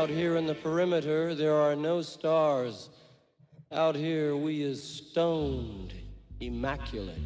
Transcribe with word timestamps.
Out 0.00 0.08
here 0.08 0.36
in 0.36 0.46
the 0.46 0.54
perimeter, 0.54 1.34
there 1.34 1.56
are 1.56 1.76
no 1.76 2.00
stars. 2.00 2.88
Out 3.70 3.94
here, 3.94 4.34
we 4.34 4.62
is 4.62 4.82
stoned, 4.82 5.92
immaculate. 6.40 7.18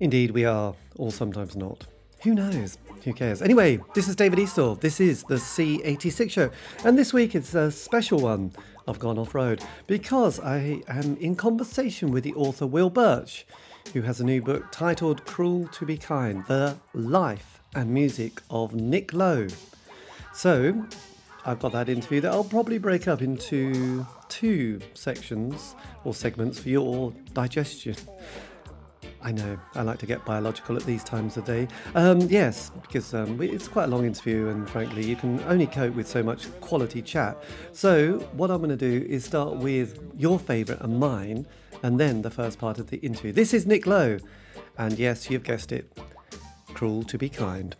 Indeed, 0.00 0.32
we 0.32 0.44
are, 0.44 0.74
or 0.96 1.12
sometimes 1.12 1.54
not. 1.54 1.86
Who 2.24 2.34
knows? 2.34 2.76
Who 3.04 3.12
cares? 3.12 3.40
Anyway, 3.40 3.78
this 3.94 4.08
is 4.08 4.16
David 4.16 4.40
Eastaugh. 4.40 4.80
This 4.80 4.98
is 4.98 5.22
the 5.22 5.36
C86 5.36 6.28
show. 6.32 6.50
And 6.84 6.98
this 6.98 7.12
week 7.12 7.36
it's 7.36 7.54
a 7.54 7.70
special 7.70 8.18
one. 8.18 8.50
I've 8.88 8.98
gone 8.98 9.18
off 9.18 9.36
road 9.36 9.62
because 9.86 10.40
I 10.40 10.82
am 10.88 11.16
in 11.18 11.36
conversation 11.36 12.10
with 12.10 12.24
the 12.24 12.34
author 12.34 12.66
Will 12.66 12.90
Birch, 12.90 13.46
who 13.92 14.02
has 14.02 14.20
a 14.20 14.24
new 14.24 14.42
book 14.42 14.72
titled 14.72 15.24
Cruel 15.24 15.68
to 15.68 15.86
Be 15.86 15.96
Kind 15.96 16.44
The 16.48 16.78
Life 16.94 17.60
and 17.76 17.90
Music 17.94 18.42
of 18.50 18.74
Nick 18.74 19.12
Lowe. 19.12 19.46
So, 20.32 20.86
I've 21.44 21.58
got 21.58 21.72
that 21.72 21.88
interview 21.88 22.20
that 22.22 22.32
I'll 22.32 22.44
probably 22.44 22.78
break 22.78 23.08
up 23.08 23.20
into 23.20 24.06
two 24.28 24.80
sections 24.94 25.74
or 26.04 26.14
segments 26.14 26.58
for 26.58 26.68
your 26.68 27.12
digestion. 27.34 27.96
I 29.24 29.30
know, 29.30 29.58
I 29.74 29.82
like 29.82 29.98
to 29.98 30.06
get 30.06 30.24
biological 30.24 30.76
at 30.76 30.84
these 30.84 31.04
times 31.04 31.36
of 31.36 31.44
day. 31.44 31.68
Um, 31.94 32.20
yes, 32.22 32.70
because 32.82 33.14
um, 33.14 33.40
it's 33.40 33.68
quite 33.68 33.84
a 33.84 33.86
long 33.86 34.04
interview, 34.04 34.48
and 34.48 34.68
frankly, 34.68 35.04
you 35.04 35.14
can 35.14 35.40
only 35.44 35.66
cope 35.66 35.94
with 35.94 36.08
so 36.08 36.22
much 36.22 36.48
quality 36.60 37.02
chat. 37.02 37.36
So, 37.72 38.18
what 38.32 38.50
I'm 38.50 38.58
going 38.58 38.76
to 38.76 38.76
do 38.76 39.06
is 39.08 39.24
start 39.24 39.56
with 39.56 39.98
your 40.16 40.38
favourite 40.38 40.80
and 40.80 40.98
mine, 40.98 41.46
and 41.82 42.00
then 42.00 42.22
the 42.22 42.30
first 42.30 42.58
part 42.58 42.78
of 42.78 42.90
the 42.90 42.98
interview. 42.98 43.32
This 43.32 43.54
is 43.54 43.64
Nick 43.64 43.86
Lowe, 43.86 44.18
and 44.76 44.98
yes, 44.98 45.30
you've 45.30 45.44
guessed 45.44 45.70
it 45.72 45.96
cruel 46.74 47.04
to 47.04 47.18
be 47.18 47.28
kind. 47.28 47.76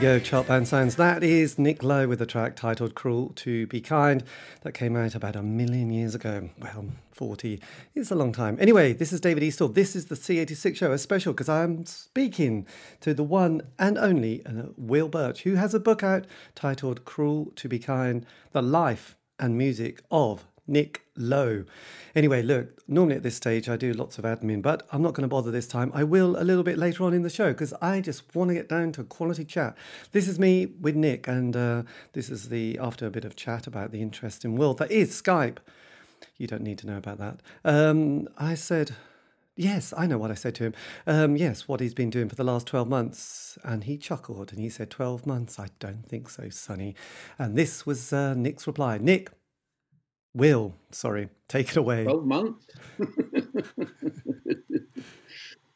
Go, 0.00 0.18
chart 0.18 0.46
band 0.46 0.66
sounds. 0.66 0.96
That 0.96 1.22
is 1.22 1.58
Nick 1.58 1.82
Lowe 1.82 2.08
with 2.08 2.22
a 2.22 2.26
track 2.26 2.56
titled 2.56 2.94
Cruel 2.94 3.32
to 3.36 3.66
Be 3.66 3.82
Kind 3.82 4.24
that 4.62 4.72
came 4.72 4.96
out 4.96 5.14
about 5.14 5.36
a 5.36 5.42
million 5.42 5.90
years 5.90 6.14
ago. 6.14 6.48
Well, 6.58 6.86
40. 7.12 7.60
It's 7.94 8.10
a 8.10 8.14
long 8.14 8.32
time. 8.32 8.56
Anyway, 8.58 8.94
this 8.94 9.12
is 9.12 9.20
David 9.20 9.42
Eastaugh. 9.42 9.74
This 9.74 9.94
is 9.94 10.06
the 10.06 10.14
C86 10.14 10.74
show, 10.74 10.90
a 10.90 10.96
special 10.96 11.34
because 11.34 11.50
I'm 11.50 11.84
speaking 11.84 12.66
to 13.02 13.12
the 13.12 13.22
one 13.22 13.60
and 13.78 13.98
only 13.98 14.42
uh, 14.46 14.68
Will 14.78 15.08
Birch, 15.08 15.42
who 15.42 15.56
has 15.56 15.74
a 15.74 15.80
book 15.80 16.02
out 16.02 16.24
titled 16.54 17.04
Cruel 17.04 17.52
to 17.56 17.68
Be 17.68 17.78
Kind 17.78 18.24
The 18.52 18.62
Life 18.62 19.18
and 19.38 19.58
Music 19.58 20.00
of 20.10 20.46
Nick 20.66 21.02
Lowe. 21.14 21.64
Anyway, 22.14 22.42
look, 22.42 22.82
normally 22.88 23.16
at 23.16 23.22
this 23.22 23.36
stage 23.36 23.68
I 23.68 23.76
do 23.76 23.92
lots 23.92 24.18
of 24.18 24.24
admin, 24.24 24.62
but 24.62 24.86
I'm 24.92 25.02
not 25.02 25.14
going 25.14 25.22
to 25.22 25.28
bother 25.28 25.50
this 25.50 25.66
time. 25.66 25.90
I 25.94 26.04
will 26.04 26.36
a 26.36 26.44
little 26.44 26.62
bit 26.62 26.78
later 26.78 27.04
on 27.04 27.14
in 27.14 27.22
the 27.22 27.30
show 27.30 27.52
because 27.52 27.72
I 27.80 28.00
just 28.00 28.34
want 28.34 28.48
to 28.48 28.54
get 28.54 28.68
down 28.68 28.92
to 28.92 29.04
quality 29.04 29.44
chat. 29.44 29.76
This 30.12 30.28
is 30.28 30.38
me 30.38 30.66
with 30.66 30.96
Nick, 30.96 31.28
and 31.28 31.56
uh, 31.56 31.82
this 32.12 32.30
is 32.30 32.48
the 32.48 32.78
after 32.80 33.06
a 33.06 33.10
bit 33.10 33.24
of 33.24 33.36
chat 33.36 33.66
about 33.66 33.92
the 33.92 34.02
interesting 34.02 34.56
world 34.56 34.78
that 34.78 34.90
is 34.90 35.10
Skype. 35.10 35.58
You 36.36 36.46
don't 36.46 36.62
need 36.62 36.78
to 36.78 36.86
know 36.86 36.96
about 36.96 37.18
that. 37.18 37.40
Um, 37.64 38.28
I 38.38 38.54
said 38.54 38.96
Yes, 39.60 39.92
I 39.94 40.06
know 40.06 40.16
what 40.16 40.30
I 40.30 40.34
said 40.34 40.54
to 40.54 40.64
him. 40.64 40.74
Um, 41.06 41.36
yes, 41.36 41.68
what 41.68 41.80
he's 41.80 41.92
been 41.92 42.08
doing 42.08 42.30
for 42.30 42.34
the 42.34 42.44
last 42.44 42.66
12 42.66 42.88
months. 42.88 43.58
And 43.62 43.84
he 43.84 43.98
chuckled 43.98 44.52
and 44.52 44.58
he 44.58 44.70
said, 44.70 44.88
12 44.88 45.26
months? 45.26 45.58
I 45.58 45.68
don't 45.78 46.08
think 46.08 46.30
so, 46.30 46.48
Sonny. 46.48 46.94
And 47.38 47.56
this 47.56 47.84
was 47.84 48.10
uh, 48.10 48.32
Nick's 48.32 48.66
reply. 48.66 48.96
Nick, 48.96 49.30
Will, 50.34 50.74
sorry, 50.90 51.28
take 51.48 51.70
it 51.70 51.76
away. 51.76 52.04
12 52.04 52.24
months? 52.24 52.66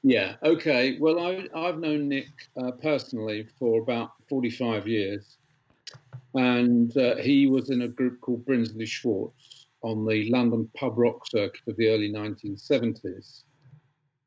yeah, 0.02 0.36
okay. 0.42 0.96
Well, 0.98 1.18
I, 1.18 1.66
have 1.66 1.78
known 1.78 2.08
Nick 2.08 2.28
uh, 2.62 2.70
personally 2.72 3.48
for 3.58 3.82
about 3.82 4.12
45 4.28 4.86
years. 4.86 5.38
And 6.34 6.96
uh, 6.96 7.16
he 7.16 7.46
was 7.46 7.70
in 7.70 7.82
a 7.82 7.88
group 7.88 8.20
called 8.20 8.44
Brinsley 8.44 8.86
Schwarz 8.86 9.66
on 9.82 10.06
the 10.06 10.30
London 10.30 10.68
pub 10.76 10.98
rock 10.98 11.26
circuit 11.26 11.60
of 11.68 11.76
the 11.76 11.88
early 11.88 12.10
1970s 12.12 13.42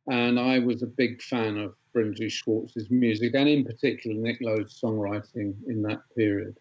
and 0.07 0.39
I 0.39 0.59
was 0.59 0.81
a 0.81 0.88
big 0.88 1.21
fan 1.21 1.57
of 1.57 1.75
Brinsley 1.94 2.31
Schwarz's 2.31 2.89
music, 2.89 3.33
and 3.35 3.50
in 3.50 3.65
particular 3.65 4.15
Nick 4.15 4.38
Lowe's 4.41 4.80
songwriting 4.81 5.53
in 5.68 5.81
that 5.83 6.01
period. 6.15 6.57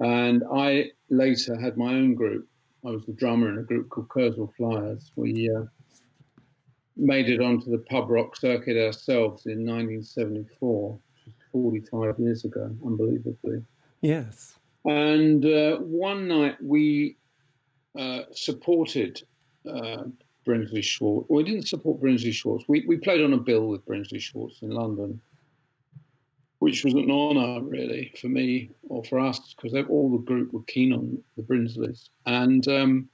And 0.00 0.42
I 0.52 0.90
later 1.10 1.58
had 1.58 1.76
my 1.76 1.94
own 1.94 2.14
group. 2.14 2.48
I 2.84 2.90
was 2.90 3.04
the 3.04 3.12
drummer 3.12 3.48
in 3.50 3.58
a 3.58 3.62
group 3.62 3.88
called 3.88 4.08
Kursaal 4.08 4.54
Flyers. 4.56 5.10
We 5.16 5.50
uh, 5.50 5.64
made 6.96 7.28
it 7.28 7.40
onto 7.40 7.70
the 7.70 7.78
pub 7.78 8.10
rock 8.10 8.36
circuit 8.36 8.76
ourselves 8.76 9.46
in 9.46 9.66
1974, 9.66 10.98
45 11.52 12.18
years 12.18 12.44
ago, 12.44 12.70
unbelievably. 12.84 13.64
Yes. 14.02 14.58
And 14.84 15.44
uh, 15.44 15.78
one 15.78 16.28
night 16.28 16.56
we 16.62 17.16
uh, 17.98 18.22
supported 18.32 19.22
uh, 19.68 20.04
Brinsley 20.46 20.82
Schwarz. 20.82 21.26
We 21.28 21.42
didn't 21.42 21.66
support 21.66 22.00
Brinsley 22.00 22.32
Schwarz. 22.32 22.62
We, 22.68 22.84
we 22.86 22.98
played 22.98 23.22
on 23.22 23.32
a 23.32 23.38
bill 23.38 23.66
with 23.66 23.84
Brinsley 23.84 24.20
Schwarz 24.20 24.60
in 24.62 24.70
London, 24.70 25.20
which 26.58 26.84
was 26.84 26.94
an 26.94 27.10
honour, 27.10 27.62
really, 27.62 28.12
for 28.20 28.28
me 28.28 28.70
or 28.88 29.04
for 29.04 29.20
us, 29.20 29.54
because 29.54 29.76
all 29.88 30.10
the 30.10 30.24
group 30.24 30.52
were 30.52 30.62
keen 30.62 30.92
on 30.92 31.22
the 31.36 31.42
Brinsleys. 31.42 32.08
And 32.24 32.66
um, 32.68 33.08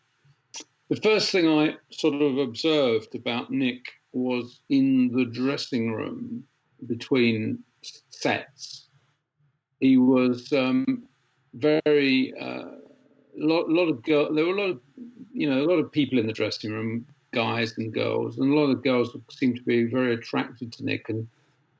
the 0.89 0.97
first 0.97 1.31
thing 1.31 1.49
I 1.49 1.75
sort 1.91 2.21
of 2.21 2.39
observed 2.39 3.15
about 3.15 3.50
Nick 3.50 3.85
was 4.12 4.61
in 4.69 5.11
the 5.12 5.25
dressing 5.25 5.93
room 5.93 6.44
between 6.87 7.59
sets. 8.11 8.89
He 9.81 9.97
was 9.97 10.53
um, 10.53 11.05
very 11.55 12.33
a 12.41 12.44
uh, 12.44 12.71
lot, 13.37 13.69
lot 13.69 13.89
of 13.89 14.03
girl. 14.03 14.33
There 14.33 14.44
were 14.44 14.55
a 14.55 14.61
lot 14.61 14.71
of 14.71 14.81
you 15.33 15.49
know 15.49 15.62
a 15.62 15.67
lot 15.67 15.79
of 15.79 15.91
people 15.91 16.19
in 16.19 16.27
the 16.27 16.33
dressing 16.33 16.73
room, 16.73 17.06
guys 17.33 17.77
and 17.79 17.93
girls, 17.93 18.39
and 18.39 18.53
a 18.53 18.56
lot 18.56 18.71
of 18.71 18.85
girls 18.85 19.17
seemed 19.31 19.56
to 19.56 19.62
be 19.62 19.85
very 19.85 20.15
attracted 20.15 20.73
to 20.75 20.85
Nick 20.85 21.09
and 21.09 21.27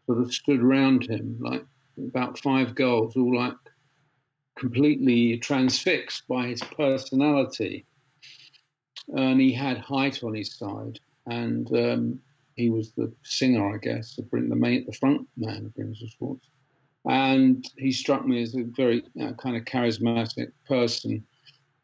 sort 0.07 0.19
of 0.19 0.33
stood 0.33 0.63
around 0.63 1.09
him, 1.09 1.37
like 1.41 1.65
about 1.99 2.39
five 2.39 2.75
girls, 2.75 3.17
all 3.17 3.37
like 3.37 3.55
completely 4.59 5.39
transfixed 5.39 6.27
by 6.29 6.47
his 6.47 6.61
personality. 6.61 7.85
And 9.09 9.41
he 9.41 9.53
had 9.53 9.79
height 9.79 10.23
on 10.23 10.35
his 10.35 10.55
side, 10.55 11.01
and 11.27 11.67
um, 11.77 12.21
he 12.57 12.71
was 12.71 12.93
the 12.93 13.13
singer, 13.25 13.75
I 13.75 13.79
guess, 13.79 14.17
the, 14.17 14.23
the 14.31 14.57
main, 14.57 14.87
the 14.87 14.93
front 14.93 15.27
man 15.37 15.67
of 15.67 15.75
Brinsley 15.75 16.09
Schwarz. 16.09 16.41
And 17.05 17.69
he 17.77 17.91
struck 17.91 18.27
me 18.27 18.43
as 18.43 18.55
a 18.55 18.63
very 18.63 19.03
you 19.15 19.27
know, 19.27 19.35
kind 19.35 19.57
of 19.57 19.65
charismatic 19.65 20.53
person 20.69 21.25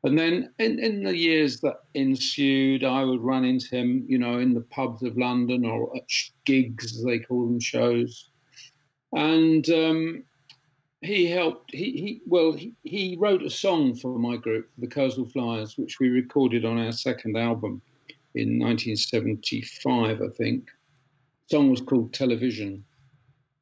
and 0.04 0.16
then 0.16 0.52
in, 0.58 0.78
in 0.78 1.02
the 1.02 1.16
years 1.16 1.60
that 1.60 1.80
ensued, 1.94 2.84
I 2.84 3.02
would 3.02 3.20
run 3.20 3.44
into 3.44 3.76
him, 3.76 4.04
you 4.06 4.18
know, 4.18 4.38
in 4.38 4.54
the 4.54 4.60
pubs 4.60 5.02
of 5.02 5.16
London 5.16 5.64
or 5.64 5.94
at 5.96 6.08
gigs, 6.44 6.96
as 6.96 7.04
they 7.04 7.18
call 7.18 7.46
them, 7.46 7.58
shows. 7.58 8.30
And 9.12 9.68
um, 9.70 10.22
he 11.00 11.26
helped, 11.26 11.72
he, 11.72 11.92
he 11.92 12.22
well, 12.26 12.52
he, 12.52 12.74
he, 12.84 13.16
wrote 13.18 13.42
a 13.42 13.50
song 13.50 13.96
for 13.96 14.18
my 14.18 14.36
group, 14.36 14.70
the 14.78 14.86
Kursaal 14.86 15.32
Flyers, 15.32 15.76
which 15.76 15.98
we 15.98 16.08
recorded 16.10 16.64
on 16.64 16.78
our 16.78 16.92
second 16.92 17.36
album 17.36 17.82
in 18.36 18.58
1975, 18.60 20.22
I 20.22 20.28
think. 20.36 20.66
The 21.48 21.56
song 21.56 21.70
was 21.70 21.80
called 21.80 22.12
Television. 22.12 22.84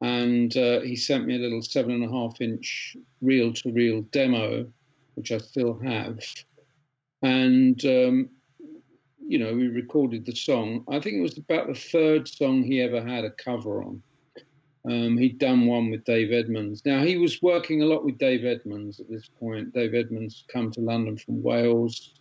And 0.03 0.55
uh, 0.55 0.81
he 0.81 0.97
sent 0.97 1.27
me 1.27 1.37
a 1.37 1.39
little 1.39 1.63
seven 1.63 1.93
and 1.93 2.05
a 2.05 2.11
half 2.11 2.43
inch 2.43 2.95
reel 3.23 3.55
to 3.55 3.73
reel 3.73 4.03
demo 4.13 4.71
which 5.17 5.33
I 5.33 5.39
still 5.39 5.79
have. 5.81 6.21
And, 7.23 7.85
um, 7.85 8.31
you 9.27 9.39
know, 9.39 9.53
we 9.53 9.67
recorded 9.67 10.25
the 10.25 10.37
song. 10.37 10.85
I 10.89 11.01
think 11.01 11.17
it 11.17 11.23
was 11.23 11.39
about 11.39 11.67
the 11.67 11.75
third 11.75 12.29
song 12.29 12.63
he 12.63 12.81
ever 12.81 13.03
had 13.03 13.25
a 13.25 13.31
cover 13.31 13.83
on. 13.83 14.03
Um, 14.89 15.19
he'd 15.19 15.39
done 15.39 15.67
one 15.67 15.91
with 15.91 16.05
Dave 16.05 16.33
Edmunds. 16.33 16.85
Now, 16.87 17.03
he 17.03 17.17
was 17.17 17.43
working 17.43 17.83
a 17.83 17.87
lot 17.87 18.05
with 18.05 18.19
Dave 18.19 18.45
Edmunds 18.45 19.01
at 19.01 19.11
this 19.11 19.29
point. 19.29 19.75
Dave 19.75 19.95
Edmunds 19.95 20.45
come 20.47 20.71
to 20.73 20.81
London 20.81 21.17
from 21.17 21.43
Wales, 21.43 22.15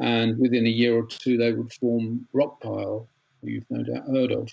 and 0.00 0.36
within 0.38 0.66
a 0.66 0.70
year 0.70 0.96
or 0.96 1.06
two, 1.06 1.36
they 1.36 1.52
would 1.52 1.72
form 1.74 2.26
Rockpile, 2.34 3.06
who 3.40 3.48
you've 3.48 3.70
no 3.70 3.84
doubt 3.84 4.08
heard 4.08 4.32
of. 4.32 4.50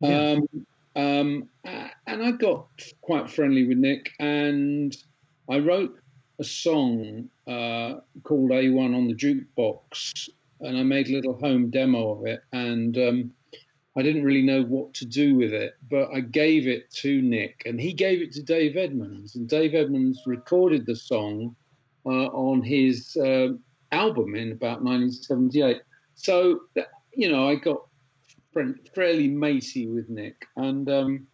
Yeah. 0.00 0.32
Um, 0.32 0.66
um, 0.96 1.48
and 1.64 2.22
I 2.22 2.32
got 2.32 2.66
quite 3.00 3.30
friendly 3.30 3.66
with 3.66 3.78
Nick, 3.78 4.10
and 4.18 4.94
I 5.48 5.60
wrote 5.60 5.98
a 6.38 6.44
song 6.44 7.28
uh, 7.46 7.96
called 8.22 8.50
A1 8.50 8.94
on 8.94 9.08
the 9.08 9.14
Jukebox, 9.14 10.28
and 10.60 10.76
I 10.76 10.82
made 10.82 11.08
a 11.08 11.12
little 11.12 11.34
home 11.34 11.70
demo 11.70 12.12
of 12.12 12.26
it. 12.26 12.42
And 12.52 12.96
um, 12.98 13.30
I 13.96 14.02
didn't 14.02 14.24
really 14.24 14.42
know 14.42 14.62
what 14.62 14.94
to 14.94 15.04
do 15.04 15.34
with 15.34 15.52
it, 15.52 15.74
but 15.90 16.08
I 16.12 16.20
gave 16.20 16.68
it 16.68 16.90
to 16.92 17.20
Nick, 17.22 17.62
and 17.66 17.80
he 17.80 17.92
gave 17.92 18.22
it 18.22 18.32
to 18.34 18.42
Dave 18.42 18.76
Edmunds. 18.76 19.34
And 19.34 19.48
Dave 19.48 19.74
Edmunds 19.74 20.22
recorded 20.26 20.86
the 20.86 20.96
song 20.96 21.56
uh, 22.06 22.28
on 22.28 22.62
his 22.62 23.16
uh, 23.16 23.48
album 23.92 24.34
in 24.34 24.52
about 24.52 24.82
1978. 24.82 25.82
So, 26.14 26.60
you 27.12 27.30
know, 27.30 27.48
I 27.48 27.56
got 27.56 27.82
fairly 28.94 29.28
matey 29.28 29.88
with 29.88 30.08
Nick. 30.08 30.46
And 30.56 30.88
um, 30.88 31.26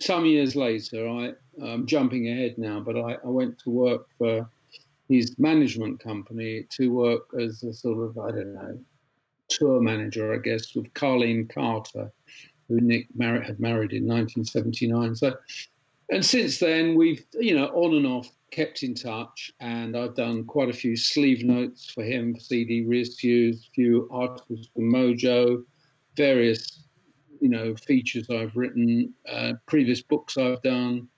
some 0.00 0.26
years 0.26 0.56
later, 0.56 1.08
I, 1.08 1.32
I'm 1.62 1.86
jumping 1.86 2.28
ahead 2.28 2.56
now, 2.58 2.80
but 2.80 2.96
I, 2.96 3.14
I 3.24 3.28
went 3.28 3.58
to 3.60 3.70
work 3.70 4.06
for 4.18 4.48
his 5.08 5.38
management 5.38 6.00
company 6.00 6.66
to 6.70 6.88
work 6.88 7.28
as 7.38 7.62
a 7.62 7.72
sort 7.72 7.98
of, 7.98 8.18
I 8.18 8.30
don't 8.30 8.54
know, 8.54 8.78
tour 9.48 9.80
manager, 9.80 10.34
I 10.34 10.38
guess, 10.38 10.74
with 10.74 10.92
Carlene 10.94 11.52
Carter, 11.52 12.10
who 12.68 12.80
Nick 12.80 13.08
married, 13.14 13.44
had 13.44 13.60
married 13.60 13.92
in 13.92 14.06
1979. 14.06 15.14
So, 15.16 15.34
and 16.10 16.24
since 16.24 16.58
then, 16.58 16.94
we've, 16.94 17.24
you 17.34 17.54
know, 17.54 17.66
on 17.66 17.94
and 17.94 18.06
off 18.06 18.30
kept 18.50 18.82
in 18.82 18.94
touch, 18.94 19.52
and 19.60 19.96
I've 19.96 20.14
done 20.14 20.44
quite 20.44 20.68
a 20.68 20.72
few 20.72 20.96
sleeve 20.96 21.44
notes 21.44 21.90
for 21.90 22.04
him, 22.04 22.38
CD 22.38 22.84
reissues, 22.84 23.68
few 23.74 24.08
articles 24.10 24.68
for 24.72 24.80
Mojo, 24.80 25.64
various, 26.16 26.84
you 27.40 27.48
know, 27.48 27.74
features 27.74 28.30
I've 28.30 28.54
written, 28.56 29.12
uh, 29.28 29.54
previous 29.66 30.02
books 30.02 30.38
I've 30.38 30.62
done. 30.62 31.08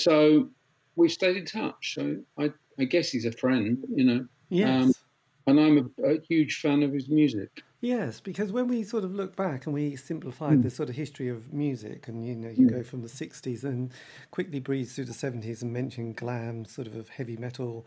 So 0.00 0.48
we 0.96 1.08
stayed 1.08 1.36
in 1.36 1.46
touch. 1.46 1.94
So 1.94 2.16
I, 2.38 2.50
I 2.78 2.84
guess 2.84 3.10
he's 3.10 3.24
a 3.24 3.32
friend, 3.32 3.84
you 3.94 4.04
know. 4.04 4.26
Yes. 4.48 4.84
Um, 4.84 4.92
and 5.46 5.60
I'm 5.60 5.92
a, 6.04 6.12
a, 6.12 6.20
huge 6.20 6.60
fan 6.60 6.82
of 6.82 6.92
his 6.92 7.08
music. 7.08 7.62
Yes, 7.80 8.20
because 8.20 8.52
when 8.52 8.68
we 8.68 8.84
sort 8.84 9.04
of 9.04 9.14
look 9.14 9.36
back 9.36 9.64
and 9.64 9.74
we 9.74 9.96
simplified 9.96 10.58
mm. 10.58 10.62
the 10.62 10.70
sort 10.70 10.90
of 10.90 10.94
history 10.94 11.28
of 11.28 11.52
music, 11.52 12.08
and 12.08 12.26
you 12.26 12.36
know, 12.36 12.50
you 12.50 12.66
mm. 12.66 12.70
go 12.70 12.82
from 12.82 13.00
the 13.02 13.08
'60s 13.08 13.64
and 13.64 13.90
quickly 14.30 14.60
breeze 14.60 14.94
through 14.94 15.06
the 15.06 15.12
'70s 15.12 15.62
and 15.62 15.72
mention 15.72 16.12
glam, 16.12 16.66
sort 16.66 16.86
of 16.86 16.94
of 16.94 17.08
heavy 17.08 17.38
metal, 17.38 17.86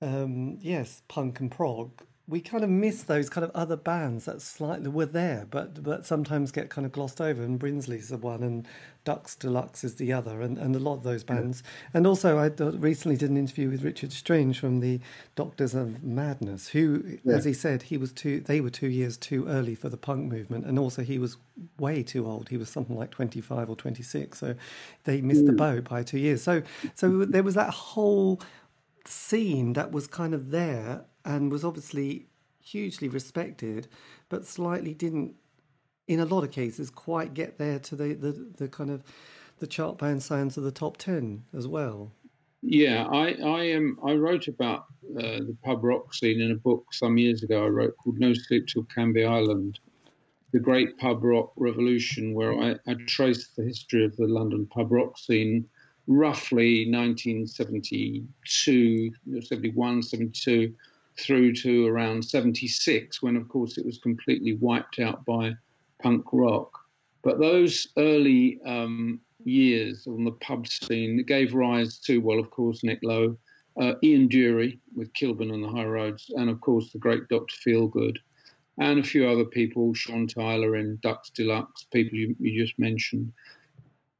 um, 0.00 0.56
yes, 0.60 1.02
punk 1.08 1.40
and 1.40 1.50
prog 1.50 1.90
we 2.28 2.40
kind 2.40 2.62
of 2.62 2.70
miss 2.70 3.02
those 3.02 3.28
kind 3.28 3.44
of 3.44 3.50
other 3.50 3.76
bands 3.76 4.26
that 4.26 4.40
slightly 4.40 4.88
were 4.88 5.06
there, 5.06 5.46
but 5.50 5.82
but 5.82 6.06
sometimes 6.06 6.52
get 6.52 6.70
kind 6.70 6.86
of 6.86 6.92
glossed 6.92 7.20
over. 7.20 7.42
And 7.42 7.58
Brinsley's 7.58 8.08
the 8.08 8.16
one, 8.16 8.42
and 8.44 8.66
Ducks 9.04 9.34
Deluxe 9.34 9.82
is 9.82 9.96
the 9.96 10.12
other, 10.12 10.40
and, 10.40 10.56
and 10.56 10.76
a 10.76 10.78
lot 10.78 10.94
of 10.94 11.02
those 11.02 11.24
bands. 11.24 11.62
Yeah. 11.64 11.90
And 11.94 12.06
also, 12.06 12.38
I 12.38 12.46
recently 12.46 13.16
did 13.16 13.30
an 13.30 13.36
interview 13.36 13.68
with 13.68 13.82
Richard 13.82 14.12
Strange 14.12 14.60
from 14.60 14.78
the 14.78 15.00
Doctors 15.34 15.74
of 15.74 16.04
Madness, 16.04 16.68
who, 16.68 17.18
yeah. 17.24 17.34
as 17.34 17.44
he 17.44 17.52
said, 17.52 17.82
he 17.82 17.96
was 17.96 18.12
two. 18.12 18.40
They 18.40 18.60
were 18.60 18.70
two 18.70 18.88
years 18.88 19.16
too 19.16 19.48
early 19.48 19.74
for 19.74 19.88
the 19.88 19.96
punk 19.96 20.30
movement, 20.30 20.64
and 20.64 20.78
also 20.78 21.02
he 21.02 21.18
was 21.18 21.38
way 21.78 22.04
too 22.04 22.26
old. 22.26 22.48
He 22.48 22.56
was 22.56 22.68
something 22.68 22.96
like 22.96 23.10
twenty 23.10 23.40
five 23.40 23.68
or 23.68 23.74
twenty 23.74 24.04
six, 24.04 24.38
so 24.38 24.54
they 25.04 25.20
missed 25.20 25.42
mm. 25.42 25.48
the 25.48 25.54
boat 25.54 25.84
by 25.88 26.04
two 26.04 26.18
years. 26.18 26.42
So 26.42 26.62
so 26.94 27.24
there 27.24 27.42
was 27.42 27.54
that 27.56 27.70
whole 27.70 28.40
scene 29.08 29.72
that 29.74 29.92
was 29.92 30.06
kind 30.06 30.34
of 30.34 30.50
there 30.50 31.04
and 31.24 31.50
was 31.50 31.64
obviously 31.64 32.26
hugely 32.60 33.08
respected, 33.08 33.88
but 34.28 34.46
slightly 34.46 34.94
didn't, 34.94 35.34
in 36.06 36.20
a 36.20 36.24
lot 36.24 36.44
of 36.44 36.50
cases, 36.50 36.90
quite 36.90 37.34
get 37.34 37.58
there 37.58 37.78
to 37.80 37.96
the, 37.96 38.14
the, 38.14 38.52
the 38.56 38.68
kind 38.68 38.90
of 38.90 39.02
the 39.58 39.66
chart 39.66 39.98
band 39.98 40.22
sounds 40.22 40.56
of 40.56 40.64
the 40.64 40.72
top 40.72 40.96
10 40.96 41.44
as 41.56 41.66
well. 41.68 42.12
Yeah, 42.62 43.06
I 43.06 43.32
I 43.32 43.72
um 43.72 43.98
I 44.06 44.12
wrote 44.12 44.46
about 44.46 44.84
uh, 45.18 45.40
the 45.40 45.56
pub 45.64 45.82
rock 45.82 46.14
scene 46.14 46.40
in 46.40 46.52
a 46.52 46.56
book 46.56 46.94
some 46.94 47.18
years 47.18 47.42
ago. 47.42 47.64
I 47.64 47.68
wrote 47.68 47.96
called 47.96 48.20
No 48.20 48.32
Sleep 48.34 48.68
Till 48.68 48.84
Canvey 48.84 49.26
Island, 49.26 49.80
the 50.52 50.60
great 50.60 50.96
pub 50.96 51.24
rock 51.24 51.52
revolution, 51.56 52.34
where 52.34 52.56
I, 52.56 52.76
I 52.86 52.94
traced 53.08 53.56
the 53.56 53.64
history 53.64 54.04
of 54.04 54.16
the 54.16 54.28
London 54.28 54.66
pub 54.66 54.92
rock 54.92 55.18
scene 55.18 55.68
roughly 56.06 56.90
1972, 56.90 59.12
71, 59.40 60.02
72, 60.02 60.74
through 61.18 61.54
to 61.54 61.86
around 61.86 62.24
76, 62.24 63.22
when, 63.22 63.36
of 63.36 63.48
course, 63.48 63.78
it 63.78 63.86
was 63.86 63.98
completely 63.98 64.54
wiped 64.54 64.98
out 64.98 65.24
by 65.24 65.52
punk 66.02 66.24
rock. 66.32 66.70
But 67.22 67.38
those 67.38 67.86
early 67.96 68.60
um, 68.66 69.20
years 69.44 70.06
on 70.06 70.24
the 70.24 70.32
pub 70.32 70.66
scene 70.66 71.24
gave 71.24 71.54
rise 71.54 71.98
to, 72.00 72.18
well, 72.18 72.38
of 72.38 72.50
course, 72.50 72.82
Nick 72.82 73.00
Lowe, 73.02 73.36
uh, 73.80 73.94
Ian 74.02 74.28
Dury 74.28 74.78
with 74.94 75.12
Kilburn 75.14 75.50
and 75.50 75.64
the 75.64 75.68
High 75.68 75.84
Roads, 75.84 76.30
and 76.36 76.50
of 76.50 76.60
course 76.60 76.92
the 76.92 76.98
great 76.98 77.28
Dr. 77.28 77.54
Feelgood, 77.66 78.18
and 78.78 78.98
a 78.98 79.02
few 79.02 79.28
other 79.28 79.44
people, 79.44 79.94
Sean 79.94 80.26
Tyla 80.26 80.72
in 80.72 80.98
Ducks 81.02 81.30
Deluxe, 81.30 81.86
people 81.92 82.18
you, 82.18 82.36
you 82.38 82.62
just 82.62 82.78
mentioned. 82.78 83.32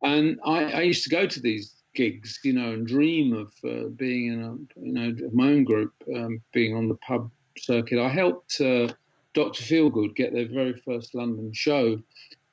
And 0.03 0.39
I, 0.45 0.65
I, 0.65 0.81
used 0.83 1.05
to 1.05 1.11
go 1.11 1.27
to 1.27 1.41
these 1.41 1.75
gigs, 1.95 2.41
you 2.43 2.53
know, 2.53 2.73
and 2.73 2.87
dream 2.87 3.33
of 3.33 3.53
uh, 3.65 3.89
being 3.91 4.33
in 4.33 4.43
a, 4.43 4.81
you 4.81 4.93
know, 4.93 5.15
my 5.33 5.49
own 5.49 5.65
group, 5.65 5.93
um, 6.15 6.41
being 6.53 6.75
on 6.77 6.89
the 6.89 6.97
pub 6.97 7.31
circuit. 7.59 8.03
I 8.03 8.09
helped 8.09 8.61
uh, 8.61 8.89
Dr. 9.35 9.63
Feelgood 9.63 10.15
get 10.17 10.33
their 10.33 10.49
very 10.49 10.75
first 10.75 11.15
London 11.15 11.53
show 11.53 11.99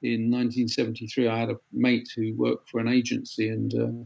in 0.01 0.31
1973. 0.31 1.27
I 1.27 1.39
had 1.39 1.49
a 1.49 1.59
mate 1.71 2.09
who 2.15 2.33
worked 2.35 2.69
for 2.69 2.79
an 2.79 2.87
agency, 2.87 3.49
and 3.49 3.73
uh, 3.73 4.05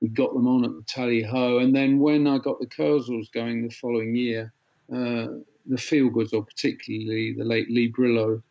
we 0.00 0.08
got 0.08 0.32
them 0.32 0.46
on 0.46 0.64
at 0.64 0.70
the 0.70 0.84
Tally 0.86 1.22
Ho. 1.22 1.58
And 1.58 1.74
then 1.74 1.98
when 1.98 2.26
I 2.26 2.38
got 2.38 2.60
the 2.60 2.66
Kursaals 2.66 3.32
going 3.32 3.66
the 3.66 3.74
following 3.74 4.14
year, 4.14 4.52
uh, 4.92 5.42
the 5.66 5.76
Feelgoods, 5.76 6.32
or 6.32 6.44
particularly 6.44 7.34
the 7.36 7.44
late 7.44 7.70
Lee 7.70 7.92
Brilleaux, 7.92 8.42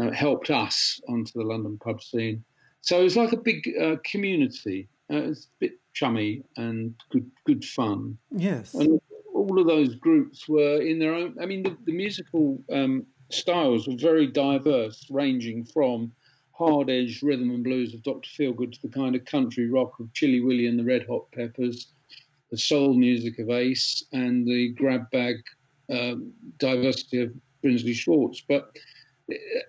uh, 0.00 0.10
helped 0.10 0.50
us 0.50 1.00
onto 1.08 1.32
the 1.34 1.44
London 1.44 1.78
pub 1.78 2.02
scene. 2.02 2.44
So 2.82 3.00
it 3.00 3.04
was 3.04 3.16
like 3.16 3.32
a 3.32 3.36
big 3.36 3.68
uh, 3.80 3.96
community. 4.04 4.88
Uh, 5.12 5.30
it's 5.30 5.44
a 5.44 5.58
bit 5.58 5.72
chummy 5.92 6.42
and 6.56 6.94
good, 7.10 7.30
good 7.44 7.64
fun. 7.64 8.16
Yes. 8.30 8.74
And 8.74 9.00
all 9.34 9.58
of 9.58 9.66
those 9.66 9.94
groups 9.96 10.48
were 10.48 10.80
in 10.80 10.98
their 10.98 11.14
own. 11.14 11.36
I 11.40 11.46
mean, 11.46 11.62
the, 11.62 11.76
the 11.84 11.92
musical 11.92 12.62
um, 12.72 13.06
styles 13.30 13.86
were 13.86 13.96
very 13.96 14.26
diverse, 14.26 15.06
ranging 15.10 15.64
from 15.64 16.12
hard 16.52 16.90
edged 16.90 17.22
rhythm 17.22 17.50
and 17.50 17.64
blues 17.64 17.94
of 17.94 18.02
Dr. 18.02 18.28
Feelgood 18.28 18.72
to 18.72 18.82
the 18.82 18.92
kind 18.92 19.16
of 19.16 19.24
country 19.24 19.68
rock 19.68 19.98
of 19.98 20.12
Chilli 20.12 20.44
Willi 20.44 20.66
and 20.66 20.78
the 20.78 20.84
Red 20.84 21.06
Hot 21.06 21.30
Peppers, 21.32 21.88
the 22.50 22.58
soul 22.58 22.92
music 22.94 23.38
of 23.38 23.50
Ace, 23.50 24.04
and 24.12 24.46
the 24.46 24.68
grab 24.72 25.10
bag 25.10 25.36
um, 25.90 26.32
diversity 26.58 27.22
of 27.22 27.32
Brinsley 27.62 27.94
Schwarz. 27.94 28.42
But 28.46 28.76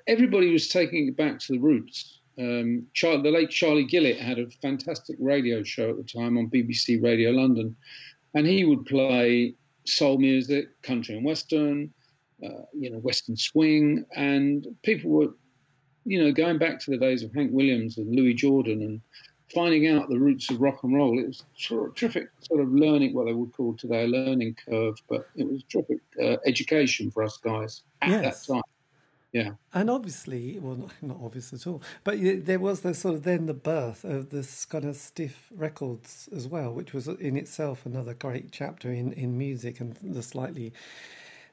everybody 0.08 0.51
was 0.51 0.68
taking 0.68 1.08
it 1.08 1.15
back 1.15 1.39
to 1.39 1.53
the 1.53 1.60
roots. 1.60 2.20
Um, 2.39 2.88
Char- 2.93 3.21
the 3.21 3.31
late 3.31 3.50
Charlie 3.50 3.85
Gillett 3.85 4.19
had 4.19 4.39
a 4.39 4.50
fantastic 4.61 5.17
radio 5.19 5.63
show 5.63 5.89
at 5.89 5.97
the 5.97 6.03
time 6.03 6.38
on 6.38 6.50
BBC 6.50 7.01
Radio 7.01 7.31
London, 7.31 7.75
and 8.33 8.47
he 8.47 8.63
would 8.65 8.85
play 8.85 9.53
soul 9.85 10.17
music, 10.17 10.81
country 10.81 11.15
and 11.15 11.25
western, 11.25 11.93
uh, 12.43 12.63
you 12.73 12.89
know, 12.89 13.00
western 13.00 13.35
swing, 13.35 14.05
and 14.15 14.67
people 14.83 15.11
were, 15.11 15.33
you 16.05 16.23
know, 16.23 16.31
going 16.31 16.57
back 16.57 16.79
to 16.79 16.91
the 16.91 16.97
days 16.97 17.23
of 17.23 17.33
Hank 17.33 17.51
Williams 17.51 17.97
and 17.97 18.15
Louis 18.15 18.33
Jordan 18.33 18.81
and 18.81 19.01
finding 19.53 19.88
out 19.88 20.09
the 20.09 20.17
roots 20.17 20.50
of 20.50 20.61
rock 20.61 20.83
and 20.83 20.95
roll. 20.95 21.19
It 21.19 21.27
was 21.27 21.43
terrific 21.95 22.29
sort 22.41 22.61
of 22.61 22.71
learning, 22.71 23.13
what 23.13 23.25
they 23.25 23.33
would 23.33 23.51
call 23.51 23.73
today 23.75 24.05
a 24.05 24.07
learning 24.07 24.55
curve, 24.65 24.95
but 25.09 25.27
it 25.35 25.47
was 25.47 25.63
terrific 25.63 26.00
uh, 26.21 26.38
education 26.45 27.11
for 27.11 27.23
us 27.23 27.38
guys 27.38 27.81
at 28.01 28.09
yes. 28.09 28.47
that 28.47 28.53
time. 28.53 28.63
Yeah. 29.31 29.51
And 29.73 29.89
obviously, 29.89 30.59
well, 30.59 30.75
not, 30.75 30.91
not 31.01 31.17
obvious 31.23 31.53
at 31.53 31.65
all, 31.65 31.81
but 32.03 32.17
there 32.19 32.59
was 32.59 32.81
the 32.81 32.93
sort 32.93 33.15
of 33.15 33.23
then 33.23 33.45
the 33.45 33.53
birth 33.53 34.03
of 34.03 34.29
this 34.29 34.65
kind 34.65 34.83
of 34.83 34.97
stiff 34.97 35.47
records 35.55 36.27
as 36.35 36.47
well, 36.47 36.73
which 36.73 36.93
was 36.93 37.07
in 37.07 37.38
itself 37.38 37.85
another 37.85 38.13
great 38.13 38.51
chapter 38.51 38.91
in, 38.91 39.13
in 39.13 39.38
music 39.38 39.79
and 39.79 39.95
the 40.01 40.21
slightly 40.21 40.73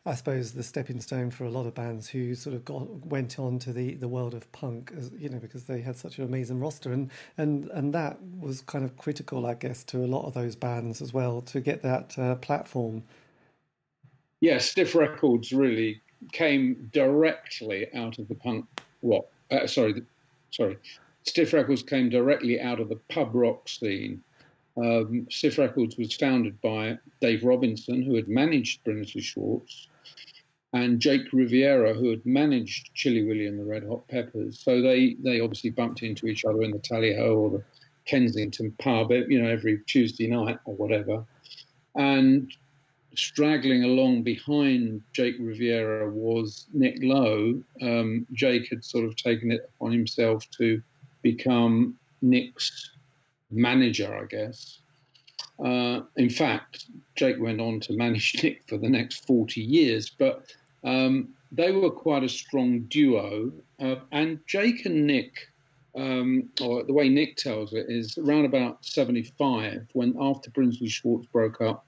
I 0.07 0.15
suppose 0.15 0.53
the 0.53 0.63
stepping 0.63 1.01
stone 1.01 1.31
for 1.31 1.45
a 1.45 1.51
lot 1.51 1.67
of 1.67 1.75
bands 1.75 2.09
who 2.09 2.35
sort 2.35 2.57
of 2.57 2.65
got 2.65 2.89
went 3.07 3.39
on 3.39 3.59
to 3.61 3.73
the, 3.75 3.95
the 3.95 4.09
world 4.09 4.33
of 4.33 4.51
punk, 4.53 4.91
as, 4.97 5.11
you 5.19 5.29
know, 5.29 5.39
because 5.39 5.65
they 5.65 5.83
had 5.83 5.97
such 5.97 6.19
an 6.19 6.25
amazing 6.25 6.61
roster, 6.61 6.93
and, 6.93 7.11
and 7.37 7.69
and 7.71 7.93
that 7.93 8.19
was 8.41 8.63
kind 8.63 8.85
of 8.85 8.97
critical, 8.97 9.45
I 9.45 9.55
guess, 9.55 9.85
to 9.85 9.99
a 10.05 10.07
lot 10.07 10.25
of 10.25 10.33
those 10.33 10.57
bands 10.57 11.03
as 11.03 11.13
well 11.13 11.43
to 11.43 11.61
get 11.61 11.83
that 11.83 12.19
uh, 12.19 12.37
platform. 12.37 13.03
Yeah, 14.41 14.59
Stiff 14.59 14.95
Records 14.95 15.53
really 15.53 16.01
came 16.33 16.91
directly 16.93 17.93
out 17.95 18.19
of 18.19 18.29
the 18.29 18.35
punk 18.35 18.67
rock. 19.03 19.27
Uh, 19.51 19.67
sorry, 19.67 20.03
sorry, 20.51 20.79
Stiff 21.25 21.53
Records 21.53 21.83
came 21.83 22.09
directly 22.09 22.61
out 22.61 22.81
of 22.81 22.89
the 22.89 22.97
pub 23.09 23.35
rock 23.35 23.69
scene 23.69 24.23
um, 24.79 25.27
Stiff 25.31 25.59
Records 25.59 25.97
was 25.97 26.15
founded 26.15 26.61
by 26.61 26.99
Dave 27.21 27.45
Robinson, 27.45 28.03
who 28.03 28.15
had 28.15 28.29
managed 28.29 28.85
Brinsley 28.85 29.23
Schwarz, 29.23 29.89
and 30.73 31.01
Jake 31.01 31.33
Riviera, 31.33 31.95
who 31.95 32.11
had 32.11 32.25
managed 32.25 32.91
Chilli 32.95 33.27
Willi 33.27 33.47
and 33.47 33.59
the 33.59 33.65
Red 33.65 33.85
Hot 33.85 34.07
Peppers. 34.09 34.61
So 34.61 34.81
they, 34.83 35.17
they 35.25 35.41
obviously 35.41 35.71
bumped 35.71 36.03
into 36.03 36.27
each 36.27 36.45
other 36.45 36.63
in 36.63 36.71
the 36.71 36.79
Tally 36.79 37.17
Ho 37.17 37.35
or 37.35 37.51
the 37.51 37.65
Kensington 38.05 38.73
pub, 38.79 39.11
you 39.11 39.43
know, 39.43 39.49
every 39.49 39.81
Tuesday 39.87 40.29
night 40.29 40.59
or 40.65 40.75
whatever. 40.75 41.25
And 41.97 42.53
straggling 43.19 43.83
along 43.83 44.23
behind 44.23 45.03
Jake 45.13 45.35
Riviera 45.41 46.09
was 46.09 46.67
Nick 46.73 46.99
Lowe. 47.03 47.61
Um, 47.83 48.27
Jake 48.33 48.69
had 48.71 48.85
sort 48.85 49.05
of 49.05 49.17
taken 49.17 49.51
it 49.51 49.69
upon 49.75 49.93
himself 49.93 50.49
to 50.53 50.81
become 51.23 51.99
Nick's 52.23 52.91
manager, 53.51 54.15
I 54.15 54.27
guess. 54.27 54.79
Uh, 55.63 56.03
in 56.17 56.31
fact, 56.31 56.87
Jake 57.17 57.41
went 57.41 57.61
on 57.61 57.81
to 57.81 57.93
manage 57.95 58.37
Nick 58.43 58.63
for 58.69 58.79
the 58.79 58.89
next 58.89 59.27
40 59.27 59.61
years, 59.61 60.11
but 60.11 60.45
um, 60.85 61.31
they 61.51 61.73
were 61.73 61.91
quite 61.91 62.23
a 62.23 62.29
strong 62.29 62.83
duo. 62.83 63.53
Uh, 63.81 63.97
and 64.13 64.39
Jake 64.47 64.87
and 64.87 65.07
Nick, 65.09 65.49
um, 65.97 66.49
or 66.61 66.85
the 66.85 66.93
way 66.93 67.09
Nick 67.09 67.37
tells 67.37 67.73
it, 67.73 67.87
is 67.89 68.17
around 68.17 68.45
about 68.45 68.85
75, 68.85 69.89
when 69.95 70.15
after 70.21 70.51
Brinsley 70.51 70.89
Schwarz 70.89 71.27
broke 71.27 71.61
up, 71.61 71.85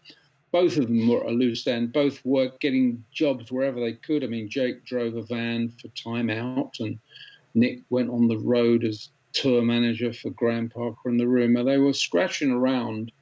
both 0.52 0.76
of 0.76 0.88
them 0.88 1.08
were 1.08 1.22
a 1.22 1.30
loose 1.30 1.66
end. 1.66 1.92
Both 1.92 2.24
were 2.24 2.52
getting 2.60 3.04
jobs 3.12 3.50
wherever 3.52 3.80
they 3.80 3.94
could. 3.94 4.24
I 4.24 4.26
mean, 4.26 4.48
Jake 4.48 4.84
drove 4.84 5.16
a 5.16 5.22
van 5.22 5.70
for 5.80 5.88
Time 5.88 6.30
Out, 6.30 6.76
and 6.80 6.98
Nick 7.54 7.80
went 7.90 8.10
on 8.10 8.28
the 8.28 8.38
road 8.38 8.84
as 8.84 9.10
tour 9.32 9.62
manager 9.62 10.12
for 10.12 10.30
Graham 10.30 10.68
Parker 10.68 11.08
and 11.08 11.20
the 11.20 11.28
Rumour. 11.28 11.64
They 11.64 11.78
were 11.78 11.92
scratching 11.92 12.50
around 12.50 13.12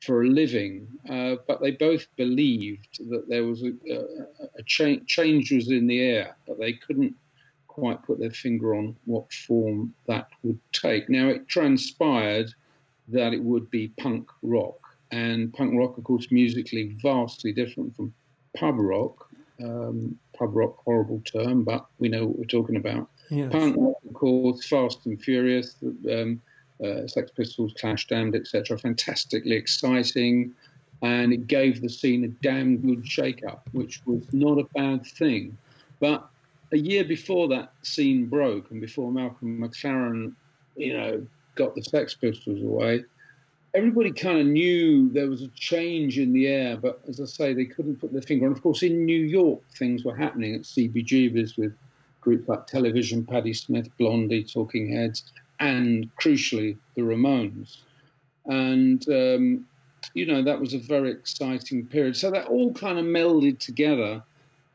for 0.00 0.22
a 0.22 0.28
living, 0.28 0.88
uh, 1.08 1.36
but 1.46 1.60
they 1.60 1.70
both 1.70 2.06
believed 2.16 2.98
that 3.10 3.28
there 3.28 3.44
was 3.44 3.62
a, 3.62 3.72
a, 3.90 4.00
a 4.58 4.62
cha- 4.64 5.04
change 5.06 5.52
was 5.52 5.70
in 5.70 5.86
the 5.86 6.00
air, 6.00 6.36
but 6.46 6.58
they 6.58 6.72
couldn't 6.72 7.14
quite 7.68 8.02
put 8.02 8.18
their 8.18 8.30
finger 8.30 8.74
on 8.74 8.96
what 9.04 9.32
form 9.32 9.94
that 10.06 10.28
would 10.42 10.58
take. 10.72 11.08
Now 11.08 11.28
it 11.28 11.48
transpired 11.48 12.52
that 13.08 13.32
it 13.32 13.42
would 13.42 13.70
be 13.70 13.88
punk 13.98 14.28
rock, 14.42 14.80
and 15.12 15.52
punk 15.52 15.74
rock, 15.78 15.98
of 15.98 16.04
course, 16.04 16.30
musically 16.30 16.96
vastly 17.00 17.52
different 17.52 17.94
from 17.94 18.12
pub 18.56 18.76
rock. 18.78 19.28
Um, 19.62 20.18
pub 20.36 20.56
rock, 20.56 20.78
horrible 20.84 21.20
term, 21.20 21.62
but 21.62 21.86
we 21.98 22.08
know 22.08 22.26
what 22.26 22.38
we're 22.38 22.44
talking 22.46 22.76
about. 22.76 23.08
Yes. 23.30 23.52
Punk 23.52 23.76
rock, 23.78 23.96
of 24.08 24.14
course, 24.14 24.66
Fast 24.66 25.06
and 25.06 25.22
Furious, 25.22 25.76
um, 26.10 26.40
uh, 26.82 27.06
Sex 27.06 27.30
Pistols, 27.30 27.74
Clash, 27.78 28.08
Damned, 28.08 28.34
etc. 28.34 28.76
Fantastically 28.78 29.54
exciting, 29.54 30.52
and 31.02 31.32
it 31.32 31.46
gave 31.46 31.80
the 31.80 31.88
scene 31.88 32.24
a 32.24 32.28
damn 32.28 32.78
good 32.78 33.06
shake-up, 33.06 33.68
which 33.72 34.00
was 34.06 34.22
not 34.32 34.58
a 34.58 34.64
bad 34.74 35.06
thing. 35.06 35.56
But 36.00 36.26
a 36.72 36.78
year 36.78 37.04
before 37.04 37.46
that 37.48 37.72
scene 37.82 38.26
broke, 38.26 38.70
and 38.70 38.80
before 38.80 39.12
Malcolm 39.12 39.60
McLaren, 39.60 40.32
you 40.76 40.94
know, 40.94 41.26
got 41.54 41.74
the 41.74 41.82
Sex 41.82 42.14
Pistols 42.14 42.62
away, 42.62 43.04
everybody 43.74 44.12
kind 44.12 44.38
of 44.38 44.46
knew 44.46 45.10
there 45.10 45.28
was 45.28 45.42
a 45.42 45.48
change 45.48 46.18
in 46.18 46.32
the 46.32 46.46
air, 46.46 46.76
but 46.76 47.00
as 47.08 47.20
I 47.20 47.24
say, 47.24 47.54
they 47.54 47.64
couldn't 47.64 48.00
put 48.00 48.12
their 48.12 48.22
finger 48.22 48.46
on. 48.46 48.52
Of 48.52 48.62
course, 48.62 48.82
in 48.82 49.04
New 49.06 49.20
York, 49.20 49.60
things 49.78 50.04
were 50.04 50.16
happening 50.16 50.54
at 50.54 50.62
CBGB's 50.62 51.56
with 51.56 51.74
groups 52.20 52.48
like 52.48 52.66
Television, 52.66 53.24
Patti 53.24 53.54
Smith, 53.54 53.88
Blondie, 53.98 54.44
Talking 54.44 54.92
Heads, 54.92 55.24
and 55.60 56.14
crucially, 56.16 56.76
the 56.96 57.02
Ramones. 57.02 57.78
And, 58.46 59.06
um, 59.08 59.66
you 60.14 60.26
know, 60.26 60.42
that 60.42 60.60
was 60.60 60.74
a 60.74 60.78
very 60.78 61.10
exciting 61.10 61.86
period. 61.86 62.16
So 62.16 62.30
that 62.30 62.48
all 62.48 62.72
kind 62.74 62.98
of 62.98 63.06
melded 63.06 63.58
together. 63.58 64.22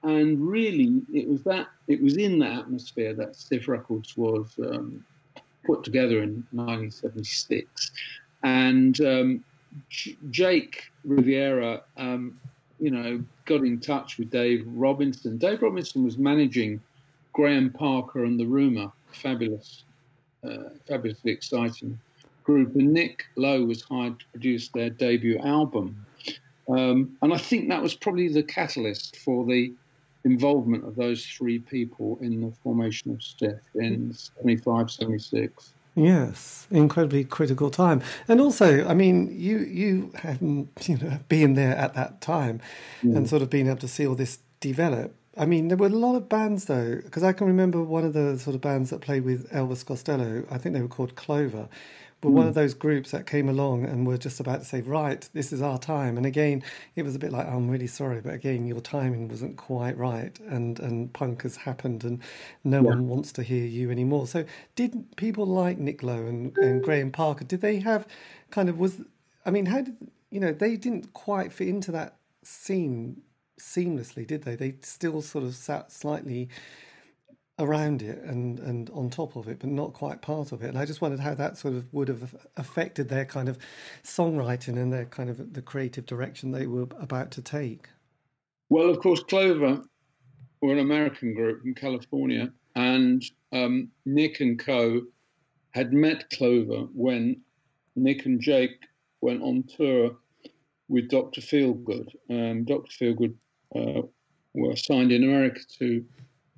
And 0.03 0.39
really, 0.39 1.01
it 1.13 1.27
was 1.27 1.43
that, 1.43 1.67
it 1.87 2.01
was 2.01 2.17
in 2.17 2.39
that 2.39 2.59
atmosphere 2.59 3.13
that 3.13 3.35
Stiff 3.35 3.67
Records 3.67 4.15
was 4.17 4.53
um, 4.59 5.03
put 5.65 5.83
together 5.83 6.23
in 6.23 6.45
1976. 6.51 7.91
And 8.47 9.01
um, 9.01 9.43
Jake 10.29 10.91
Riviera, 11.03 11.81
um, 11.97 12.39
you 12.79 12.91
know, 12.91 13.21
got 13.45 13.61
in 13.61 13.79
touch 13.79 14.17
with 14.17 14.29
Dave 14.29 14.63
Robinson. 14.67 15.37
Dave 15.37 15.61
Robinson 15.61 16.05
was 16.05 16.17
managing 16.17 16.79
Graham 17.33 17.69
Parker 17.71 18.23
and 18.23 18.39
the 18.39 18.45
Rumour, 18.45 18.91
fabulous, 19.11 19.83
uh, 20.45 20.69
fabulously 20.87 21.31
exciting 21.31 21.99
group. 22.45 22.73
And 22.75 22.93
Nick 22.93 23.25
Lowe 23.35 23.65
was 23.65 23.81
hired 23.81 24.19
to 24.19 24.25
produce 24.31 24.69
their 24.69 24.89
debut 24.89 25.37
album. 25.39 26.05
Um, 26.69 27.17
and 27.21 27.33
I 27.33 27.37
think 27.37 27.67
that 27.67 27.81
was 27.81 27.95
probably 27.95 28.29
the 28.29 28.43
catalyst 28.43 29.17
for 29.17 29.45
the 29.45 29.73
involvement 30.23 30.85
of 30.85 30.95
those 30.95 31.25
three 31.25 31.59
people 31.59 32.17
in 32.21 32.41
the 32.41 32.51
formation 32.63 33.11
of 33.11 33.21
Stiff 33.21 33.59
in 33.75 34.13
75, 34.13 34.89
76. 34.89 35.73
Yes, 35.97 36.67
incredibly 36.69 37.23
critical 37.23 37.71
time, 37.71 38.03
and 38.27 38.39
also, 38.39 38.87
I 38.87 38.93
mean, 38.93 39.33
you 39.35 39.57
you 39.57 40.11
haven't 40.13 40.69
you 40.87 40.95
know 40.95 41.17
been 41.27 41.55
there 41.55 41.75
at 41.75 41.95
that 41.95 42.21
time, 42.21 42.61
mm. 43.01 43.17
and 43.17 43.27
sort 43.27 43.41
of 43.41 43.49
being 43.49 43.65
able 43.65 43.79
to 43.79 43.87
see 43.87 44.05
all 44.05 44.13
this 44.13 44.37
develop. 44.59 45.15
I 45.35 45.47
mean, 45.47 45.69
there 45.69 45.77
were 45.77 45.87
a 45.87 45.89
lot 45.89 46.15
of 46.15 46.29
bands 46.29 46.65
though, 46.65 46.97
because 47.03 47.23
I 47.23 47.33
can 47.33 47.47
remember 47.47 47.81
one 47.81 48.05
of 48.05 48.13
the 48.13 48.37
sort 48.37 48.55
of 48.55 48.61
bands 48.61 48.91
that 48.91 49.01
played 49.01 49.23
with 49.23 49.49
Elvis 49.51 49.83
Costello. 49.83 50.45
I 50.51 50.59
think 50.59 50.75
they 50.75 50.81
were 50.81 50.87
called 50.87 51.15
Clover, 51.15 51.67
but 52.21 52.29
mm. 52.29 52.33
one 52.33 52.47
of 52.47 52.55
those 52.55 52.73
groups 52.73 53.11
that 53.11 53.27
came 53.27 53.47
along 53.47 53.85
and 53.85 54.07
were 54.07 54.17
just 54.17 54.39
about 54.39 54.59
to 54.59 54.65
say, 54.65 54.81
right, 54.81 55.27
this 55.33 55.53
is 55.53 55.61
our 55.61 55.77
time. 55.77 56.17
And 56.17 56.25
again, 56.25 56.63
it 56.95 57.03
was 57.03 57.15
a 57.15 57.19
bit 57.19 57.31
like, 57.31 57.45
oh, 57.47 57.57
I'm 57.57 57.69
really 57.69 57.87
sorry, 57.87 58.21
but 58.21 58.33
again, 58.33 58.65
your 58.65 58.81
timing 58.81 59.27
wasn't 59.27 59.57
quite 59.57 59.97
right, 59.97 60.37
and 60.47 60.79
and 60.79 61.13
punk 61.13 61.43
has 61.43 61.57
happened, 61.57 62.03
and 62.03 62.19
no 62.63 62.77
yeah. 62.77 62.89
one 62.89 63.07
wants 63.07 63.31
to 63.33 63.43
hear 63.43 63.65
you 63.65 63.91
anymore. 63.91 64.27
So, 64.27 64.45
did 64.75 65.15
people 65.15 65.45
like 65.45 65.77
Nick 65.77 66.01
Lowe 66.01 66.25
and, 66.25 66.57
and 66.57 66.83
Graham 66.83 67.11
Parker? 67.11 67.43
Did 67.43 67.61
they 67.61 67.79
have 67.79 68.07
kind 68.49 68.69
of 68.69 68.79
was? 68.79 69.01
I 69.45 69.51
mean, 69.51 69.67
how 69.67 69.81
did 69.81 69.95
you 70.31 70.39
know 70.39 70.53
they 70.53 70.75
didn't 70.75 71.13
quite 71.13 71.53
fit 71.53 71.67
into 71.67 71.91
that 71.91 72.17
scene 72.43 73.21
seamlessly, 73.59 74.25
did 74.25 74.43
they? 74.43 74.55
They 74.55 74.75
still 74.81 75.21
sort 75.21 75.43
of 75.43 75.55
sat 75.55 75.91
slightly 75.91 76.49
around 77.59 78.01
it 78.01 78.21
and, 78.23 78.59
and 78.59 78.89
on 78.91 79.09
top 79.09 79.35
of 79.35 79.47
it, 79.47 79.59
but 79.59 79.69
not 79.69 79.93
quite 79.93 80.21
part 80.21 80.51
of 80.51 80.61
it. 80.61 80.67
And 80.67 80.77
I 80.77 80.85
just 80.85 81.01
wondered 81.01 81.19
how 81.19 81.33
that 81.33 81.57
sort 81.57 81.73
of 81.73 81.91
would 81.93 82.07
have 82.07 82.35
affected 82.55 83.09
their 83.09 83.25
kind 83.25 83.49
of 83.49 83.57
songwriting 84.03 84.77
and 84.77 84.93
their 84.93 85.05
kind 85.05 85.29
of 85.29 85.53
the 85.53 85.61
creative 85.61 86.05
direction 86.05 86.51
they 86.51 86.67
were 86.67 86.87
about 86.99 87.31
to 87.31 87.41
take. 87.41 87.89
Well, 88.69 88.89
of 88.89 88.99
course, 88.99 89.23
Clover 89.23 89.81
were 90.61 90.73
an 90.73 90.79
American 90.79 91.33
group 91.33 91.61
from 91.61 91.73
California, 91.73 92.51
and 92.75 93.23
um, 93.51 93.89
Nick 94.05 94.39
and 94.39 94.59
Co 94.59 95.01
had 95.71 95.93
met 95.93 96.29
Clover 96.31 96.87
when 96.93 97.41
Nick 97.95 98.25
and 98.25 98.41
Jake 98.41 98.85
went 99.21 99.41
on 99.41 99.63
tour 99.63 100.17
with 100.89 101.09
Dr. 101.09 101.41
Feelgood. 101.41 102.09
Um, 102.29 102.65
Dr. 102.65 102.91
Feelgood 102.91 103.35
uh, 103.75 104.01
were 104.53 104.75
signed 104.75 105.11
in 105.11 105.23
America 105.23 105.61
to 105.79 106.05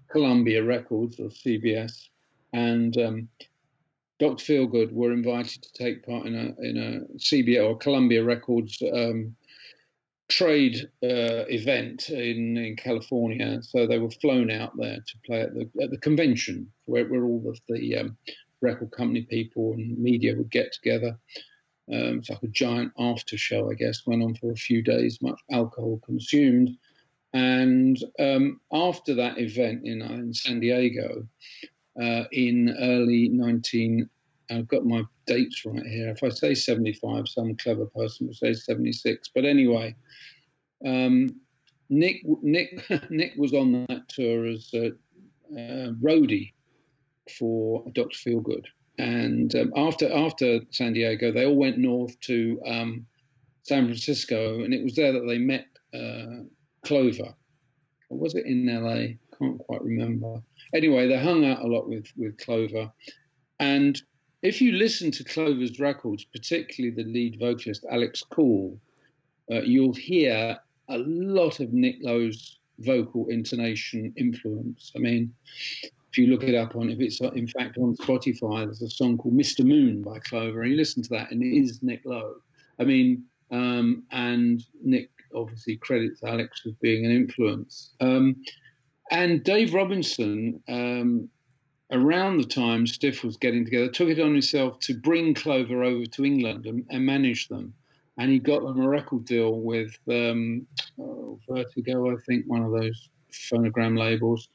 Columbia 0.09 0.63
Records 0.63 1.19
or 1.19 1.29
CBS, 1.29 2.09
and 2.53 2.97
um, 2.97 3.29
Dr. 4.19 4.43
Feelgood 4.43 4.91
were 4.91 5.13
invited 5.13 5.63
to 5.63 5.73
take 5.73 6.05
part 6.05 6.25
in 6.25 6.35
a 6.35 6.61
in 6.61 6.77
a 6.77 7.17
CBS 7.17 7.63
or 7.67 7.77
Columbia 7.77 8.23
Records 8.23 8.81
um, 8.93 9.35
trade 10.27 10.77
uh, 11.03 11.45
event 11.49 12.09
in 12.09 12.57
in 12.57 12.75
California. 12.75 13.61
So 13.63 13.87
they 13.87 13.99
were 13.99 14.11
flown 14.11 14.51
out 14.51 14.75
there 14.77 14.97
to 14.97 15.17
play 15.25 15.41
at 15.41 15.53
the 15.53 15.69
at 15.81 15.91
the 15.91 15.97
convention 15.97 16.71
where, 16.85 17.05
where 17.05 17.23
all 17.23 17.43
of 17.47 17.59
the 17.67 17.97
um, 17.97 18.17
record 18.61 18.91
company 18.91 19.21
people 19.21 19.73
and 19.73 19.97
media 19.97 20.35
would 20.35 20.51
get 20.51 20.73
together. 20.73 21.17
Um, 21.91 22.19
it's 22.19 22.29
like 22.29 22.43
a 22.43 22.47
giant 22.47 22.91
after 22.99 23.37
show, 23.37 23.71
I 23.71 23.73
guess. 23.73 24.05
Went 24.05 24.21
on 24.21 24.35
for 24.35 24.51
a 24.51 24.55
few 24.55 24.83
days, 24.83 25.19
much 25.21 25.39
alcohol 25.51 25.99
consumed. 26.05 26.77
And 27.33 27.97
um, 28.19 28.59
after 28.73 29.13
that 29.15 29.37
event 29.37 29.81
in, 29.85 30.01
in 30.01 30.33
San 30.33 30.59
Diego, 30.59 31.27
uh, 32.01 32.23
in 32.31 32.75
early 32.79 33.29
19, 33.29 34.09
I've 34.51 34.67
got 34.67 34.85
my 34.85 35.03
dates 35.27 35.63
right 35.65 35.85
here. 35.85 36.09
If 36.09 36.23
I 36.23 36.29
say 36.29 36.55
75, 36.55 37.27
some 37.27 37.55
clever 37.55 37.85
person 37.85 38.27
will 38.27 38.33
say 38.33 38.53
76. 38.53 39.29
But 39.35 39.45
anyway, 39.45 39.95
um, 40.85 41.29
Nick 41.89 42.21
Nick 42.41 42.83
Nick 43.09 43.33
was 43.37 43.53
on 43.53 43.85
that 43.89 44.07
tour 44.09 44.45
as 44.45 44.69
a 44.73 44.87
uh, 44.87 45.91
roadie 46.01 46.53
for 47.37 47.83
Dr. 47.93 48.17
Feelgood, 48.17 48.65
and 48.97 49.53
um, 49.55 49.73
after 49.75 50.11
after 50.11 50.61
San 50.71 50.93
Diego, 50.93 51.31
they 51.31 51.45
all 51.45 51.55
went 51.55 51.77
north 51.77 52.19
to 52.21 52.61
um, 52.65 53.05
San 53.63 53.85
Francisco, 53.85 54.63
and 54.63 54.73
it 54.73 54.83
was 54.83 54.95
there 54.95 55.11
that 55.11 55.25
they 55.27 55.37
met 55.37 55.65
uh, 55.93 56.43
Clover. 56.83 57.33
Or 58.09 58.17
was 58.17 58.35
it 58.35 58.45
in 58.45 58.65
LA? 58.65 59.15
Can't 59.37 59.59
quite 59.59 59.83
remember. 59.83 60.41
Anyway, 60.73 61.07
they 61.07 61.17
hung 61.17 61.45
out 61.45 61.61
a 61.61 61.67
lot 61.67 61.87
with, 61.87 62.07
with 62.17 62.37
Clover. 62.37 62.91
And 63.59 64.01
if 64.41 64.61
you 64.61 64.71
listen 64.73 65.11
to 65.11 65.23
Clover's 65.23 65.79
records, 65.79 66.25
particularly 66.25 66.95
the 66.95 67.09
lead 67.09 67.39
vocalist, 67.39 67.85
Alex 67.91 68.23
Call, 68.23 68.79
uh, 69.51 69.61
you'll 69.61 69.93
hear 69.93 70.57
a 70.89 70.97
lot 70.97 71.59
of 71.59 71.73
Nick 71.73 71.97
Lowe's 72.01 72.59
vocal 72.79 73.27
intonation 73.27 74.13
influence. 74.15 74.91
I 74.95 74.99
mean, 74.99 75.33
if 76.11 76.17
you 76.17 76.27
look 76.27 76.43
it 76.43 76.55
up 76.55 76.75
on, 76.75 76.89
if 76.89 76.99
it's 76.99 77.21
in 77.21 77.47
fact 77.47 77.77
on 77.77 77.95
Spotify, 77.97 78.65
there's 78.65 78.81
a 78.81 78.89
song 78.89 79.17
called 79.17 79.35
Mr. 79.35 79.65
Moon 79.65 80.01
by 80.01 80.19
Clover, 80.19 80.61
and 80.61 80.71
you 80.71 80.77
listen 80.77 81.03
to 81.03 81.09
that, 81.09 81.31
and 81.31 81.43
it 81.43 81.55
is 81.55 81.83
Nick 81.83 82.01
Lowe. 82.05 82.35
I 82.79 82.83
mean, 82.83 83.25
um, 83.51 84.03
and 84.11 84.63
Nick 84.83 85.09
obviously 85.35 85.77
credits 85.77 86.23
Alex 86.23 86.61
as 86.65 86.73
being 86.81 87.05
an 87.05 87.11
influence. 87.11 87.93
Um, 87.99 88.37
and 89.11 89.43
Dave 89.43 89.73
Robinson, 89.73 90.61
um, 90.67 91.29
around 91.91 92.37
the 92.37 92.47
time 92.47 92.85
Stiff 92.85 93.23
was 93.23 93.37
getting 93.37 93.65
together, 93.65 93.89
took 93.89 94.09
it 94.09 94.19
on 94.19 94.33
himself 94.33 94.79
to 94.81 94.93
bring 94.93 95.33
Clover 95.33 95.83
over 95.83 96.05
to 96.05 96.25
England 96.25 96.65
and, 96.65 96.85
and 96.89 97.05
manage 97.05 97.47
them. 97.47 97.73
And 98.17 98.29
he 98.29 98.39
got 98.39 98.61
them 98.63 98.81
a 98.81 98.87
record 98.87 99.25
deal 99.25 99.53
with 99.53 99.97
um, 100.09 100.67
oh, 100.99 101.39
Vertigo, 101.49 102.11
I 102.11 102.15
think, 102.27 102.45
one 102.47 102.63
of 102.63 102.71
those 102.71 103.09
phonogram 103.31 103.97
labels. 103.97 104.49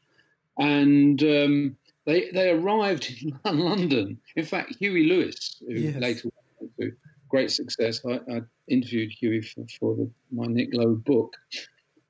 And 0.59 1.21
um, 1.23 1.77
they 2.07 2.31
they 2.31 2.51
arrived 2.51 3.13
in 3.23 3.39
London. 3.59 4.21
In 4.37 4.45
fact, 4.45 4.77
Huey 4.77 5.09
Lewis, 5.09 5.63
who 5.67 5.75
yes. 5.75 5.97
later 5.97 6.29
went 6.61 6.73
to 6.79 6.93
great 7.35 7.51
success. 7.51 8.01
I, 8.09 8.21
I 8.33 8.43
interviewed 8.69 9.11
Huey 9.11 9.41
for, 9.43 9.65
for 9.81 9.97
the, 9.97 10.09
my 10.31 10.47
Nick 10.47 10.69
Lowe 10.73 10.95
book. 10.95 11.35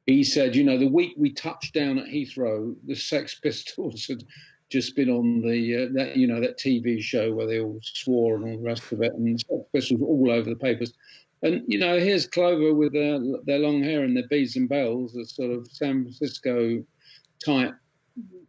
He 0.04 0.22
said, 0.22 0.54
you 0.54 0.64
know, 0.64 0.76
the 0.76 0.86
week 0.86 1.14
we 1.16 1.32
touched 1.32 1.72
down 1.72 1.98
at 1.98 2.08
Heathrow, 2.08 2.76
the 2.86 2.94
Sex 2.94 3.40
Pistols 3.42 4.06
had 4.06 4.22
just 4.68 4.94
been 4.94 5.08
on 5.08 5.40
the 5.40 5.84
uh, 5.84 5.88
that 5.94 6.16
you 6.16 6.26
know 6.26 6.40
that 6.40 6.58
TV 6.58 7.00
show 7.00 7.32
where 7.32 7.46
they 7.46 7.60
all 7.60 7.80
swore 7.82 8.36
and 8.36 8.44
all 8.44 8.58
the 8.58 8.68
rest 8.68 8.92
of 8.92 9.00
it, 9.00 9.14
and 9.14 9.40
Sex 9.40 9.62
Pistols 9.72 10.02
all 10.02 10.30
over 10.30 10.50
the 10.50 10.56
papers. 10.56 10.92
And 11.42 11.62
you 11.66 11.78
know, 11.78 11.98
here's 11.98 12.26
Clover 12.26 12.74
with 12.74 12.92
their, 12.92 13.18
their 13.46 13.60
long 13.60 13.82
hair 13.82 14.04
and 14.04 14.14
their 14.14 14.28
beads 14.28 14.56
and 14.56 14.68
bells, 14.68 15.16
a 15.16 15.24
sort 15.24 15.52
of 15.52 15.66
San 15.68 16.02
Francisco 16.02 16.84
type 17.42 17.74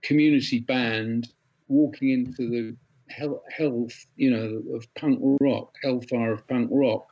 community 0.02 0.60
band 0.60 1.30
walking 1.70 2.10
into 2.10 2.50
the 2.50 2.76
health, 3.10 4.06
you 4.16 4.32
know, 4.32 4.76
of 4.76 4.94
punk 4.96 5.20
rock, 5.42 5.74
hellfire 5.84 6.34
of 6.34 6.48
punk 6.48 6.70
rock. 6.72 7.08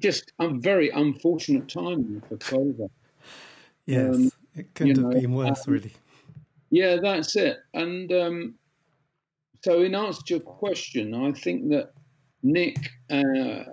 Just 0.00 0.32
a 0.38 0.48
very 0.48 0.90
unfortunate 0.90 1.68
time 1.68 2.22
for 2.28 2.36
Clover. 2.38 2.88
Yes, 3.86 4.14
um, 4.14 4.32
it 4.54 4.74
couldn't 4.74 4.96
have 4.96 5.12
know, 5.12 5.20
been 5.20 5.32
worse, 5.32 5.66
um, 5.66 5.74
really. 5.74 5.92
Yeah, 6.70 6.96
that's 7.02 7.36
it. 7.36 7.58
And 7.74 8.10
um, 8.12 8.54
so, 9.62 9.82
in 9.82 9.94
answer 9.94 10.22
to 10.26 10.34
your 10.34 10.40
question, 10.40 11.14
I 11.14 11.32
think 11.32 11.68
that 11.70 11.92
Nick 12.42 12.78
uh, 13.10 13.64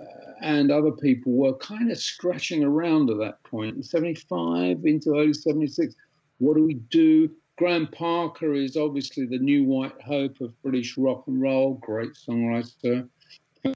and 0.42 0.70
other 0.70 0.92
people 0.92 1.32
were 1.32 1.54
kind 1.54 1.90
of 1.90 1.98
scratching 1.98 2.62
around 2.62 3.10
at 3.10 3.18
that 3.18 3.42
point, 3.44 3.84
75 3.84 4.84
into 4.84 5.10
early 5.10 5.32
76. 5.32 5.94
What 6.38 6.56
do 6.56 6.64
we 6.64 6.74
do? 6.74 7.30
Graham 7.58 7.88
Parker 7.88 8.54
is 8.54 8.76
obviously 8.76 9.26
the 9.26 9.38
new 9.38 9.64
white 9.64 10.00
hope 10.00 10.40
of 10.40 10.62
British 10.62 10.96
rock 10.96 11.24
and 11.26 11.42
roll, 11.42 11.74
great 11.74 12.12
songwriter, 12.12 13.08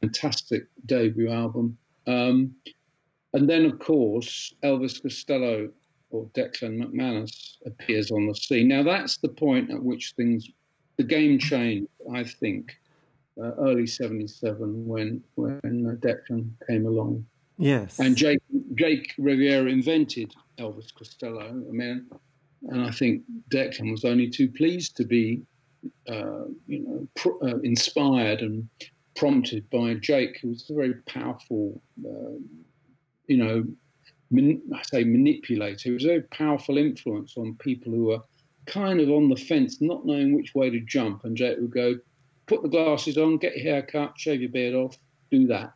fantastic 0.00 0.68
debut 0.86 1.28
album. 1.28 1.76
Um, 2.06 2.54
and 3.34 3.50
then, 3.50 3.64
of 3.64 3.80
course, 3.80 4.54
Elvis 4.62 5.02
Costello 5.02 5.68
or 6.10 6.26
Declan 6.26 6.80
McManus 6.80 7.56
appears 7.66 8.12
on 8.12 8.28
the 8.28 8.34
scene. 8.36 8.68
Now, 8.68 8.84
that's 8.84 9.16
the 9.16 9.28
point 9.28 9.72
at 9.72 9.82
which 9.82 10.12
things, 10.16 10.48
the 10.96 11.02
game 11.02 11.40
changed, 11.40 11.88
I 12.14 12.22
think, 12.22 12.78
uh, 13.36 13.50
early 13.58 13.88
77 13.88 14.86
when, 14.86 15.24
when 15.34 15.60
Declan 16.00 16.50
came 16.68 16.86
along. 16.86 17.26
Yes. 17.58 17.98
And 17.98 18.16
Jake, 18.16 18.42
Jake 18.76 19.12
Riviera 19.18 19.68
invented 19.68 20.34
Elvis 20.58 20.94
Costello. 20.94 21.48
I 21.48 21.72
mean, 21.72 22.06
and 22.68 22.82
I 22.82 22.90
think 22.90 23.22
Declan 23.50 23.90
was 23.90 24.04
only 24.04 24.28
too 24.30 24.48
pleased 24.48 24.96
to 24.96 25.04
be, 25.04 25.42
uh, 26.08 26.44
you 26.66 26.80
know, 26.80 27.08
pr- 27.16 27.42
uh, 27.42 27.58
inspired 27.58 28.40
and 28.40 28.68
prompted 29.16 29.68
by 29.70 29.94
Jake, 29.94 30.38
who 30.40 30.50
was 30.50 30.68
a 30.70 30.74
very 30.74 30.94
powerful, 31.06 31.82
uh, 32.06 32.38
you 33.26 33.36
know, 33.36 33.64
man- 34.30 34.62
I 34.74 34.82
say 34.82 35.04
manipulator. 35.04 35.80
He 35.82 35.90
was 35.90 36.04
a 36.04 36.08
very 36.08 36.22
powerful 36.22 36.78
influence 36.78 37.36
on 37.36 37.56
people 37.56 37.92
who 37.92 38.04
were 38.04 38.20
kind 38.66 39.00
of 39.00 39.10
on 39.10 39.28
the 39.28 39.36
fence, 39.36 39.80
not 39.80 40.06
knowing 40.06 40.34
which 40.34 40.54
way 40.54 40.70
to 40.70 40.80
jump. 40.80 41.24
And 41.24 41.36
Jake 41.36 41.58
would 41.58 41.72
go, 41.72 41.98
put 42.46 42.62
the 42.62 42.68
glasses 42.68 43.18
on, 43.18 43.38
get 43.38 43.56
your 43.56 43.64
hair 43.64 43.82
cut, 43.82 44.12
shave 44.16 44.40
your 44.40 44.50
beard 44.50 44.74
off, 44.74 44.96
do 45.30 45.46
that. 45.48 45.74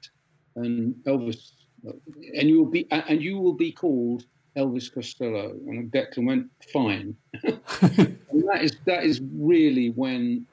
And 0.55 0.95
Elvis, 1.07 1.51
and 1.85 2.49
you 2.49 2.59
will 2.59 2.71
be, 2.71 2.87
and 2.91 3.23
you 3.23 3.39
will 3.39 3.55
be 3.55 3.73
called 3.73 4.25
Elvis 4.57 4.93
Costello. 4.93 5.51
And 5.67 5.91
Declan 5.91 6.27
went, 6.27 6.51
fine. 6.73 7.17
and 7.43 8.49
that 8.49 8.63
is 8.63 8.77
that 8.87 9.05
is 9.05 9.21
really 9.35 9.91
when 9.91 10.47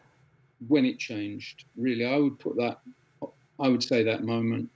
when 0.68 0.86
it 0.86 1.00
changed. 1.00 1.66
Really, 1.78 2.06
I 2.06 2.18
would 2.18 2.40
put 2.40 2.58
that. 2.58 2.80
I 3.60 3.70
would 3.70 3.84
say 3.84 4.04
that 4.04 4.24
moment, 4.24 4.70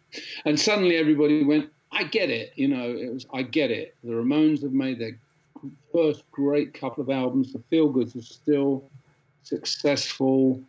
and 0.46 0.60
suddenly 0.60 0.98
everybody 0.98 1.44
went, 1.44 1.70
I 1.92 2.04
get 2.04 2.30
it. 2.30 2.54
You 2.56 2.68
know, 2.68 2.92
it 2.92 3.14
was 3.14 3.26
I 3.34 3.42
get 3.42 3.72
it. 3.72 3.96
The 4.04 4.12
Ramones 4.12 4.62
have 4.62 4.74
made 4.74 5.00
their 5.00 5.18
first 5.92 6.30
great 6.32 6.74
couple 6.74 7.04
of 7.04 7.10
albums. 7.10 7.54
The 7.54 7.62
Feel 7.70 7.90
Goods 7.90 8.16
are 8.16 8.22
still 8.22 8.90
successful. 9.44 10.62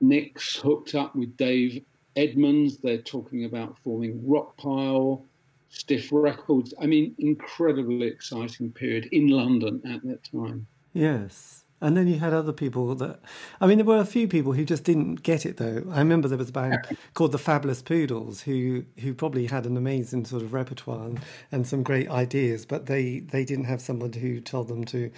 Nick's 0.00 0.56
hooked 0.56 0.94
up 0.94 1.14
with 1.16 1.36
Dave 1.36 1.82
Edmunds. 2.16 2.78
They're 2.78 2.98
talking 2.98 3.44
about 3.44 3.76
forming 3.82 4.20
Rockpile, 4.22 5.22
Stiff 5.70 6.08
Records. 6.10 6.74
I 6.80 6.86
mean, 6.86 7.14
incredibly 7.18 8.06
exciting 8.06 8.72
period 8.72 9.08
in 9.12 9.28
London 9.28 9.80
at 9.84 10.02
that 10.04 10.24
time. 10.24 10.66
Yes. 10.92 11.64
And 11.80 11.96
then 11.96 12.08
you 12.08 12.18
had 12.18 12.32
other 12.32 12.52
people 12.52 12.92
that, 12.96 13.20
I 13.60 13.66
mean, 13.66 13.78
there 13.78 13.86
were 13.86 13.98
a 13.98 14.04
few 14.04 14.26
people 14.26 14.52
who 14.52 14.64
just 14.64 14.82
didn't 14.82 15.22
get 15.22 15.46
it 15.46 15.58
though. 15.58 15.84
I 15.90 16.00
remember 16.00 16.26
there 16.26 16.36
was 16.36 16.48
a 16.48 16.52
band 16.52 16.78
called 17.14 17.30
the 17.30 17.38
Fabulous 17.38 17.82
Poodles 17.82 18.42
who 18.42 18.84
who 18.98 19.14
probably 19.14 19.46
had 19.46 19.64
an 19.64 19.76
amazing 19.76 20.24
sort 20.24 20.42
of 20.42 20.52
repertoire 20.52 21.06
and, 21.06 21.20
and 21.52 21.66
some 21.66 21.84
great 21.84 22.08
ideas, 22.10 22.66
but 22.66 22.86
they 22.86 23.20
they 23.20 23.44
didn't 23.44 23.66
have 23.66 23.80
someone 23.80 24.12
who 24.12 24.40
told 24.40 24.66
them 24.66 24.84
to, 24.86 25.12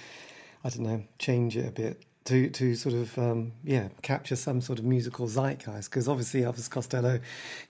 I 0.62 0.68
don't 0.68 0.82
know, 0.82 1.02
change 1.18 1.56
it 1.56 1.66
a 1.66 1.72
bit 1.72 2.04
to 2.24 2.50
to 2.50 2.74
sort 2.74 2.94
of 2.94 3.16
um, 3.18 3.52
yeah 3.64 3.88
capture 4.02 4.36
some 4.36 4.60
sort 4.60 4.78
of 4.78 4.84
musical 4.84 5.26
zeitgeist 5.28 5.90
because 5.90 6.08
obviously 6.08 6.42
Elvis 6.42 6.68
Costello, 6.68 7.20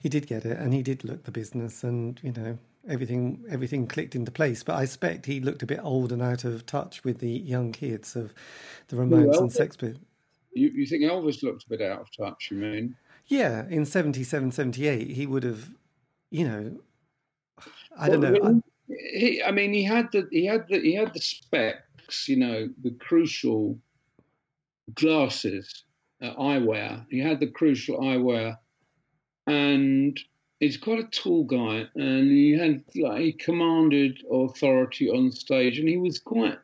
he 0.01 0.09
did 0.09 0.27
get 0.27 0.43
it 0.45 0.57
and 0.57 0.73
he 0.73 0.83
did 0.83 1.05
look 1.05 1.23
the 1.23 1.31
business 1.31 1.85
and 1.85 2.19
you 2.21 2.33
know 2.33 2.57
everything 2.87 3.43
everything 3.49 3.87
clicked 3.87 4.15
into 4.15 4.31
place. 4.31 4.63
But 4.63 4.75
I 4.75 4.85
suspect 4.85 5.25
he 5.25 5.39
looked 5.39 5.63
a 5.63 5.67
bit 5.67 5.79
old 5.81 6.11
and 6.11 6.21
out 6.21 6.43
of 6.43 6.65
touch 6.65 7.03
with 7.03 7.19
the 7.19 7.31
young 7.31 7.71
kids 7.71 8.15
of 8.15 8.33
the 8.87 8.95
Ramones 8.95 9.27
well, 9.27 9.41
and 9.41 9.53
Sex 9.53 9.75
Pistols. 9.75 10.05
You, 10.53 10.69
you 10.69 10.85
think 10.85 11.03
Elvis 11.03 11.43
looked 11.43 11.65
a 11.65 11.69
bit 11.69 11.81
out 11.81 12.01
of 12.01 12.07
touch? 12.15 12.49
You 12.51 12.57
mean? 12.57 12.95
Yeah, 13.27 13.65
in 13.69 13.85
77, 13.85 14.51
78, 14.51 15.11
he 15.11 15.25
would 15.25 15.43
have, 15.43 15.69
you 16.31 16.45
know, 16.45 16.77
I 17.97 18.09
well, 18.09 18.19
don't 18.19 18.33
know. 18.33 18.61
He, 18.87 19.41
I 19.41 19.51
mean, 19.51 19.71
he 19.73 19.83
had 19.83 20.11
the 20.11 20.27
he 20.31 20.45
had 20.45 20.67
the 20.67 20.79
he 20.79 20.95
had 20.95 21.13
the 21.13 21.21
specs, 21.21 22.27
you 22.27 22.35
know, 22.35 22.69
the 22.83 22.91
crucial 22.91 23.77
glasses, 24.93 25.85
uh, 26.21 26.33
eyewear. 26.35 27.05
He 27.09 27.19
had 27.19 27.39
the 27.39 27.47
crucial 27.47 27.99
eyewear, 27.99 28.57
and 29.47 30.19
he's 30.61 30.77
quite 30.77 30.99
a 30.99 31.03
tall 31.03 31.43
guy, 31.43 31.87
and 31.95 32.31
he 32.31 32.51
had 32.53 32.83
like 32.95 33.21
he 33.21 33.33
commanded 33.33 34.23
authority 34.31 35.09
on 35.09 35.31
stage, 35.31 35.77
and 35.77 35.89
he 35.89 35.97
was 35.97 36.19
quite. 36.19 36.57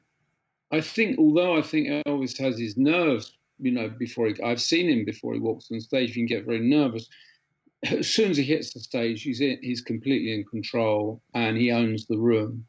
I 0.71 0.81
think, 0.81 1.17
although 1.17 1.57
I 1.57 1.61
think 1.61 1.87
Elvis 2.05 2.37
has 2.39 2.57
his 2.57 2.77
nerves, 2.77 3.33
you 3.59 3.71
know, 3.71 3.89
before 3.89 4.27
he, 4.27 4.41
I've 4.41 4.61
seen 4.61 4.89
him 4.89 5.05
before 5.05 5.33
he 5.33 5.39
walks 5.39 5.69
on 5.71 5.81
stage, 5.81 6.09
he 6.09 6.15
can 6.15 6.25
get 6.25 6.45
very 6.45 6.59
nervous. 6.59 7.09
As 7.83 8.07
soon 8.07 8.31
as 8.31 8.37
he 8.37 8.43
hits 8.43 8.73
the 8.73 8.79
stage, 8.79 9.21
he's 9.23 9.41
in, 9.41 9.59
he's 9.61 9.81
completely 9.81 10.33
in 10.33 10.45
control, 10.45 11.21
and 11.33 11.57
he 11.57 11.71
owns 11.71 12.05
the 12.07 12.17
room. 12.17 12.65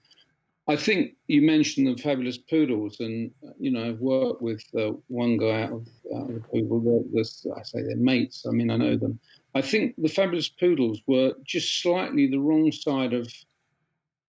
I 0.69 0.77
think 0.77 1.15
you 1.29 1.41
mentioned 1.41 1.87
the 1.87 2.01
fabulous 2.03 2.37
poodles, 2.37 3.01
and 3.01 3.31
you 3.59 3.71
know 3.71 3.89
I've 3.89 4.01
worked 4.01 4.43
with 4.43 4.63
uh, 4.79 4.93
one 5.09 5.39
guy 5.39 5.63
out 5.63 5.73
of, 5.73 5.89
out 6.15 6.31
of 6.31 6.43
the. 6.53 7.05
They're, 7.13 7.25
they're, 7.25 7.59
I 7.59 7.63
say 7.63 7.83
they're 7.83 7.97
mates. 7.97 8.45
I 8.47 8.51
mean 8.53 8.71
I 8.71 8.77
know 8.77 8.97
them. 8.97 9.19
I 9.59 9.61
think 9.61 9.97
the 9.99 10.09
fabulous 10.09 10.49
poodles 10.49 11.01
were 11.09 11.35
just 11.43 11.83
slightly 11.83 12.29
the 12.29 12.39
wrong 12.39 12.71
side 12.71 13.13
of 13.13 13.29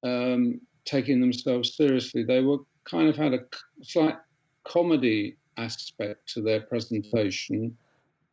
um, 0.02 0.60
taking 0.86 1.22
themselves 1.22 1.78
seriously. 1.78 2.24
They 2.24 2.42
were 2.42 2.58
kind 2.84 3.08
of 3.08 3.15
had 3.15 3.36
a 3.36 3.46
slight 3.84 4.15
comedy 4.63 5.38
aspect 5.58 6.34
to 6.34 6.42
their 6.42 6.62
presentation, 6.62 7.78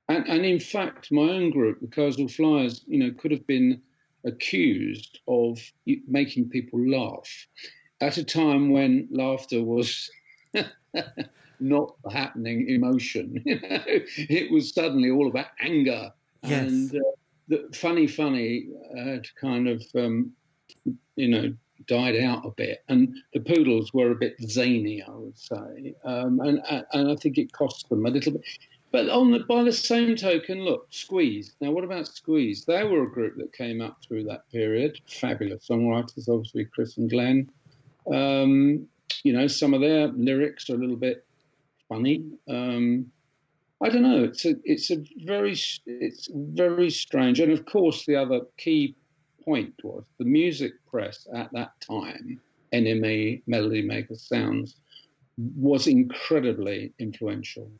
and 0.08 0.26
and 0.26 0.46
in 0.46 0.58
fact 0.58 1.12
my 1.12 1.28
own 1.28 1.50
group, 1.50 1.80
the 1.82 1.86
Kursaal 1.86 2.34
Flyers, 2.34 2.82
you 2.86 2.98
know, 2.98 3.10
could 3.18 3.30
have 3.30 3.46
been 3.46 3.82
accused 4.24 5.18
of 5.28 5.60
making 6.08 6.48
people 6.48 6.80
laugh 6.80 7.30
at 8.00 8.16
a 8.16 8.24
time 8.24 8.70
when 8.70 9.06
laughter 9.10 9.62
was 9.62 10.10
not 11.60 11.94
happening 12.10 12.70
emotion. 12.70 13.42
You 13.44 13.60
know? 13.60 13.82
It 13.86 14.50
was 14.50 14.72
suddenly 14.72 15.10
all 15.10 15.28
about 15.28 15.48
anger. 15.60 16.10
Yes. 16.48 16.70
And 16.70 16.96
uh, 16.96 17.04
the 17.48 17.68
funny, 17.74 18.06
funny 18.06 18.68
had 18.96 19.26
kind 19.40 19.68
of, 19.68 19.82
um, 19.94 20.32
you 21.16 21.28
know, 21.28 21.54
died 21.86 22.16
out 22.16 22.44
a 22.44 22.50
bit. 22.50 22.82
And 22.88 23.14
the 23.32 23.40
Poodles 23.40 23.92
were 23.92 24.10
a 24.10 24.16
bit 24.16 24.36
zany, 24.42 25.02
I 25.02 25.10
would 25.10 25.38
say. 25.38 25.94
Um, 26.04 26.40
and, 26.40 26.60
and 26.92 27.10
I 27.10 27.16
think 27.16 27.38
it 27.38 27.52
cost 27.52 27.88
them 27.88 28.06
a 28.06 28.10
little 28.10 28.32
bit. 28.32 28.42
But 28.92 29.08
on 29.10 29.30
the, 29.30 29.40
by 29.40 29.62
the 29.62 29.72
same 29.72 30.16
token, 30.16 30.60
look, 30.64 30.86
Squeeze. 30.90 31.54
Now, 31.60 31.70
what 31.70 31.84
about 31.84 32.06
Squeeze? 32.06 32.64
They 32.64 32.84
were 32.84 33.02
a 33.02 33.10
group 33.10 33.36
that 33.36 33.52
came 33.52 33.80
up 33.80 33.98
through 34.02 34.24
that 34.24 34.50
period. 34.50 35.00
Fabulous 35.08 35.68
songwriters, 35.68 36.28
obviously, 36.28 36.64
Chris 36.64 36.96
and 36.96 37.10
Glenn. 37.10 37.50
Um, 38.12 38.86
you 39.22 39.32
know, 39.32 39.48
some 39.48 39.74
of 39.74 39.80
their 39.80 40.08
lyrics 40.08 40.70
are 40.70 40.76
a 40.76 40.78
little 40.78 40.96
bit 40.96 41.26
funny. 41.88 42.24
Um, 42.48 43.10
I 43.82 43.88
don't 43.90 44.02
know. 44.02 44.24
It's 44.24 44.44
a 44.44 44.54
it's 44.64 44.90
a 44.90 45.04
very 45.24 45.52
it's 45.86 46.28
very 46.32 46.90
strange. 46.90 47.40
And 47.40 47.52
of 47.52 47.66
course, 47.66 48.06
the 48.06 48.16
other 48.16 48.40
key 48.56 48.96
point 49.44 49.74
was 49.82 50.04
the 50.18 50.24
music 50.24 50.72
press 50.90 51.26
at 51.34 51.52
that 51.52 51.78
time, 51.80 52.40
NME, 52.72 53.42
Melody 53.46 53.82
Maker 53.82 54.14
Sounds, 54.14 54.76
was 55.36 55.86
incredibly 55.86 56.92
influential. 56.98 57.70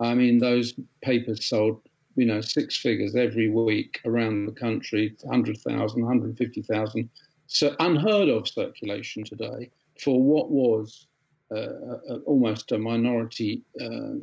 I 0.00 0.14
mean, 0.14 0.38
those 0.38 0.74
papers 1.02 1.46
sold, 1.46 1.80
you 2.16 2.26
know, 2.26 2.40
six 2.40 2.76
figures 2.76 3.14
every 3.14 3.48
week 3.48 4.00
around 4.04 4.46
the 4.46 4.52
country, 4.52 5.16
100,000, 5.22 6.02
150,000 6.02 7.08
so 7.46 7.74
unheard 7.78 8.28
of 8.28 8.48
circulation 8.48 9.24
today 9.24 9.70
for 10.00 10.20
what 10.22 10.50
was 10.50 11.06
uh, 11.54 12.18
almost 12.26 12.72
a 12.72 12.78
minority 12.78 13.62
uh, 13.80 14.18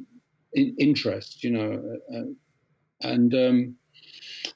in, 0.53 0.75
interest, 0.77 1.43
you 1.43 1.51
know, 1.51 1.99
uh, 2.11 2.17
uh, 2.17 2.23
and 3.01 3.33
um, 3.33 3.75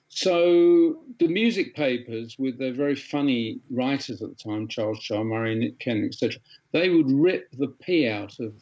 so 0.08 1.04
the 1.20 1.28
music 1.28 1.76
papers, 1.76 2.38
with 2.40 2.58
their 2.58 2.74
very 2.74 2.96
funny 2.96 3.60
writers 3.70 4.22
at 4.22 4.30
the 4.30 4.36
time, 4.36 4.68
Charles 4.68 5.00
Shaar 5.00 5.24
Murray, 5.24 5.56
Nick 5.56 5.80
Cannon, 5.80 6.06
etc., 6.06 6.40
they 6.72 6.90
would 6.90 7.12
rip 7.12 7.52
the 7.52 7.68
pee 7.68 8.08
out 8.08 8.40
of 8.40 8.54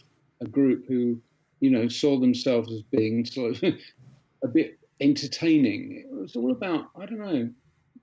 a 0.41 0.45
group 0.45 0.85
who, 0.87 1.21
you 1.59 1.69
know, 1.69 1.87
saw 1.87 2.19
themselves 2.19 2.71
as 2.73 2.81
being 2.83 3.25
sort 3.25 3.63
of 3.63 3.63
a 4.43 4.47
bit 4.47 4.79
entertaining. 4.99 6.05
It 6.09 6.13
was 6.13 6.35
all 6.35 6.51
about, 6.51 6.87
I 6.99 7.05
don't 7.05 7.19
know, 7.19 7.49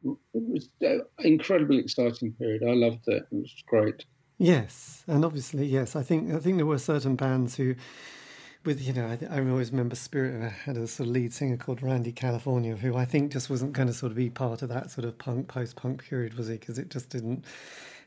it 0.05 0.19
was 0.35 0.69
an 0.81 1.03
incredibly 1.19 1.79
exciting 1.79 2.33
period. 2.33 2.63
I 2.63 2.73
loved 2.75 3.07
it. 3.07 3.27
It 3.31 3.35
was 3.37 3.55
great. 3.67 4.05
Yes, 4.39 5.05
and 5.07 5.25
obviously, 5.25 5.67
yes. 5.67 5.95
I 5.95 6.03
think 6.03 6.33
I 6.33 6.39
think 6.39 6.57
there 6.57 6.67
were 6.67 6.79
certain 6.79 7.15
bands 7.15 7.57
who, 7.57 7.77
with 8.65 8.81
you 8.81 8.93
know, 8.93 9.07
I, 9.07 9.19
I 9.31 9.49
always 9.49 9.71
remember 9.71 9.97
Spirit 9.97 10.53
had 10.53 10.77
a 10.77 10.87
sort 10.87 11.09
of 11.09 11.13
lead 11.15 11.33
singer 11.33 11.57
called 11.57 11.83
Randy 11.83 12.13
California, 12.13 12.77
who 12.77 12.97
I 12.97 13.05
think 13.05 13.33
just 13.33 13.51
wasn't 13.51 13.73
going 13.73 13.89
to 13.89 13.95
sort 13.95 14.13
of 14.13 14.17
be 14.17 14.31
part 14.31 14.63
of 14.63 14.69
that 14.69 14.91
sort 14.91 15.05
of 15.05 15.19
punk 15.19 15.49
post 15.49 15.77
punk 15.77 16.05
period, 16.05 16.35
was 16.35 16.49
he? 16.49 16.55
Because 16.55 16.79
it 16.79 16.89
just 16.91 17.09
didn't 17.09 17.45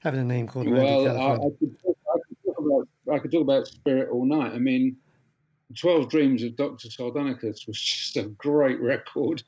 having 0.01 0.19
a 0.19 0.23
name 0.23 0.47
called 0.47 0.67
Randy 0.67 0.81
well, 0.81 1.05
California. 1.05 1.43
I, 1.43 1.47
I, 1.47 1.49
could 1.59 1.81
talk, 1.81 1.97
I, 2.13 2.19
could 2.27 2.37
talk 2.45 2.59
about, 2.59 3.13
I 3.13 3.19
could 3.19 3.31
talk 3.31 3.41
about 3.41 3.67
Spirit 3.67 4.09
all 4.11 4.25
night. 4.25 4.53
I 4.53 4.59
mean, 4.59 4.97
Twelve 5.79 6.09
Dreams 6.09 6.43
of 6.43 6.55
Doctor 6.55 6.89
Sardonicus 6.89 7.67
was 7.67 7.79
just 7.79 8.17
a 8.17 8.23
great 8.23 8.79
record. 8.79 9.43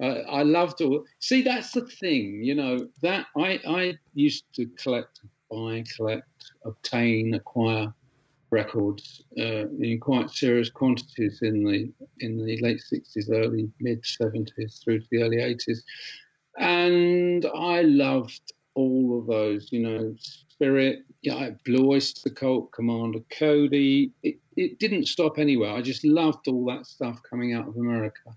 Uh, 0.00 0.20
I 0.28 0.42
loved 0.42 0.80
all. 0.80 1.04
See, 1.18 1.42
that's 1.42 1.72
the 1.72 1.82
thing, 1.82 2.42
you 2.42 2.54
know. 2.54 2.88
That 3.02 3.26
I 3.36 3.60
I 3.66 3.98
used 4.14 4.44
to 4.54 4.66
collect, 4.76 5.20
buy, 5.50 5.84
collect, 5.96 6.52
obtain, 6.64 7.34
acquire 7.34 7.92
records 8.50 9.22
uh, 9.38 9.68
in 9.68 9.98
quite 10.00 10.30
serious 10.30 10.70
quantities 10.70 11.40
in 11.42 11.64
the 11.64 11.92
in 12.20 12.44
the 12.44 12.60
late 12.60 12.80
sixties, 12.80 13.30
early 13.30 13.70
mid 13.80 14.04
seventies, 14.04 14.80
through 14.82 15.00
to 15.00 15.06
the 15.10 15.22
early 15.22 15.40
eighties, 15.40 15.84
and 16.58 17.46
I 17.54 17.82
loved 17.82 18.52
all 18.74 19.18
of 19.18 19.26
those. 19.26 19.68
You 19.70 19.80
know, 19.80 20.14
Spirit, 20.18 21.04
yeah, 21.22 21.50
Blue 21.64 21.90
Oyster 21.90 22.30
Cult, 22.30 22.72
Commander 22.72 23.20
Cody. 23.30 24.12
It 24.22 24.38
it 24.56 24.78
didn't 24.78 25.06
stop 25.06 25.38
anywhere. 25.38 25.72
I 25.72 25.82
just 25.82 26.04
loved 26.04 26.48
all 26.48 26.64
that 26.66 26.86
stuff 26.86 27.20
coming 27.28 27.54
out 27.54 27.68
of 27.68 27.76
America. 27.76 28.36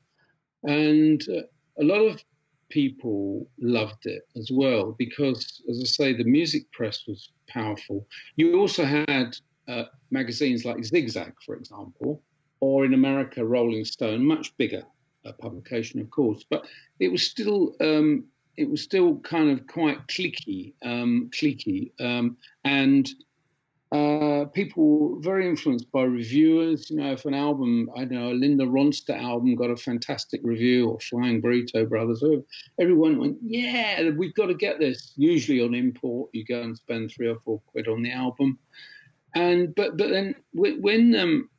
And 0.64 1.22
uh, 1.30 1.42
a 1.80 1.84
lot 1.84 2.02
of 2.02 2.24
people 2.70 3.48
loved 3.60 4.06
it 4.06 4.24
as 4.36 4.50
well 4.52 4.96
because, 4.98 5.62
as 5.70 5.82
I 5.82 5.86
say, 5.86 6.14
the 6.14 6.24
music 6.24 6.72
press 6.72 7.06
was 7.08 7.32
powerful. 7.50 8.08
You 8.36 8.60
also 8.60 8.86
had 8.86 9.36
uh, 9.68 9.86
magazines 10.10 10.66
like 10.66 10.84
Zigzag, 10.84 11.34
for 11.46 11.56
example, 11.56 12.22
or 12.60 12.86
in 12.86 12.94
America, 12.94 13.44
Rolling 13.46 13.86
Stone, 13.86 14.26
much 14.26 14.56
bigger 14.58 14.84
uh, 15.26 15.32
publication, 15.34 16.00
of 16.00 16.10
course, 16.10 16.46
but 16.50 16.66
it 17.00 17.12
was 17.12 17.24
still 17.24 17.76
um, 17.80 18.26
it 18.58 18.70
was 18.70 18.82
still 18.82 19.18
kind 19.20 19.50
of 19.50 19.66
quite 19.68 20.08
cliquey, 20.08 20.74
um, 20.84 21.30
cliquey, 21.34 21.92
um, 22.00 22.38
and 22.64 23.10
uh, 23.92 24.46
people 24.54 25.20
very 25.20 25.48
influenced 25.48 25.92
by 25.92 26.04
reviewers. 26.04 26.90
You 26.90 26.98
know, 26.98 27.12
if 27.12 27.26
an 27.26 27.34
album, 27.34 27.90
I 27.96 28.06
don't 28.06 28.14
know, 28.14 28.32
a 28.32 28.34
Linda 28.34 28.66
Ronstadt 28.66 29.22
album 29.22 29.56
got 29.56 29.70
a 29.70 29.76
fantastic 29.76 30.40
review, 30.44 30.90
or 30.90 31.00
Flying 31.00 31.42
Burrito 31.42 31.88
Brothers, 31.88 32.24
everyone 32.80 33.20
went, 33.20 33.38
"Yeah, 33.42 34.10
we've 34.12 34.34
got 34.34 34.48
to 34.48 34.54
get 34.54 34.80
this." 34.80 35.14
Usually 35.18 35.62
on 35.62 35.76
import, 35.76 36.30
you 36.34 36.46
go 36.46 36.62
and 36.62 36.78
spend 36.78 37.12
three 37.12 37.28
or 37.28 37.40
four 37.40 37.62
quid 37.68 37.88
on 37.88 38.02
the 38.02 38.12
album, 38.12 38.60
and 39.36 39.74
but 39.76 39.98
but 39.98 40.10
then 40.10 40.36
when 40.54 41.16
um, 41.16 41.50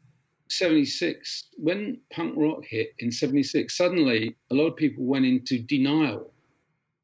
76 0.49 1.49
when 1.57 1.99
punk 2.13 2.35
rock 2.37 2.63
hit 2.65 2.93
in 2.99 3.11
76 3.11 3.75
suddenly 3.75 4.37
a 4.51 4.55
lot 4.55 4.67
of 4.67 4.77
people 4.77 5.05
went 5.05 5.25
into 5.25 5.59
denial 5.59 6.33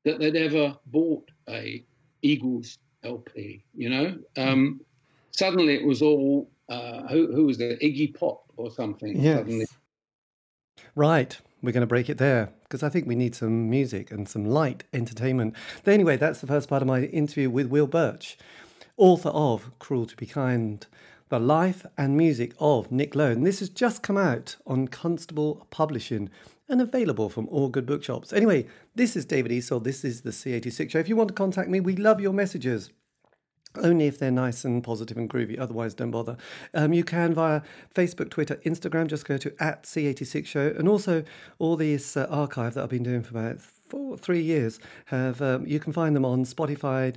that 0.05 0.19
they'd 0.19 0.37
ever 0.37 0.77
bought 0.87 1.31
a 1.49 1.85
Eagles 2.23 2.79
LP. 3.05 3.65
You 3.75 3.91
know, 3.91 4.19
um, 4.37 4.81
suddenly 5.31 5.75
it 5.75 5.85
was 5.85 6.03
all 6.03 6.51
uh, 6.69 7.03
who, 7.09 7.33
who 7.33 7.47
was 7.47 7.59
there, 7.59 7.77
Iggy 7.77 8.15
Pop 8.15 8.45
or 8.57 8.71
something. 8.71 9.21
Yes. 9.21 9.39
Suddenly. 9.39 9.67
Right. 10.95 11.39
We're 11.61 11.73
going 11.73 11.81
to 11.81 11.89
break 11.89 12.09
it 12.09 12.19
there 12.19 12.53
because 12.63 12.85
I 12.85 12.89
think 12.89 13.09
we 13.09 13.17
need 13.17 13.35
some 13.35 13.69
music 13.69 14.13
and 14.13 14.29
some 14.29 14.45
light 14.45 14.85
entertainment. 14.93 15.57
But 15.83 15.95
anyway, 15.95 16.17
that's 16.17 16.41
the 16.41 16.47
first 16.47 16.69
part 16.69 16.83
of 16.83 16.89
my 16.89 17.03
interview 17.03 17.51
with 17.51 17.67
Will 17.67 17.89
Birch, 17.89 18.39
author 18.99 19.31
of 19.31 19.71
Cruel 19.79 20.07
to 20.07 20.17
Be 20.17 20.27
Kind, 20.27 20.87
the 21.29 21.39
life 21.39 21.87
and 21.97 22.17
music 22.17 22.53
of 22.59 22.93
Nick. 22.93 23.15
And 23.15 23.47
this 23.47 23.61
has 23.61 23.71
just 23.71 24.03
come 24.03 24.19
out 24.19 24.57
on 24.67 24.89
Constable 24.89 25.67
Publishing 25.71 26.29
and 26.69 26.83
available 26.83 27.29
from 27.29 27.49
all 27.49 27.69
good 27.69 27.87
bookshops. 27.87 28.33
Anyway, 28.33 28.67
this 28.95 29.17
is 29.17 29.25
David 29.25 29.53
Eastaugh. 29.53 29.83
This 29.83 30.05
is 30.05 30.23
the 30.23 30.31
C86 30.31 30.91
show. 30.91 30.99
If 30.99 31.09
you 31.09 31.17
want 31.17 31.29
to 31.29 31.35
contact 31.35 31.71
me, 31.71 31.81
we 31.81 31.97
love 31.97 32.21
your 32.21 32.33
messages. 32.33 32.91
Only 33.77 34.07
if 34.07 34.19
they're 34.19 34.31
nice 34.31 34.65
and 34.65 34.83
positive 34.83 35.17
and 35.17 35.31
groovy, 35.31 35.59
otherwise 35.59 35.95
don't 35.95 36.11
bother. 36.11 36.37
Um, 36.75 36.93
you 36.93 37.05
can 37.05 37.35
via 37.35 37.63
Facebook, 37.95 38.31
Twitter, 38.31 38.57
Instagram, 38.67 39.07
just 39.07 39.27
go 39.27 39.37
to 39.37 39.55
at 39.61 39.85
C86 39.85 40.47
Show. 40.47 40.75
And 40.77 40.89
also 40.89 41.23
all 41.59 41.77
these 41.77 42.17
uh, 42.17 42.27
archive 42.31 42.75
that 42.75 42.83
I've 42.83 42.91
been 42.91 43.03
doing 43.03 43.23
for 43.23 43.39
about 43.39 43.61
four, 43.61 44.19
three 44.19 44.43
years, 44.43 44.81
have 45.07 45.41
um, 45.41 45.67
you 45.67 45.79
can 45.79 45.93
find 45.93 46.17
them 46.17 46.25
on 46.25 46.45
Spotify, 46.45 47.15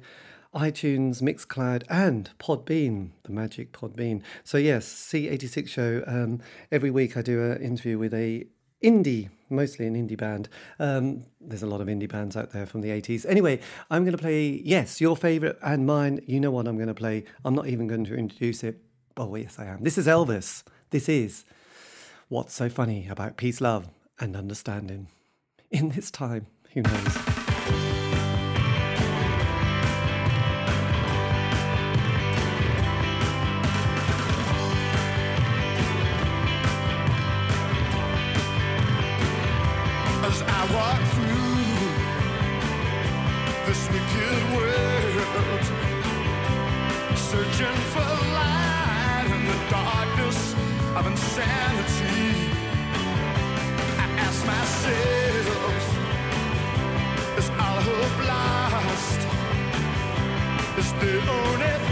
iTunes, 0.54 1.22
Mixcloud, 1.22 1.84
and 1.90 2.30
Podbean, 2.38 3.12
the 3.24 3.32
magic 3.32 3.72
Podbean. 3.72 4.22
So 4.44 4.58
yes, 4.58 4.86
C86 4.86 5.68
Show. 5.68 6.04
Um, 6.06 6.42
every 6.72 6.92
week 6.92 7.16
I 7.16 7.22
do 7.22 7.42
an 7.52 7.62
interview 7.62 7.98
with 7.98 8.14
a 8.14 8.46
indie, 8.84 9.30
mostly 9.50 9.88
an 9.88 9.96
indie 9.96 10.18
band. 10.18 10.50
Um, 10.80 11.26
there's 11.40 11.64
a 11.64 11.68
lot 11.68 11.82
of 11.82 11.88
indie 11.88 12.10
bands 12.10 12.36
out 12.36 12.52
there 12.52 12.66
from 12.66 12.82
the 12.82 12.90
80s. 12.90 13.26
Anyway, 13.28 13.60
I'm 13.90 14.04
going 14.04 14.16
to 14.16 14.22
play, 14.22 14.62
yes, 14.64 15.00
your 15.00 15.16
favourite 15.16 15.56
and 15.64 15.86
mine. 15.86 16.22
You 16.26 16.40
know 16.40 16.52
what 16.52 16.68
I'm 16.68 16.76
going 16.76 16.88
to 16.88 16.94
play. 16.94 17.24
I'm 17.46 17.56
not 17.56 17.68
even 17.68 17.88
going 17.88 18.06
to 18.06 18.16
introduce 18.16 18.64
it. 18.64 18.82
Oh, 19.18 19.36
yes, 19.36 19.58
I 19.58 19.66
am. 19.66 19.84
This 19.84 19.98
is 19.98 20.08
Elvis. 20.08 20.64
This 20.90 21.08
is 21.08 21.46
What's 22.28 22.54
So 22.54 22.70
Funny 22.70 23.08
About 23.10 23.38
Peace, 23.38 23.62
Love, 23.62 23.90
and 24.20 24.36
Understanding. 24.36 25.08
In 25.70 25.90
this 25.90 26.12
time, 26.12 26.48
who 26.74 26.82
knows? 26.82 27.31
This 43.72 43.88
wicked 43.88 44.44
world. 44.54 45.66
Searching 47.16 47.80
for 47.94 48.12
light 48.38 49.28
in 49.36 49.42
the 49.48 49.60
darkness 49.70 50.40
of 50.98 51.08
insanity. 51.08 52.52
I 53.98 54.08
ask 54.26 54.40
myself, 54.46 55.84
is 57.40 57.50
all 57.52 57.80
hope 57.88 58.20
lost? 58.28 59.22
Is 60.78 60.92
the 61.00 61.14
only 61.32 61.91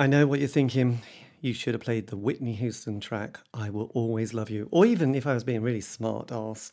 I 0.00 0.06
know 0.06 0.26
what 0.26 0.38
you're 0.38 0.48
thinking. 0.48 1.02
You 1.42 1.52
should 1.52 1.74
have 1.74 1.82
played 1.82 2.06
the 2.06 2.16
Whitney 2.16 2.54
Houston 2.54 3.00
track, 3.00 3.38
I 3.52 3.68
Will 3.68 3.90
Always 3.92 4.32
Love 4.32 4.48
You. 4.48 4.66
Or 4.70 4.86
even, 4.86 5.14
if 5.14 5.26
I 5.26 5.34
was 5.34 5.44
being 5.44 5.60
really 5.60 5.82
smart 5.82 6.32
ass, 6.32 6.72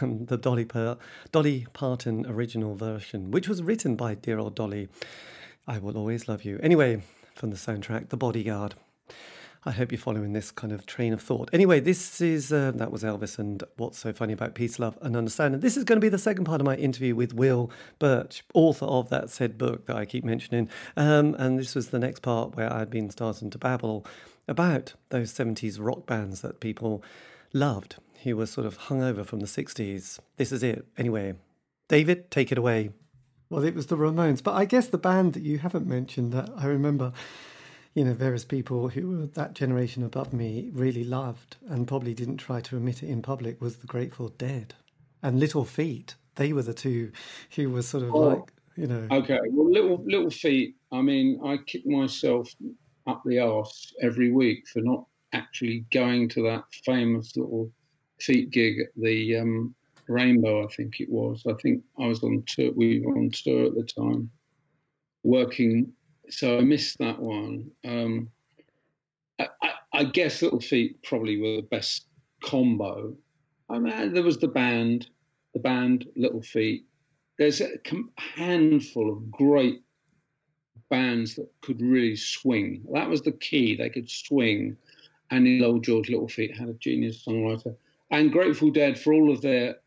um, 0.00 0.24
the 0.26 0.36
Dolly, 0.36 0.64
per- 0.64 0.96
Dolly 1.30 1.68
Parton 1.72 2.26
original 2.26 2.74
version, 2.74 3.30
which 3.30 3.48
was 3.48 3.62
written 3.62 3.94
by 3.94 4.16
dear 4.16 4.40
old 4.40 4.56
Dolly. 4.56 4.88
I 5.68 5.78
Will 5.78 5.96
Always 5.96 6.26
Love 6.26 6.44
You. 6.44 6.58
Anyway, 6.64 7.02
from 7.36 7.50
the 7.50 7.56
soundtrack, 7.56 8.08
The 8.08 8.16
Bodyguard. 8.16 8.74
I 9.66 9.70
hope 9.70 9.92
you're 9.92 9.98
following 9.98 10.34
this 10.34 10.50
kind 10.50 10.74
of 10.74 10.84
train 10.84 11.14
of 11.14 11.22
thought. 11.22 11.48
Anyway, 11.52 11.80
this 11.80 12.20
is 12.20 12.52
uh, 12.52 12.72
that 12.74 12.92
was 12.92 13.02
Elvis 13.02 13.38
and 13.38 13.64
what's 13.78 13.98
so 13.98 14.12
funny 14.12 14.34
about 14.34 14.54
peace, 14.54 14.78
love, 14.78 14.98
and 15.00 15.16
understanding. 15.16 15.60
This 15.60 15.78
is 15.78 15.84
going 15.84 15.96
to 15.96 16.04
be 16.04 16.10
the 16.10 16.18
second 16.18 16.44
part 16.44 16.60
of 16.60 16.66
my 16.66 16.76
interview 16.76 17.14
with 17.14 17.32
Will 17.32 17.70
Birch, 17.98 18.44
author 18.52 18.84
of 18.84 19.08
that 19.08 19.30
said 19.30 19.56
book 19.56 19.86
that 19.86 19.96
I 19.96 20.04
keep 20.04 20.22
mentioning. 20.22 20.68
Um, 20.98 21.34
and 21.38 21.58
this 21.58 21.74
was 21.74 21.88
the 21.88 21.98
next 21.98 22.20
part 22.20 22.56
where 22.56 22.70
I'd 22.70 22.90
been 22.90 23.08
starting 23.08 23.48
to 23.50 23.58
babble 23.58 24.04
about 24.46 24.92
those 25.08 25.32
70s 25.32 25.78
rock 25.80 26.04
bands 26.04 26.42
that 26.42 26.60
people 26.60 27.02
loved, 27.54 27.96
who 28.24 28.36
were 28.36 28.46
sort 28.46 28.66
of 28.66 28.78
hungover 28.78 29.24
from 29.24 29.40
the 29.40 29.46
60s. 29.46 30.18
This 30.36 30.52
is 30.52 30.62
it. 30.62 30.84
Anyway, 30.98 31.34
David, 31.88 32.30
take 32.30 32.52
it 32.52 32.58
away. 32.58 32.90
Well, 33.48 33.64
it 33.64 33.74
was 33.74 33.86
the 33.86 33.96
Ramones, 33.96 34.42
but 34.42 34.54
I 34.54 34.66
guess 34.66 34.88
the 34.88 34.98
band 34.98 35.32
that 35.32 35.42
you 35.42 35.58
haven't 35.58 35.86
mentioned 35.86 36.32
that 36.32 36.50
I 36.54 36.66
remember 36.66 37.12
you 37.94 38.04
know, 38.04 38.12
various 38.12 38.44
people 38.44 38.88
who 38.88 39.08
were 39.08 39.26
that 39.26 39.54
generation 39.54 40.02
above 40.02 40.32
me 40.32 40.70
really 40.72 41.04
loved 41.04 41.56
and 41.68 41.86
probably 41.86 42.12
didn't 42.12 42.38
try 42.38 42.60
to 42.60 42.76
admit 42.76 43.02
it 43.02 43.08
in 43.08 43.22
public 43.22 43.60
was 43.60 43.76
the 43.76 43.86
Grateful 43.86 44.28
Dead 44.30 44.74
and 45.22 45.38
Little 45.38 45.64
Feat. 45.64 46.16
They 46.34 46.52
were 46.52 46.62
the 46.62 46.74
two 46.74 47.12
who 47.54 47.70
were 47.70 47.82
sort 47.82 48.02
of 48.02 48.14
oh, 48.14 48.18
like, 48.18 48.52
you 48.76 48.88
know. 48.88 49.06
Okay, 49.12 49.38
well, 49.50 49.70
Little 49.70 50.02
Little 50.04 50.30
Feat. 50.30 50.74
I 50.90 51.02
mean, 51.02 51.40
I 51.44 51.58
kick 51.58 51.86
myself 51.86 52.52
up 53.06 53.22
the 53.24 53.38
arse 53.38 53.94
every 54.02 54.32
week 54.32 54.66
for 54.66 54.80
not 54.80 55.06
actually 55.32 55.84
going 55.92 56.28
to 56.30 56.42
that 56.42 56.64
famous 56.84 57.36
Little 57.36 57.70
Feat 58.20 58.50
gig 58.50 58.80
at 58.80 58.88
the 58.96 59.36
um, 59.36 59.74
Rainbow. 60.08 60.64
I 60.64 60.68
think 60.74 61.00
it 61.00 61.08
was. 61.08 61.44
I 61.48 61.54
think 61.62 61.84
I 62.00 62.08
was 62.08 62.24
on 62.24 62.42
tour. 62.48 62.72
We 62.74 63.00
were 63.00 63.16
on 63.16 63.30
tour 63.30 63.66
at 63.66 63.74
the 63.74 63.84
time, 63.84 64.30
working 65.22 65.92
so 66.28 66.58
I 66.58 66.62
missed 66.62 66.98
that 66.98 67.18
one. 67.18 67.70
Um, 67.84 68.30
I, 69.38 69.48
I, 69.62 69.70
I, 69.92 70.04
guess 70.04 70.42
Little 70.42 70.60
Feat 70.60 71.02
probably 71.02 71.40
were 71.40 71.56
the 71.56 71.68
best 71.70 72.06
combo. 72.42 73.16
I 73.68 73.78
mean, 73.78 74.12
there 74.12 74.22
was 74.22 74.38
the 74.38 74.48
band, 74.48 75.08
the 75.52 75.60
band 75.60 76.06
Little 76.16 76.42
Feat. 76.42 76.84
There's 77.38 77.60
a 77.60 77.70
handful 78.16 79.10
of 79.10 79.30
great 79.30 79.82
bands 80.88 81.34
that 81.34 81.48
could 81.62 81.80
really 81.80 82.16
swing. 82.16 82.84
That 82.92 83.08
was 83.08 83.22
the 83.22 83.32
key; 83.32 83.76
they 83.76 83.90
could 83.90 84.08
swing. 84.08 84.76
And 85.30 85.60
Lowell 85.60 85.80
George 85.80 86.10
Little 86.10 86.28
Feat 86.28 86.56
had 86.56 86.68
a 86.68 86.74
genius 86.74 87.24
songwriter. 87.26 87.74
And 88.10 88.30
Grateful 88.30 88.70
Dead, 88.70 88.98
for 88.98 89.12
all 89.12 89.32
of 89.32 89.40
their 89.40 89.78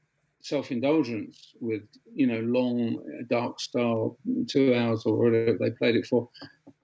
self-indulgence 0.47 1.53
with 1.59 1.83
you 2.13 2.25
know 2.25 2.39
long 2.39 2.99
dark 3.29 3.59
star 3.59 4.11
two 4.47 4.73
hours 4.73 5.05
or 5.05 5.17
whatever 5.17 5.57
they 5.59 5.71
played 5.71 5.95
it 5.95 6.05
for. 6.05 6.29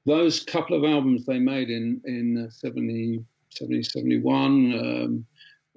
Those 0.05 0.43
couple 0.43 0.77
of 0.77 0.83
albums 0.83 1.25
they 1.25 1.39
made 1.39 1.69
in 1.69 2.01
in 2.05 2.49
70 2.51 3.23
70 3.51 3.83
71 3.83 4.79
um, 4.79 5.25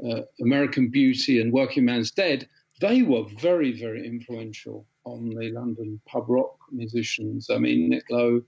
uh, 0.08 0.22
american 0.42 0.88
beauty 0.88 1.40
and 1.40 1.52
working 1.52 1.84
man's 1.84 2.10
dead 2.10 2.48
they 2.80 3.02
were 3.02 3.24
very 3.38 3.78
very 3.78 4.06
influential 4.06 4.86
on 5.04 5.30
the 5.30 5.50
london 5.52 6.00
pub 6.06 6.24
rock 6.28 6.56
musicians. 6.72 7.48
I 7.50 7.58
mean 7.58 7.88
nick 7.90 8.04
lowe 8.10 8.42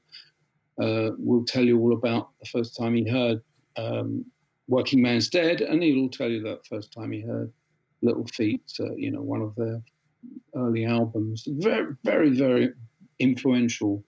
uh, 0.80 1.10
will 1.18 1.44
tell 1.44 1.64
you 1.64 1.78
all 1.80 1.92
about 1.92 2.30
the 2.40 2.48
first 2.48 2.76
time 2.76 2.94
he 2.94 3.08
heard 3.08 3.40
um, 3.76 4.24
working 4.66 5.00
man's 5.00 5.28
dead 5.28 5.60
and 5.60 5.82
he'll 5.82 6.10
tell 6.10 6.28
you 6.28 6.42
that 6.42 6.66
first 6.66 6.92
time 6.92 7.12
he 7.12 7.20
heard 7.20 7.52
Little 8.02 8.26
Feat, 8.26 8.62
uh, 8.80 8.94
you 8.94 9.10
know, 9.10 9.22
one 9.22 9.42
of 9.42 9.54
their 9.56 9.82
early 10.54 10.84
albums. 10.84 11.44
Very, 11.46 11.94
very, 12.04 12.30
very 12.30 12.72
influential. 13.18 14.04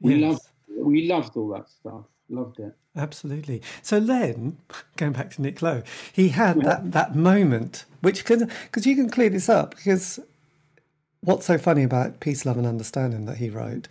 We 0.00 0.16
yes. 0.16 0.30
loved, 0.30 0.86
we 0.86 1.08
loved 1.08 1.36
all 1.36 1.48
that 1.48 1.68
stuff. 1.68 2.04
Loved 2.28 2.58
it. 2.58 2.74
Absolutely. 2.96 3.62
So 3.82 3.98
Len, 3.98 4.56
going 4.96 5.12
back 5.12 5.30
to 5.32 5.42
Nick 5.42 5.62
Lowe, 5.62 5.82
he 6.12 6.30
had 6.30 6.56
yeah. 6.56 6.62
that 6.64 6.92
that 6.92 7.14
moment, 7.14 7.84
which 8.00 8.24
can 8.24 8.50
because 8.64 8.86
you 8.86 8.96
can 8.96 9.08
clear 9.08 9.30
this 9.30 9.48
up 9.48 9.76
because 9.76 10.18
what's 11.20 11.46
so 11.46 11.58
funny 11.58 11.82
about 11.82 12.20
peace, 12.20 12.44
love, 12.44 12.56
and 12.56 12.66
understanding 12.66 13.26
that 13.26 13.36
he 13.36 13.50
wrote. 13.50 13.88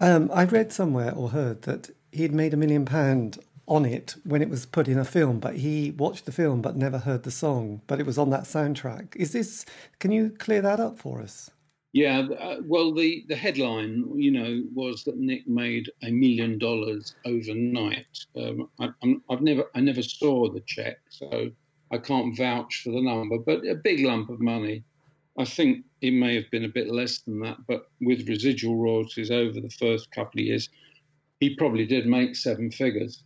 Um, 0.00 0.30
I 0.32 0.44
read 0.44 0.72
somewhere 0.72 1.12
or 1.14 1.30
heard 1.30 1.62
that 1.62 1.90
he'd 2.10 2.32
made 2.32 2.54
a 2.54 2.56
million 2.56 2.84
pound 2.84 3.38
on 3.72 3.86
it 3.86 4.16
when 4.24 4.42
it 4.42 4.50
was 4.50 4.66
put 4.66 4.86
in 4.86 4.98
a 4.98 5.04
film, 5.04 5.40
but 5.40 5.56
he 5.56 5.92
watched 5.92 6.26
the 6.26 6.32
film 6.32 6.60
but 6.60 6.76
never 6.76 6.98
heard 6.98 7.22
the 7.22 7.30
song, 7.30 7.80
but 7.86 7.98
it 7.98 8.04
was 8.04 8.18
on 8.18 8.28
that 8.28 8.44
soundtrack. 8.44 9.16
Is 9.16 9.32
this? 9.32 9.64
Can 9.98 10.12
you 10.12 10.28
clear 10.38 10.60
that 10.60 10.78
up 10.78 10.98
for 10.98 11.22
us? 11.22 11.50
Yeah, 11.94 12.20
uh, 12.38 12.56
well, 12.64 12.92
the 12.92 13.24
the 13.28 13.36
headline, 13.36 14.10
you 14.14 14.30
know, 14.30 14.62
was 14.74 15.04
that 15.04 15.16
Nick 15.16 15.48
made 15.48 15.90
a 16.02 16.10
million 16.10 16.58
dollars 16.58 17.14
overnight. 17.24 18.26
Um, 18.36 18.68
I, 18.78 18.90
have 19.30 19.40
never 19.40 19.64
I 19.74 19.80
never 19.80 20.02
saw 20.02 20.50
the 20.50 20.62
check, 20.66 20.98
so 21.08 21.50
I 21.90 21.96
can't 21.96 22.36
vouch 22.36 22.82
for 22.84 22.90
the 22.90 23.02
number, 23.02 23.38
but 23.38 23.66
a 23.66 23.74
big 23.74 24.04
lump 24.04 24.28
of 24.28 24.40
money. 24.40 24.84
I 25.38 25.46
think 25.46 25.86
it 26.02 26.12
may 26.12 26.34
have 26.34 26.50
been 26.50 26.66
a 26.66 26.76
bit 26.78 26.90
less 26.90 27.20
than 27.20 27.40
that, 27.40 27.56
but 27.66 27.90
with 28.02 28.28
residual 28.28 28.76
royalties 28.76 29.30
over 29.30 29.58
the 29.60 29.70
first 29.70 30.10
couple 30.10 30.40
of 30.40 30.46
years, 30.46 30.68
he 31.40 31.56
probably 31.56 31.86
did 31.86 32.06
make 32.06 32.36
seven 32.36 32.70
figures. 32.70 33.24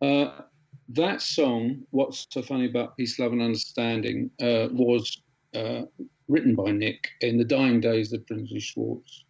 Uh, 0.00 0.42
that 0.90 1.20
song, 1.20 1.82
What's 1.90 2.26
So 2.30 2.42
Funny 2.42 2.66
About 2.66 2.96
Peace, 2.96 3.18
Love 3.18 3.32
and 3.32 3.42
Understanding, 3.42 4.30
uh, 4.40 4.68
was 4.70 5.20
uh, 5.54 5.82
written 6.28 6.54
by 6.54 6.70
Nick 6.70 7.08
in 7.20 7.36
the 7.36 7.44
dying 7.44 7.80
days 7.80 8.12
of 8.12 8.24
Brinsley 8.26 8.60
Schwarz, 8.60 9.24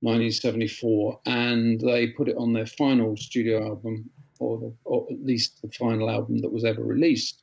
1974, 0.00 1.20
and 1.26 1.80
they 1.80 2.08
put 2.08 2.28
it 2.28 2.36
on 2.36 2.52
their 2.52 2.66
final 2.66 3.16
studio 3.16 3.66
album, 3.66 4.08
or, 4.38 4.58
the, 4.58 4.72
or 4.84 5.06
at 5.10 5.24
least 5.24 5.60
the 5.62 5.70
final 5.70 6.10
album 6.10 6.38
that 6.38 6.52
was 6.52 6.64
ever 6.64 6.82
released 6.82 7.42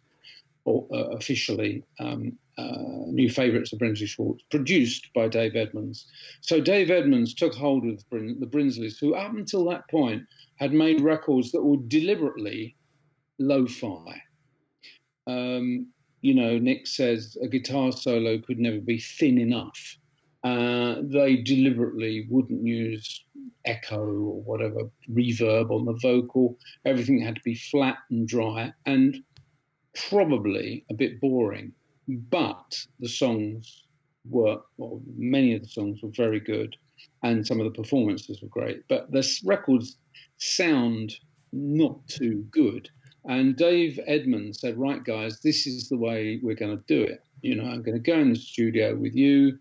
or, 0.65 0.87
uh, 0.93 1.15
officially. 1.15 1.83
Um, 1.99 2.33
uh, 2.59 3.05
New 3.07 3.29
Favourites 3.29 3.73
of 3.73 3.79
Brinsley 3.79 4.07
Schwarz, 4.07 4.41
produced 4.49 5.07
by 5.13 5.27
Dave 5.27 5.55
Edmunds. 5.55 6.07
So 6.41 6.59
Dave 6.59 6.91
Edmunds 6.91 7.33
took 7.33 7.53
hold 7.53 7.85
of 7.85 8.03
the 8.11 8.47
Brinsleys, 8.47 8.99
who 8.99 9.15
up 9.15 9.33
until 9.33 9.65
that 9.69 9.89
point 9.89 10.23
had 10.57 10.73
made 10.73 11.01
records 11.01 11.51
that 11.51 11.63
were 11.63 11.77
deliberately 11.87 12.75
lo-fi. 13.39 14.21
Um, 15.27 15.87
you 16.21 16.33
know, 16.33 16.57
Nick 16.57 16.87
says 16.87 17.37
a 17.41 17.47
guitar 17.47 17.91
solo 17.91 18.39
could 18.39 18.59
never 18.59 18.81
be 18.81 18.99
thin 18.99 19.37
enough. 19.37 19.97
Uh, 20.43 20.95
they 21.01 21.37
deliberately 21.37 22.27
wouldn't 22.29 22.65
use 22.65 23.25
echo 23.65 23.99
or 23.99 24.41
whatever 24.41 24.89
reverb 25.11 25.69
on 25.69 25.85
the 25.85 25.97
vocal. 26.01 26.57
Everything 26.85 27.21
had 27.21 27.35
to 27.35 27.41
be 27.43 27.55
flat 27.55 27.97
and 28.09 28.27
dry 28.27 28.73
and 28.85 29.17
probably 30.09 30.85
a 30.89 30.93
bit 30.93 31.19
boring. 31.19 31.73
But 32.09 32.87
the 32.99 33.07
songs 33.07 33.83
were, 34.27 34.59
well, 34.77 35.01
many 35.15 35.53
of 35.53 35.61
the 35.61 35.67
songs 35.67 36.01
were 36.01 36.09
very 36.09 36.39
good 36.39 36.75
and 37.23 37.45
some 37.45 37.59
of 37.59 37.65
the 37.65 37.81
performances 37.81 38.41
were 38.41 38.47
great. 38.47 38.83
But 38.87 39.11
the 39.11 39.27
records 39.45 39.97
sound 40.37 41.13
not 41.51 42.07
too 42.07 42.45
good. 42.51 42.89
And 43.25 43.55
Dave 43.55 43.99
Edmunds 44.07 44.59
said, 44.59 44.77
Right, 44.77 45.03
guys, 45.03 45.41
this 45.41 45.67
is 45.67 45.89
the 45.89 45.97
way 45.97 46.39
we're 46.41 46.55
going 46.55 46.77
to 46.77 46.83
do 46.87 47.03
it. 47.03 47.23
You 47.41 47.55
know, 47.55 47.69
I'm 47.69 47.83
going 47.83 48.01
to 48.01 48.11
go 48.11 48.17
in 48.19 48.33
the 48.33 48.39
studio 48.39 48.95
with 48.95 49.15
you, 49.15 49.59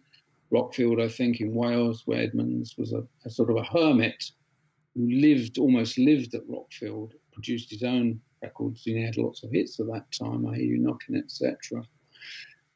Rockfield, 0.53 1.03
I 1.03 1.09
think, 1.09 1.41
in 1.41 1.55
Wales, 1.55 2.03
where 2.07 2.23
Edmunds 2.23 2.77
was 2.79 2.93
a, 2.93 3.03
a 3.25 3.31
sort 3.31 3.51
of 3.51 3.57
a 3.57 3.65
hermit 3.65 4.31
who 4.95 5.11
lived, 5.11 5.59
almost 5.59 5.99
lived 5.99 6.35
at 6.35 6.49
Rockfield, 6.49 7.13
produced 7.33 7.71
his 7.71 7.83
own 7.83 8.21
records. 8.43 8.83
He 8.85 9.03
had 9.03 9.17
lots 9.17 9.43
of 9.43 9.51
hits 9.51 9.79
at 9.81 9.87
that 9.87 10.11
time, 10.13 10.47
I 10.47 10.57
Hear 10.57 10.65
You 10.65 10.79
Knocking, 10.79 11.17
etc. 11.17 11.85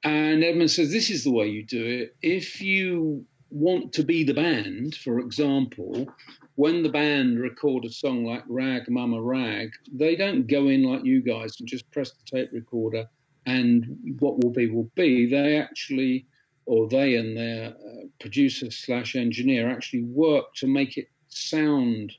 And 0.04 0.42
Edmund 0.42 0.70
says, 0.70 0.90
This 0.90 1.10
is 1.10 1.24
the 1.24 1.32
way 1.32 1.46
you 1.48 1.64
do 1.64 1.84
it. 1.84 2.16
If 2.22 2.60
you 2.60 3.24
want 3.50 3.92
to 3.92 4.02
be 4.02 4.24
the 4.24 4.34
band, 4.34 4.96
for 4.96 5.18
example, 5.20 6.08
when 6.56 6.82
the 6.82 6.88
band 6.88 7.40
record 7.40 7.84
a 7.84 7.90
song 7.90 8.24
like 8.24 8.42
Rag 8.48 8.88
Mama 8.88 9.22
Rag, 9.22 9.70
they 9.92 10.16
don't 10.16 10.46
go 10.46 10.68
in 10.68 10.82
like 10.82 11.04
you 11.04 11.22
guys 11.22 11.56
and 11.58 11.68
just 11.68 11.90
press 11.90 12.10
the 12.10 12.36
tape 12.36 12.50
recorder 12.52 13.06
and 13.46 13.86
what 14.18 14.42
will 14.42 14.50
be 14.50 14.68
will 14.68 14.90
be. 14.94 15.26
They 15.26 15.56
actually, 15.56 16.26
or 16.66 16.88
they 16.88 17.16
and 17.16 17.36
their 17.36 17.70
uh, 17.70 18.06
producer 18.20 18.70
slash 18.70 19.16
engineer 19.16 19.70
actually 19.70 20.04
work 20.04 20.54
to 20.56 20.66
make 20.66 20.96
it 20.96 21.08
sound 21.28 22.12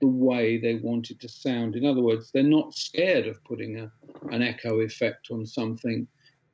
the 0.00 0.06
way 0.06 0.58
they 0.58 0.76
want 0.76 1.10
it 1.10 1.20
to 1.20 1.28
sound. 1.28 1.76
In 1.76 1.84
other 1.84 2.00
words, 2.00 2.30
they're 2.32 2.42
not 2.42 2.74
scared 2.74 3.26
of 3.26 3.42
putting 3.44 3.78
a, 3.78 3.90
an 4.30 4.42
echo 4.42 4.80
effect 4.80 5.28
on 5.30 5.44
something, 5.46 6.06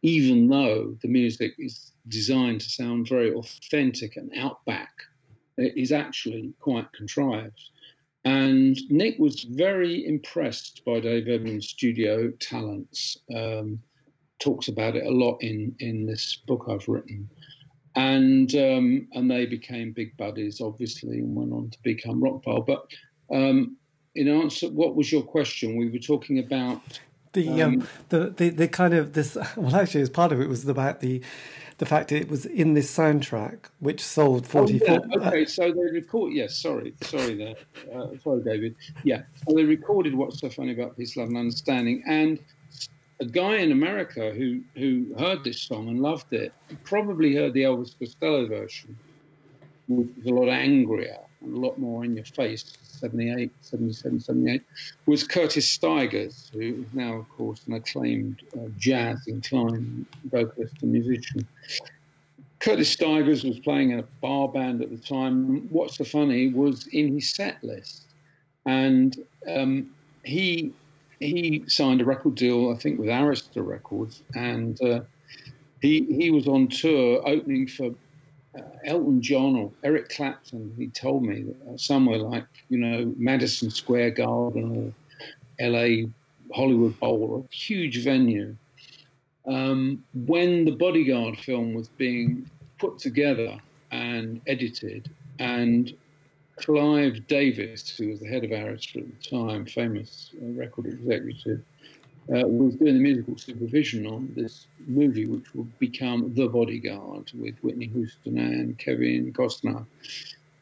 even 0.06 0.48
though 0.48 0.96
the 1.02 1.08
music 1.08 1.52
is 1.58 1.90
designed 2.06 2.60
to 2.60 2.70
sound 2.70 3.08
very 3.08 3.34
authentic 3.34 4.16
and 4.16 4.30
outback 4.38 4.92
it 5.58 5.76
is 5.76 5.90
actually 5.90 6.52
quite 6.60 6.92
contrived. 6.92 7.70
And 8.24 8.76
Nick 8.88 9.18
was 9.18 9.42
very 9.42 10.06
impressed 10.06 10.84
by 10.84 11.00
Dave 11.00 11.28
Edmunds' 11.28 11.68
studio 11.68 12.30
talents. 12.38 13.16
Um, 13.34 13.80
talks 14.38 14.68
about 14.68 14.96
it 14.96 15.06
a 15.06 15.10
lot 15.10 15.38
in 15.40 15.74
in 15.80 16.06
this 16.06 16.36
book 16.46 16.66
I've 16.68 16.86
written, 16.88 17.28
and 17.94 18.54
um, 18.54 19.08
and 19.12 19.30
they 19.30 19.46
became 19.46 19.92
big 19.92 20.16
buddies, 20.16 20.60
obviously, 20.60 21.18
and 21.18 21.34
went 21.34 21.52
on 21.52 21.70
to 21.70 21.78
become 21.82 22.20
Rockpile. 22.20 22.66
But 22.66 22.86
um, 23.34 23.76
in 24.14 24.28
answer, 24.28 24.68
what 24.68 24.96
was 24.96 25.10
your 25.10 25.22
question? 25.22 25.76
We 25.76 25.88
were 25.88 25.98
talking 25.98 26.38
about 26.40 27.00
the 27.36 27.62
um, 27.62 27.74
um, 27.74 27.88
the, 28.08 28.30
the 28.30 28.48
the 28.50 28.68
kind 28.68 28.94
of 28.94 29.12
this. 29.12 29.36
Well, 29.56 29.76
actually, 29.76 30.02
as 30.02 30.10
part 30.10 30.32
of 30.32 30.40
it 30.40 30.48
was 30.48 30.68
about 30.68 31.00
the 31.00 31.22
the 31.78 31.86
fact 31.86 32.10
it 32.10 32.28
was 32.28 32.46
in 32.46 32.72
this 32.74 32.94
soundtrack 32.94 33.66
which 33.80 34.02
sold 34.02 34.46
44 34.46 34.88
oh, 34.88 34.92
yeah. 34.92 35.28
okay 35.28 35.44
so 35.44 35.70
they 35.70 35.92
record 35.92 36.32
yes 36.32 36.56
sorry 36.56 36.94
sorry 37.02 37.34
there 37.34 37.54
uh, 37.94 38.08
sorry 38.24 38.42
david 38.42 38.74
yeah 39.04 39.22
so 39.46 39.54
they 39.54 39.64
recorded 39.64 40.14
what's 40.14 40.40
so 40.40 40.48
funny 40.48 40.72
about 40.72 40.96
peace 40.96 41.18
love 41.18 41.28
and 41.28 41.36
understanding 41.36 42.02
and 42.06 42.38
a 43.20 43.26
guy 43.26 43.56
in 43.56 43.72
america 43.72 44.32
who 44.32 44.62
who 44.74 45.14
heard 45.18 45.44
this 45.44 45.60
song 45.60 45.88
and 45.88 46.00
loved 46.00 46.32
it 46.32 46.50
probably 46.84 47.34
heard 47.34 47.52
the 47.52 47.62
elvis 47.62 47.98
costello 47.98 48.46
version 48.46 48.96
which 49.88 50.08
was 50.16 50.26
a 50.26 50.30
lot 50.30 50.48
angrier 50.48 51.18
and 51.42 51.54
a 51.54 51.58
lot 51.58 51.78
more 51.78 52.04
in 52.04 52.14
your 52.14 52.24
face 52.24 52.76
78, 52.82 53.52
77, 53.60 54.20
78, 54.20 54.62
was 55.06 55.26
Curtis 55.26 55.70
Stigers, 55.70 56.50
who 56.52 56.60
is 56.60 56.94
now, 56.94 57.14
of 57.14 57.28
course, 57.30 57.60
an 57.66 57.74
acclaimed 57.74 58.42
uh, 58.54 58.68
jazz 58.78 59.26
inclined 59.26 60.06
vocalist 60.24 60.74
and 60.82 60.92
musician. 60.92 61.46
Curtis 62.60 62.90
Stigers 62.90 63.44
was 63.44 63.58
playing 63.60 63.90
in 63.90 63.98
a 63.98 64.04
bar 64.20 64.48
band 64.48 64.82
at 64.82 64.90
the 64.90 64.96
time. 64.96 65.68
What's 65.68 65.98
so 65.98 66.04
funny 66.04 66.48
was 66.48 66.86
in 66.88 67.14
his 67.14 67.34
set 67.34 67.62
list. 67.62 68.04
And 68.64 69.16
um, 69.46 69.90
he 70.24 70.72
he 71.20 71.64
signed 71.66 72.00
a 72.00 72.04
record 72.04 72.34
deal, 72.34 72.70
I 72.70 72.78
think, 72.78 72.98
with 72.98 73.08
Arista 73.08 73.64
Records, 73.66 74.22
and 74.34 74.80
uh, 74.82 75.00
he 75.80 76.04
he 76.04 76.30
was 76.30 76.46
on 76.46 76.68
tour 76.68 77.22
opening 77.26 77.66
for 77.66 77.94
Elton 78.84 79.20
John 79.20 79.56
or 79.56 79.72
Eric 79.82 80.08
Clapton, 80.10 80.72
he 80.76 80.88
told 80.88 81.24
me 81.24 81.46
uh, 81.68 81.76
somewhere 81.76 82.18
like 82.18 82.46
you 82.68 82.78
know 82.78 83.12
Madison 83.16 83.70
Square 83.70 84.12
Garden 84.12 84.76
or 84.76 84.92
L.A. 85.58 86.08
Hollywood 86.54 86.98
Bowl, 87.00 87.46
a 87.50 87.54
huge 87.54 88.02
venue. 88.04 88.56
Um, 89.46 90.04
when 90.14 90.64
the 90.64 90.72
Bodyguard 90.72 91.38
film 91.38 91.74
was 91.74 91.88
being 91.88 92.48
put 92.78 92.98
together 92.98 93.58
and 93.90 94.40
edited, 94.46 95.10
and 95.38 95.94
Clive 96.56 97.26
Davis, 97.26 97.96
who 97.96 98.08
was 98.08 98.20
the 98.20 98.26
head 98.26 98.44
of 98.44 98.50
Arista 98.50 98.98
at 98.98 99.06
the 99.20 99.28
time, 99.28 99.66
famous 99.66 100.30
uh, 100.42 100.46
record 100.52 100.86
executive, 100.86 101.62
uh, 102.34 102.46
was 102.46 102.74
doing 102.76 102.94
the 102.94 103.00
musical 103.00 103.36
supervision 103.36 104.06
on 104.06 104.32
this 104.34 104.66
movie, 104.86 105.26
which 105.26 105.54
would 105.54 105.78
become 105.78 106.34
The 106.34 106.48
Bodyguard 106.48 107.30
with 107.34 107.56
Whitney 107.62 107.86
Houston 107.86 108.38
and 108.38 108.78
Kevin 108.78 109.32
Costner. 109.32 109.86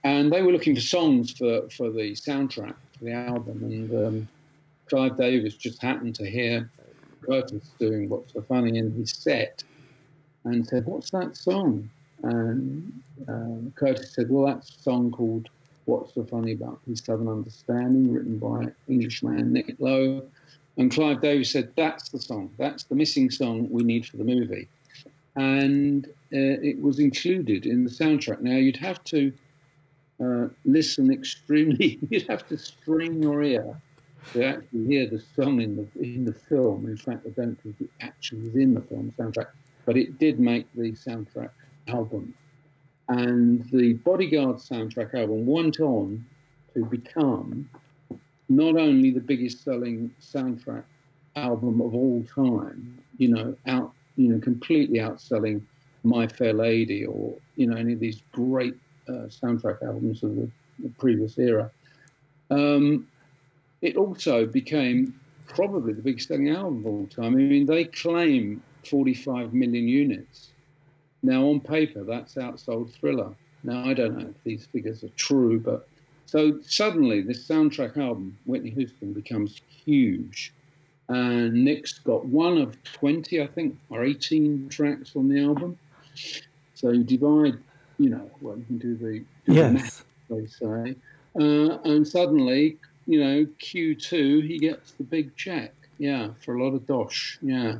And 0.04 0.30
they 0.30 0.42
were 0.42 0.52
looking 0.52 0.74
for 0.74 0.82
songs 0.82 1.32
for, 1.32 1.68
for 1.70 1.90
the 1.90 2.12
soundtrack 2.12 2.74
for 2.98 3.04
the 3.04 3.12
album. 3.12 3.62
And 3.62 4.06
um, 4.06 4.28
Clive 4.86 5.16
Davis 5.16 5.54
just 5.54 5.80
happened 5.80 6.14
to 6.16 6.30
hear 6.30 6.70
Curtis 7.26 7.70
doing 7.78 8.10
What's 8.10 8.34
So 8.34 8.42
Funny 8.42 8.78
in 8.78 8.92
his 8.92 9.12
set 9.12 9.64
and 10.44 10.66
said, 10.66 10.84
What's 10.84 11.10
that 11.10 11.36
song? 11.36 11.88
And 12.22 12.92
um, 13.28 13.72
Curtis 13.76 14.12
said, 14.14 14.28
Well, 14.28 14.46
that's 14.46 14.68
a 14.68 14.82
song 14.82 15.10
called 15.10 15.48
What's 15.86 16.14
So 16.14 16.24
Funny 16.24 16.52
About 16.52 16.80
Love 16.86 17.20
and 17.20 17.28
Understanding, 17.30 18.12
written 18.12 18.38
by 18.38 18.66
Englishman 18.88 19.54
Nick 19.54 19.76
Lowe 19.78 20.22
and 20.76 20.90
Clive 20.90 21.20
Davis 21.20 21.52
said, 21.52 21.72
That's 21.76 22.08
the 22.08 22.18
song. 22.18 22.50
That's 22.58 22.84
the 22.84 22.94
missing 22.94 23.30
song 23.30 23.68
we 23.70 23.84
need 23.84 24.06
for 24.06 24.16
the 24.16 24.24
movie. 24.24 24.68
And 25.36 26.06
uh, 26.06 26.62
it 26.62 26.80
was 26.80 26.98
included 26.98 27.66
in 27.66 27.84
the 27.84 27.90
soundtrack. 27.90 28.40
Now, 28.40 28.56
you'd 28.56 28.76
have 28.76 29.02
to 29.04 29.32
uh, 30.22 30.48
listen 30.64 31.12
extremely, 31.12 31.98
you'd 32.10 32.28
have 32.28 32.46
to 32.48 32.58
strain 32.58 33.22
your 33.22 33.42
ear 33.42 33.80
to 34.32 34.44
actually 34.44 34.86
hear 34.86 35.06
the 35.06 35.22
song 35.36 35.60
in 35.60 35.76
the, 35.76 36.02
in 36.02 36.24
the 36.24 36.32
film. 36.32 36.86
In 36.86 36.96
fact, 36.96 37.26
I 37.26 37.30
don't 37.30 37.60
think 37.62 37.76
it 37.80 37.90
actually 38.00 38.42
was 38.42 38.54
in 38.56 38.74
the 38.74 38.80
film 38.80 39.12
soundtrack, 39.18 39.48
but 39.84 39.96
it 39.96 40.18
did 40.18 40.40
make 40.40 40.66
the 40.74 40.92
soundtrack 40.92 41.50
album. 41.88 42.34
And 43.08 43.68
the 43.70 43.94
Bodyguard 43.94 44.56
soundtrack 44.56 45.14
album 45.14 45.46
went 45.46 45.78
on 45.80 46.24
to 46.74 46.84
become 46.86 47.68
not 48.48 48.76
only 48.76 49.10
the 49.10 49.20
biggest 49.20 49.64
selling 49.64 50.10
soundtrack 50.20 50.84
album 51.36 51.80
of 51.80 51.94
all 51.94 52.24
time, 52.34 52.98
you 53.18 53.28
know, 53.28 53.56
out, 53.66 53.92
you 54.16 54.28
know, 54.28 54.38
completely 54.38 54.98
outselling 54.98 55.62
My 56.02 56.26
Fair 56.26 56.52
Lady 56.52 57.04
or, 57.04 57.34
you 57.56 57.66
know, 57.66 57.76
any 57.76 57.94
of 57.94 58.00
these 58.00 58.22
great 58.32 58.74
uh, 59.08 59.28
soundtrack 59.28 59.82
albums 59.82 60.22
of 60.22 60.36
the, 60.36 60.50
the 60.80 60.88
previous 60.98 61.38
era. 61.38 61.70
Um, 62.50 63.06
it 63.80 63.96
also 63.96 64.46
became 64.46 65.18
probably 65.46 65.92
the 65.92 66.02
biggest 66.02 66.28
selling 66.28 66.50
album 66.50 66.78
of 66.78 66.86
all 66.86 67.06
time. 67.06 67.34
I 67.34 67.38
mean, 67.38 67.66
they 67.66 67.84
claim 67.84 68.62
45 68.88 69.54
million 69.54 69.88
units. 69.88 70.50
Now, 71.22 71.46
on 71.46 71.60
paper, 71.60 72.04
that's 72.04 72.34
outsold 72.34 72.92
Thriller. 72.92 73.34
Now, 73.62 73.88
I 73.88 73.94
don't 73.94 74.18
know 74.18 74.28
if 74.28 74.44
these 74.44 74.66
figures 74.66 75.02
are 75.04 75.10
true, 75.10 75.58
but 75.58 75.88
so 76.26 76.58
suddenly, 76.62 77.22
this 77.22 77.46
soundtrack 77.46 77.96
album, 77.96 78.36
Whitney 78.46 78.70
Houston, 78.70 79.12
becomes 79.12 79.60
huge. 79.84 80.52
And 81.08 81.64
Nick's 81.64 81.98
got 81.98 82.24
one 82.24 82.58
of 82.58 82.82
20, 82.84 83.42
I 83.42 83.46
think, 83.46 83.76
or 83.90 84.04
18 84.04 84.68
tracks 84.70 85.14
on 85.16 85.28
the 85.28 85.42
album. 85.42 85.78
So 86.74 86.90
you 86.90 87.04
divide, 87.04 87.58
you 87.98 88.10
know, 88.10 88.30
well, 88.40 88.56
you 88.56 88.64
can 88.64 88.78
do 88.78 88.96
the, 88.96 89.24
do 89.46 89.52
yes. 89.52 89.66
the 89.66 89.72
math, 89.72 90.04
they 90.30 90.46
say. 90.46 90.96
Uh, 91.38 91.78
and 91.84 92.06
suddenly, 92.06 92.78
you 93.06 93.22
know, 93.22 93.44
Q2, 93.60 94.46
he 94.46 94.58
gets 94.58 94.92
the 94.92 95.04
big 95.04 95.36
check. 95.36 95.74
Yeah, 95.98 96.30
for 96.40 96.56
a 96.56 96.64
lot 96.64 96.74
of 96.74 96.86
dosh. 96.86 97.38
Yeah. 97.40 97.78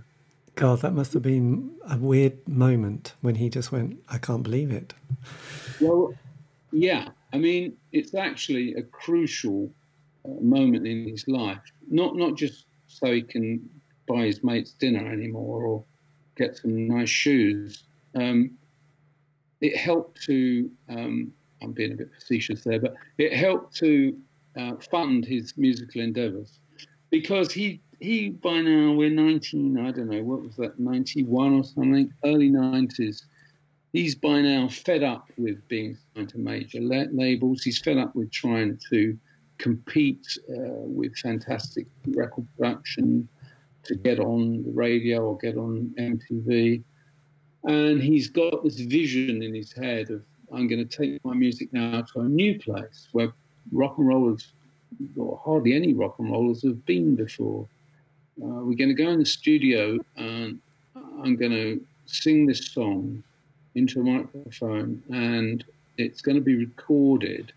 God, 0.54 0.82
that 0.82 0.92
must 0.92 1.12
have 1.14 1.22
been 1.22 1.72
a 1.88 1.96
weird 1.96 2.46
moment 2.46 3.14
when 3.22 3.36
he 3.36 3.48
just 3.48 3.72
went, 3.72 3.98
I 4.08 4.18
can't 4.18 4.44
believe 4.44 4.70
it. 4.70 4.94
Well, 5.80 6.14
yeah. 6.70 7.08
I 7.34 7.38
mean, 7.38 7.76
it's 7.90 8.14
actually 8.14 8.74
a 8.74 8.82
crucial 8.82 9.68
uh, 10.24 10.40
moment 10.40 10.86
in 10.86 11.08
his 11.08 11.26
life. 11.26 11.58
Not 11.90 12.14
not 12.14 12.36
just 12.36 12.66
so 12.86 13.12
he 13.12 13.22
can 13.22 13.68
buy 14.06 14.26
his 14.26 14.44
mates 14.44 14.72
dinner 14.72 15.12
anymore 15.12 15.64
or 15.64 15.84
get 16.36 16.56
some 16.56 16.86
nice 16.86 17.08
shoes. 17.08 17.82
Um, 18.14 18.52
it 19.60 19.76
helped 19.76 20.22
to. 20.26 20.70
Um, 20.88 21.32
I'm 21.60 21.72
being 21.72 21.92
a 21.92 21.96
bit 21.96 22.10
facetious 22.14 22.62
there, 22.62 22.78
but 22.78 22.94
it 23.18 23.32
helped 23.32 23.74
to 23.76 24.16
uh, 24.56 24.76
fund 24.76 25.24
his 25.24 25.54
musical 25.56 26.02
endeavours 26.02 26.60
because 27.10 27.52
he 27.52 27.80
he 27.98 28.28
by 28.28 28.60
now 28.60 28.92
we're 28.92 29.10
19. 29.10 29.76
I 29.76 29.90
don't 29.90 30.08
know 30.08 30.22
what 30.22 30.42
was 30.42 30.54
that 30.56 30.78
91 30.78 31.52
or 31.52 31.64
something, 31.64 32.12
early 32.24 32.50
90s 32.50 33.22
he's 33.94 34.16
by 34.16 34.40
now 34.42 34.68
fed 34.68 35.04
up 35.04 35.30
with 35.38 35.66
being 35.68 35.96
signed 36.14 36.28
to 36.28 36.38
major 36.38 36.80
labels. 36.80 37.62
He's 37.62 37.78
fed 37.78 37.96
up 37.96 38.14
with 38.14 38.30
trying 38.30 38.78
to 38.90 39.16
compete 39.58 40.26
uh, 40.50 40.82
with 40.82 41.16
fantastic 41.16 41.86
record 42.08 42.46
production 42.58 43.26
to 43.84 43.94
get 43.94 44.18
on 44.18 44.64
the 44.64 44.72
radio 44.72 45.20
or 45.22 45.38
get 45.38 45.56
on 45.56 45.94
MTV. 45.96 46.82
And 47.62 48.02
he's 48.02 48.28
got 48.28 48.64
this 48.64 48.80
vision 48.80 49.42
in 49.42 49.54
his 49.54 49.72
head 49.72 50.10
of 50.10 50.22
I'm 50.52 50.66
going 50.66 50.86
to 50.86 50.96
take 50.96 51.24
my 51.24 51.34
music 51.34 51.72
now 51.72 52.02
to 52.02 52.20
a 52.20 52.28
new 52.28 52.58
place 52.58 53.08
where 53.12 53.32
rock 53.70 53.96
and 53.98 54.08
rollers, 54.08 54.52
or 55.16 55.40
hardly 55.44 55.72
any 55.72 55.94
rock 55.94 56.16
and 56.18 56.32
rollers, 56.32 56.62
have 56.62 56.84
been 56.84 57.14
before. 57.14 57.66
Uh, 58.42 58.58
we're 58.66 58.76
going 58.76 58.88
to 58.88 58.94
go 58.94 59.08
in 59.08 59.20
the 59.20 59.24
studio 59.24 59.98
and 60.16 60.58
I'm 61.22 61.36
going 61.36 61.52
to 61.52 61.80
sing 62.06 62.46
this 62.46 62.72
song 62.72 63.22
into 63.74 64.00
a 64.00 64.04
microphone 64.04 65.02
and 65.10 65.64
it's 65.96 66.22
going 66.22 66.36
to 66.36 66.40
be 66.40 66.56
recorded. 66.56 67.52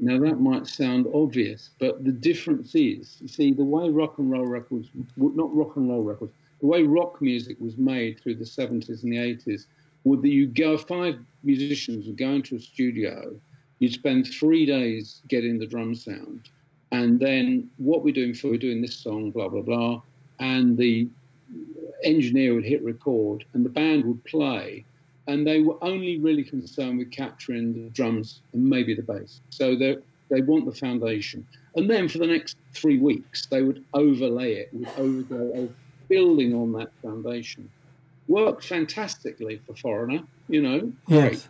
Now, 0.00 0.18
that 0.20 0.40
might 0.40 0.66
sound 0.66 1.06
obvious, 1.12 1.70
but 1.80 2.04
the 2.04 2.12
difference 2.12 2.74
is, 2.74 3.16
you 3.20 3.28
see, 3.28 3.52
the 3.52 3.64
way 3.64 3.88
rock 3.88 4.18
and 4.18 4.30
roll 4.30 4.46
records, 4.46 4.88
not 5.16 5.54
rock 5.54 5.76
and 5.76 5.88
roll 5.88 6.02
records, 6.02 6.32
the 6.60 6.66
way 6.66 6.82
rock 6.82 7.20
music 7.20 7.56
was 7.60 7.76
made 7.76 8.20
through 8.20 8.36
the 8.36 8.44
70s 8.44 9.02
and 9.02 9.12
the 9.12 9.16
80s, 9.16 9.66
would 10.04 10.22
that 10.22 10.28
you 10.28 10.46
go, 10.46 10.78
five 10.78 11.18
musicians 11.42 12.06
would 12.06 12.16
go 12.16 12.30
into 12.30 12.56
a 12.56 12.60
studio, 12.60 13.34
you'd 13.80 13.92
spend 13.92 14.26
three 14.26 14.64
days 14.64 15.20
getting 15.28 15.58
the 15.58 15.66
drum 15.66 15.94
sound, 15.94 16.48
and 16.92 17.18
then 17.18 17.68
what 17.78 18.04
we're 18.04 18.14
doing 18.14 18.34
for, 18.34 18.48
we're 18.48 18.56
doing 18.56 18.80
this 18.80 18.96
song, 18.96 19.30
blah, 19.30 19.48
blah, 19.48 19.62
blah, 19.62 20.00
and 20.38 20.78
the 20.78 21.08
engineer 22.04 22.54
would 22.54 22.64
hit 22.64 22.82
record, 22.84 23.44
and 23.52 23.64
the 23.64 23.70
band 23.70 24.04
would 24.04 24.24
play, 24.24 24.84
and 25.28 25.46
they 25.46 25.60
were 25.60 25.76
only 25.82 26.18
really 26.18 26.42
concerned 26.42 26.98
with 26.98 27.12
capturing 27.12 27.72
the 27.72 27.90
drums 27.90 28.40
and 28.52 28.68
maybe 28.68 28.94
the 28.94 29.02
bass. 29.02 29.40
So 29.50 29.76
there, 29.76 29.98
they 30.30 30.40
want 30.40 30.66
the 30.66 30.72
foundation, 30.72 31.46
and 31.76 31.88
then 31.88 32.08
for 32.08 32.18
the 32.18 32.26
next 32.26 32.56
three 32.72 32.98
weeks 32.98 33.46
they 33.46 33.62
would 33.62 33.84
overlay 33.94 34.54
it 34.54 34.70
with 34.72 34.88
overlay, 34.98 35.68
building 36.08 36.54
on 36.54 36.72
that 36.72 36.90
foundation. 37.00 37.70
Worked 38.26 38.64
fantastically 38.64 39.60
for 39.64 39.74
Foreigner, 39.74 40.22
you 40.48 40.60
know, 40.60 40.92
great. 41.06 41.32
Yes. 41.32 41.48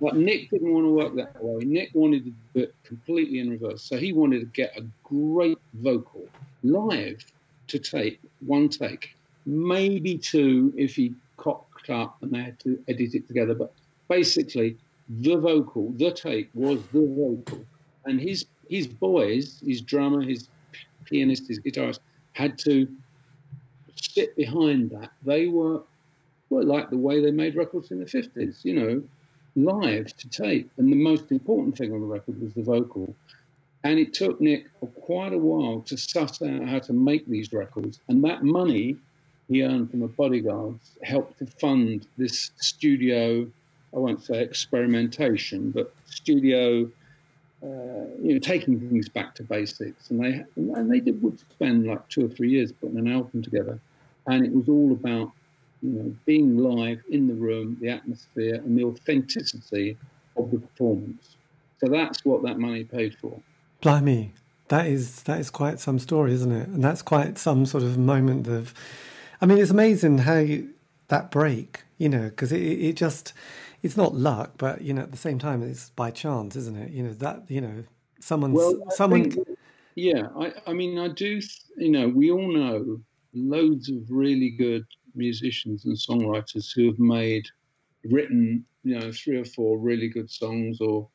But 0.00 0.16
Nick 0.16 0.50
didn't 0.50 0.72
want 0.72 0.86
to 0.86 0.90
work 0.90 1.14
that 1.16 1.42
way. 1.42 1.64
Nick 1.64 1.90
wanted 1.92 2.24
to 2.24 2.32
do 2.54 2.60
it 2.64 2.74
completely 2.84 3.38
in 3.38 3.50
reverse. 3.50 3.82
So 3.82 3.98
he 3.98 4.12
wanted 4.12 4.40
to 4.40 4.46
get 4.46 4.76
a 4.76 4.84
great 5.04 5.58
vocal 5.74 6.26
live 6.62 7.24
to 7.68 7.78
take, 7.78 8.18
one 8.46 8.68
take, 8.68 9.14
maybe 9.46 10.16
two 10.18 10.72
if 10.76 10.96
he 10.96 11.14
cocked 11.36 11.69
up 11.88 12.16
and 12.20 12.32
they 12.32 12.42
had 12.42 12.58
to 12.60 12.82
edit 12.88 13.14
it 13.14 13.28
together. 13.28 13.54
But 13.54 13.72
basically, 14.08 14.76
the 15.08 15.36
vocal, 15.36 15.92
the 15.92 16.10
take 16.10 16.50
was 16.54 16.80
the 16.92 17.06
vocal. 17.06 17.64
And 18.04 18.20
his 18.20 18.46
his 18.68 18.86
boys, 18.86 19.60
his 19.64 19.80
drummer, 19.80 20.20
his 20.20 20.48
pianist, 21.04 21.48
his 21.48 21.58
guitarist, 21.58 22.00
had 22.32 22.58
to 22.60 22.86
sit 23.96 24.36
behind 24.36 24.90
that. 24.90 25.10
They 25.24 25.48
were 25.48 25.82
well, 26.50 26.64
like 26.64 26.90
the 26.90 26.96
way 26.96 27.20
they 27.20 27.30
made 27.30 27.54
records 27.54 27.90
in 27.90 28.00
the 28.00 28.04
50s, 28.04 28.64
you 28.64 28.74
know, 28.74 29.02
live 29.56 30.16
to 30.16 30.28
tape. 30.28 30.70
And 30.76 30.92
the 30.92 30.96
most 30.96 31.30
important 31.30 31.78
thing 31.78 31.92
on 31.92 32.00
the 32.00 32.06
record 32.06 32.40
was 32.40 32.52
the 32.54 32.62
vocal. 32.62 33.14
And 33.84 33.98
it 33.98 34.12
took 34.12 34.40
Nick 34.40 34.66
quite 35.00 35.32
a 35.32 35.38
while 35.38 35.80
to 35.82 35.96
suss 35.96 36.42
out 36.42 36.68
how 36.68 36.80
to 36.80 36.92
make 36.92 37.26
these 37.26 37.52
records. 37.52 38.00
And 38.08 38.22
that 38.24 38.42
money 38.42 38.96
he 39.50 39.64
earned 39.64 39.90
from 39.90 39.98
the 39.98 40.06
bodyguards 40.06 40.92
helped 41.02 41.40
to 41.40 41.46
fund 41.46 42.06
this 42.16 42.52
studio, 42.58 43.44
I 43.92 43.98
won't 43.98 44.22
say 44.22 44.42
experimentation, 44.42 45.72
but 45.72 45.92
studio, 46.06 46.88
uh, 47.64 48.06
you 48.22 48.34
know, 48.34 48.38
taking 48.38 48.78
things 48.78 49.08
back 49.08 49.34
to 49.34 49.42
basics. 49.42 50.08
And 50.08 50.22
they, 50.22 50.44
and 50.54 50.88
they 50.88 51.00
did, 51.00 51.20
would 51.20 51.40
spend 51.40 51.88
like 51.88 52.08
two 52.08 52.26
or 52.26 52.28
three 52.28 52.48
years 52.48 52.70
putting 52.70 52.96
an 52.96 53.12
album 53.12 53.42
together. 53.42 53.80
And 54.28 54.46
it 54.46 54.52
was 54.52 54.68
all 54.68 54.92
about 54.92 55.32
you 55.82 55.90
know, 55.90 56.14
being 56.26 56.56
live 56.56 57.02
in 57.10 57.26
the 57.26 57.34
room, 57.34 57.76
the 57.80 57.88
atmosphere, 57.88 58.54
and 58.54 58.78
the 58.78 58.84
authenticity 58.84 59.96
of 60.36 60.52
the 60.52 60.60
performance. 60.60 61.34
So 61.80 61.88
that's 61.88 62.24
what 62.24 62.44
that 62.44 62.60
money 62.60 62.84
paid 62.84 63.16
for. 63.16 63.40
Blimey, 63.80 64.32
that 64.68 64.86
is 64.86 65.24
that 65.24 65.40
is 65.40 65.50
quite 65.50 65.80
some 65.80 65.98
story, 65.98 66.34
isn't 66.34 66.52
it? 66.52 66.68
And 66.68 66.84
that's 66.84 67.02
quite 67.02 67.36
some 67.36 67.66
sort 67.66 67.82
of 67.82 67.98
moment 67.98 68.46
of. 68.46 68.72
I 69.40 69.46
mean, 69.46 69.58
it's 69.58 69.70
amazing 69.70 70.18
how 70.18 70.38
you, 70.38 70.70
that 71.08 71.30
break, 71.30 71.84
you 71.98 72.08
know, 72.08 72.28
because 72.28 72.52
it, 72.52 72.60
it 72.60 72.96
just 72.96 73.32
it's 73.82 73.96
not 73.96 74.14
luck, 74.14 74.52
but 74.58 74.82
you 74.82 74.92
know, 74.92 75.02
at 75.02 75.10
the 75.10 75.16
same 75.16 75.38
time, 75.38 75.62
it's 75.62 75.90
by 75.90 76.10
chance, 76.10 76.56
isn't 76.56 76.76
it? 76.76 76.90
You 76.90 77.04
know 77.04 77.12
that 77.14 77.44
you 77.48 77.60
know 77.60 77.84
someone's 78.20 78.54
well, 78.54 78.90
someone. 78.90 79.30
Think, 79.30 79.48
yeah, 79.94 80.28
I, 80.38 80.52
I 80.66 80.72
mean, 80.72 80.98
I 80.98 81.08
do. 81.08 81.40
You 81.76 81.90
know, 81.90 82.08
we 82.08 82.30
all 82.30 82.52
know 82.52 83.00
loads 83.32 83.88
of 83.88 84.10
really 84.10 84.50
good 84.50 84.84
musicians 85.14 85.84
and 85.84 85.96
songwriters 85.96 86.70
who 86.74 86.86
have 86.86 86.98
made, 86.98 87.46
written, 88.04 88.64
you 88.84 88.98
know, 88.98 89.12
three 89.12 89.38
or 89.38 89.44
four 89.44 89.78
really 89.78 90.08
good 90.08 90.30
songs 90.30 90.80
or 90.80 91.08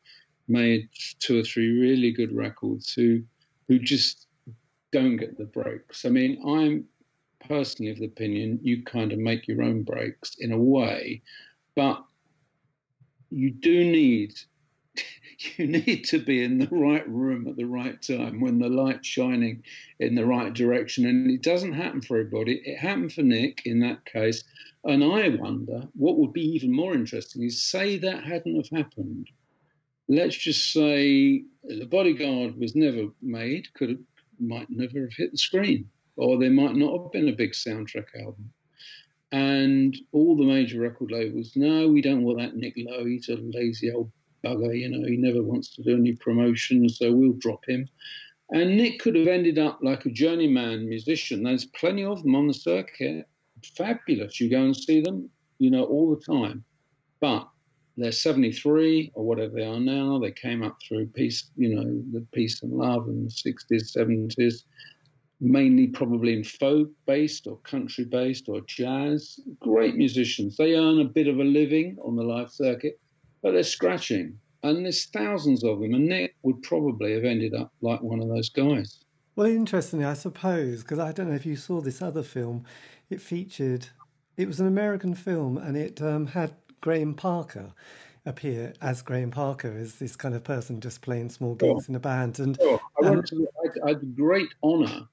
made 0.47 0.89
two 1.19 1.39
or 1.39 1.43
three 1.43 1.79
really 1.79 2.11
good 2.11 2.35
records 2.35 2.93
who, 2.93 3.21
who 3.67 3.79
just 3.79 4.27
don't 4.91 5.17
get 5.17 5.37
the 5.37 5.45
breaks. 5.45 6.05
I 6.05 6.09
mean, 6.09 6.41
I'm 6.47 6.85
personally 7.47 7.91
of 7.91 7.99
the 7.99 8.05
opinion 8.05 8.59
you 8.61 8.83
kind 8.83 9.11
of 9.11 9.19
make 9.19 9.47
your 9.47 9.61
own 9.61 9.83
breaks 9.83 10.35
in 10.39 10.51
a 10.51 10.57
way, 10.57 11.21
but 11.75 12.03
you 13.29 13.51
do 13.51 13.83
need 13.83 14.33
you 15.57 15.67
need 15.67 16.05
to 16.05 16.19
be 16.19 16.43
in 16.43 16.57
the 16.57 16.67
right 16.71 17.07
room 17.09 17.47
at 17.47 17.55
the 17.55 17.65
right 17.65 18.01
time 18.01 18.39
when 18.39 18.59
the 18.59 18.69
light's 18.69 19.07
shining 19.07 19.63
in 19.99 20.15
the 20.15 20.25
right 20.25 20.53
direction. 20.53 21.05
And 21.05 21.29
it 21.29 21.41
doesn't 21.41 21.73
happen 21.73 22.01
for 22.01 22.17
everybody. 22.17 22.61
It 22.65 22.77
happened 22.77 23.13
for 23.13 23.21
Nick 23.21 23.63
in 23.65 23.79
that 23.81 24.05
case. 24.05 24.43
And 24.83 25.03
I 25.03 25.29
wonder 25.29 25.83
what 25.93 26.17
would 26.17 26.33
be 26.33 26.45
even 26.55 26.71
more 26.71 26.93
interesting 26.93 27.43
is 27.43 27.63
say 27.63 27.97
that 27.97 28.23
hadn't 28.23 28.55
have 28.55 28.69
happened. 28.69 29.29
Let's 30.07 30.37
just 30.37 30.71
say 30.71 31.43
the 31.63 31.85
bodyguard 31.85 32.57
was 32.57 32.75
never 32.75 33.07
made, 33.21 33.73
could 33.73 33.89
have, 33.89 33.99
might 34.39 34.69
never 34.69 35.01
have 35.01 35.13
hit 35.17 35.31
the 35.31 35.37
screen, 35.37 35.89
or 36.17 36.37
there 36.37 36.51
might 36.51 36.75
not 36.75 37.01
have 37.01 37.11
been 37.11 37.29
a 37.29 37.35
big 37.35 37.51
soundtrack 37.51 38.07
album. 38.19 38.51
And 39.31 39.97
all 40.11 40.35
the 40.35 40.45
major 40.45 40.79
record 40.79 41.11
labels, 41.11 41.53
no, 41.55 41.87
we 41.87 42.01
don't 42.01 42.23
want 42.23 42.39
that 42.39 42.55
Nick 42.55 42.75
Lowe. 42.77 43.05
He's 43.05 43.29
a 43.29 43.35
lazy 43.35 43.91
old 43.91 44.11
bugger, 44.45 44.77
you 44.77 44.89
know, 44.89 45.05
he 45.07 45.17
never 45.17 45.41
wants 45.41 45.75
to 45.75 45.83
do 45.83 45.97
any 45.97 46.13
promotion, 46.13 46.87
so 46.87 47.11
we'll 47.11 47.33
drop 47.33 47.67
him. 47.67 47.87
And 48.51 48.77
Nick 48.77 48.99
could 48.99 49.15
have 49.15 49.27
ended 49.27 49.57
up 49.57 49.79
like 49.81 50.05
a 50.05 50.11
journeyman 50.11 50.87
musician. 50.87 51.43
There's 51.43 51.65
plenty 51.65 52.05
of 52.05 52.21
them 52.21 52.35
on 52.35 52.47
the 52.47 52.53
circuit. 52.53 53.27
Fabulous. 53.75 54.39
You 54.39 54.49
go 54.49 54.61
and 54.61 54.75
see 54.75 55.01
them, 55.01 55.29
you 55.57 55.71
know, 55.71 55.83
all 55.85 56.15
the 56.15 56.21
time. 56.21 56.63
But 57.19 57.47
they're 57.97 58.11
73 58.11 59.11
or 59.15 59.25
whatever 59.25 59.55
they 59.55 59.65
are 59.65 59.79
now. 59.79 60.19
They 60.19 60.31
came 60.31 60.61
up 60.61 60.77
through 60.87 61.07
peace, 61.07 61.49
you 61.55 61.73
know, 61.73 62.03
the 62.11 62.25
peace 62.33 62.61
and 62.61 62.71
love 62.71 63.07
in 63.07 63.23
the 63.23 63.29
60s, 63.29 63.95
70s, 63.97 64.63
mainly 65.41 65.87
probably 65.87 66.33
in 66.33 66.43
folk 66.43 66.89
based 67.05 67.47
or 67.47 67.57
country 67.57 68.05
based 68.05 68.47
or 68.47 68.61
jazz. 68.67 69.39
Great 69.59 69.95
musicians. 69.95 70.57
They 70.57 70.75
earn 70.75 70.99
a 70.99 71.05
bit 71.05 71.27
of 71.27 71.39
a 71.39 71.43
living 71.43 71.97
on 72.03 72.15
the 72.15 72.23
live 72.23 72.51
circuit 72.51 72.99
but 73.45 73.51
they're 73.51 73.61
scratching. 73.61 74.39
And 74.63 74.83
there's 74.83 75.05
thousands 75.05 75.63
of 75.63 75.79
them, 75.79 75.93
and 75.93 76.07
Nick 76.07 76.35
would 76.41 76.63
probably 76.63 77.13
have 77.13 77.23
ended 77.23 77.53
up 77.53 77.71
like 77.81 78.01
one 78.01 78.19
of 78.19 78.27
those 78.27 78.49
guys. 78.49 79.01
Well, 79.35 79.45
interestingly, 79.45 80.03
I 80.03 80.15
suppose, 80.15 80.81
because 80.81 80.97
I 80.97 81.11
don't 81.11 81.29
know 81.29 81.35
if 81.35 81.45
you 81.45 81.55
saw 81.55 81.79
this 81.79 82.01
other 82.01 82.23
film, 82.23 82.65
it 83.11 83.21
featured, 83.21 83.89
it 84.35 84.47
was 84.47 84.59
an 84.59 84.65
American 84.65 85.13
film, 85.13 85.59
and 85.59 85.77
it 85.77 86.01
um, 86.01 86.25
had 86.25 86.55
Graham 86.81 87.13
Parker 87.13 87.73
appear 88.25 88.73
as 88.81 89.03
Graham 89.03 89.29
Parker, 89.29 89.77
as 89.77 89.97
this 89.97 90.15
kind 90.15 90.33
of 90.33 90.43
person 90.43 90.81
just 90.81 91.03
playing 91.03 91.29
small 91.29 91.53
gigs 91.53 91.87
in 91.87 91.93
a 91.93 91.99
band. 91.99 92.39
And, 92.39 92.57
sure. 92.59 92.81
I, 93.03 93.13
to, 93.13 93.47
I, 93.63 93.85
I, 93.85 93.89
had 93.89 94.01
the 94.01 94.07
great 94.07 94.49
honour 94.63 95.07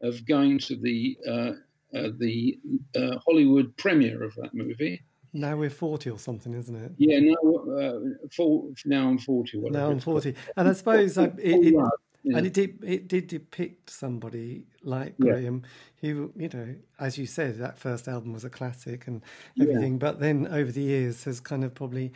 of 0.00 0.24
going 0.26 0.58
to 0.60 0.76
the 0.76 1.18
uh, 1.26 1.52
uh, 1.96 2.10
the 2.18 2.58
uh, 2.96 3.18
Hollywood 3.24 3.76
premiere 3.76 4.22
of 4.22 4.34
that 4.36 4.54
movie. 4.54 5.02
Now 5.32 5.56
we're 5.56 5.70
40 5.70 6.10
or 6.10 6.18
something, 6.18 6.54
isn't 6.54 6.74
it? 6.74 6.92
Yeah, 6.96 7.18
now, 7.20 7.74
uh, 7.74 8.00
four, 8.34 8.70
now 8.84 9.08
I'm 9.08 9.18
40. 9.18 9.60
Now 9.70 9.90
I'm 9.90 10.00
40. 10.00 10.34
And 10.56 10.68
I 10.68 10.72
suppose 10.72 11.18
I, 11.18 11.24
it, 11.24 11.38
it, 11.38 11.74
yeah. 12.22 12.36
and 12.36 12.46
it 12.46 12.52
did, 12.52 12.82
it 12.84 13.08
did 13.08 13.26
depict 13.26 13.90
somebody 13.90 14.66
like 14.82 15.14
yeah. 15.18 15.32
Graham 15.32 15.62
who, 16.00 16.32
you 16.36 16.48
know, 16.52 16.74
as 16.98 17.18
you 17.18 17.26
said, 17.26 17.58
that 17.58 17.78
first 17.78 18.08
album 18.08 18.32
was 18.32 18.44
a 18.44 18.50
classic 18.50 19.06
and 19.06 19.22
everything, 19.60 19.92
yeah. 19.92 19.98
but 19.98 20.20
then 20.20 20.46
over 20.46 20.70
the 20.70 20.82
years 20.82 21.24
has 21.24 21.40
kind 21.40 21.64
of 21.64 21.74
probably 21.74 22.12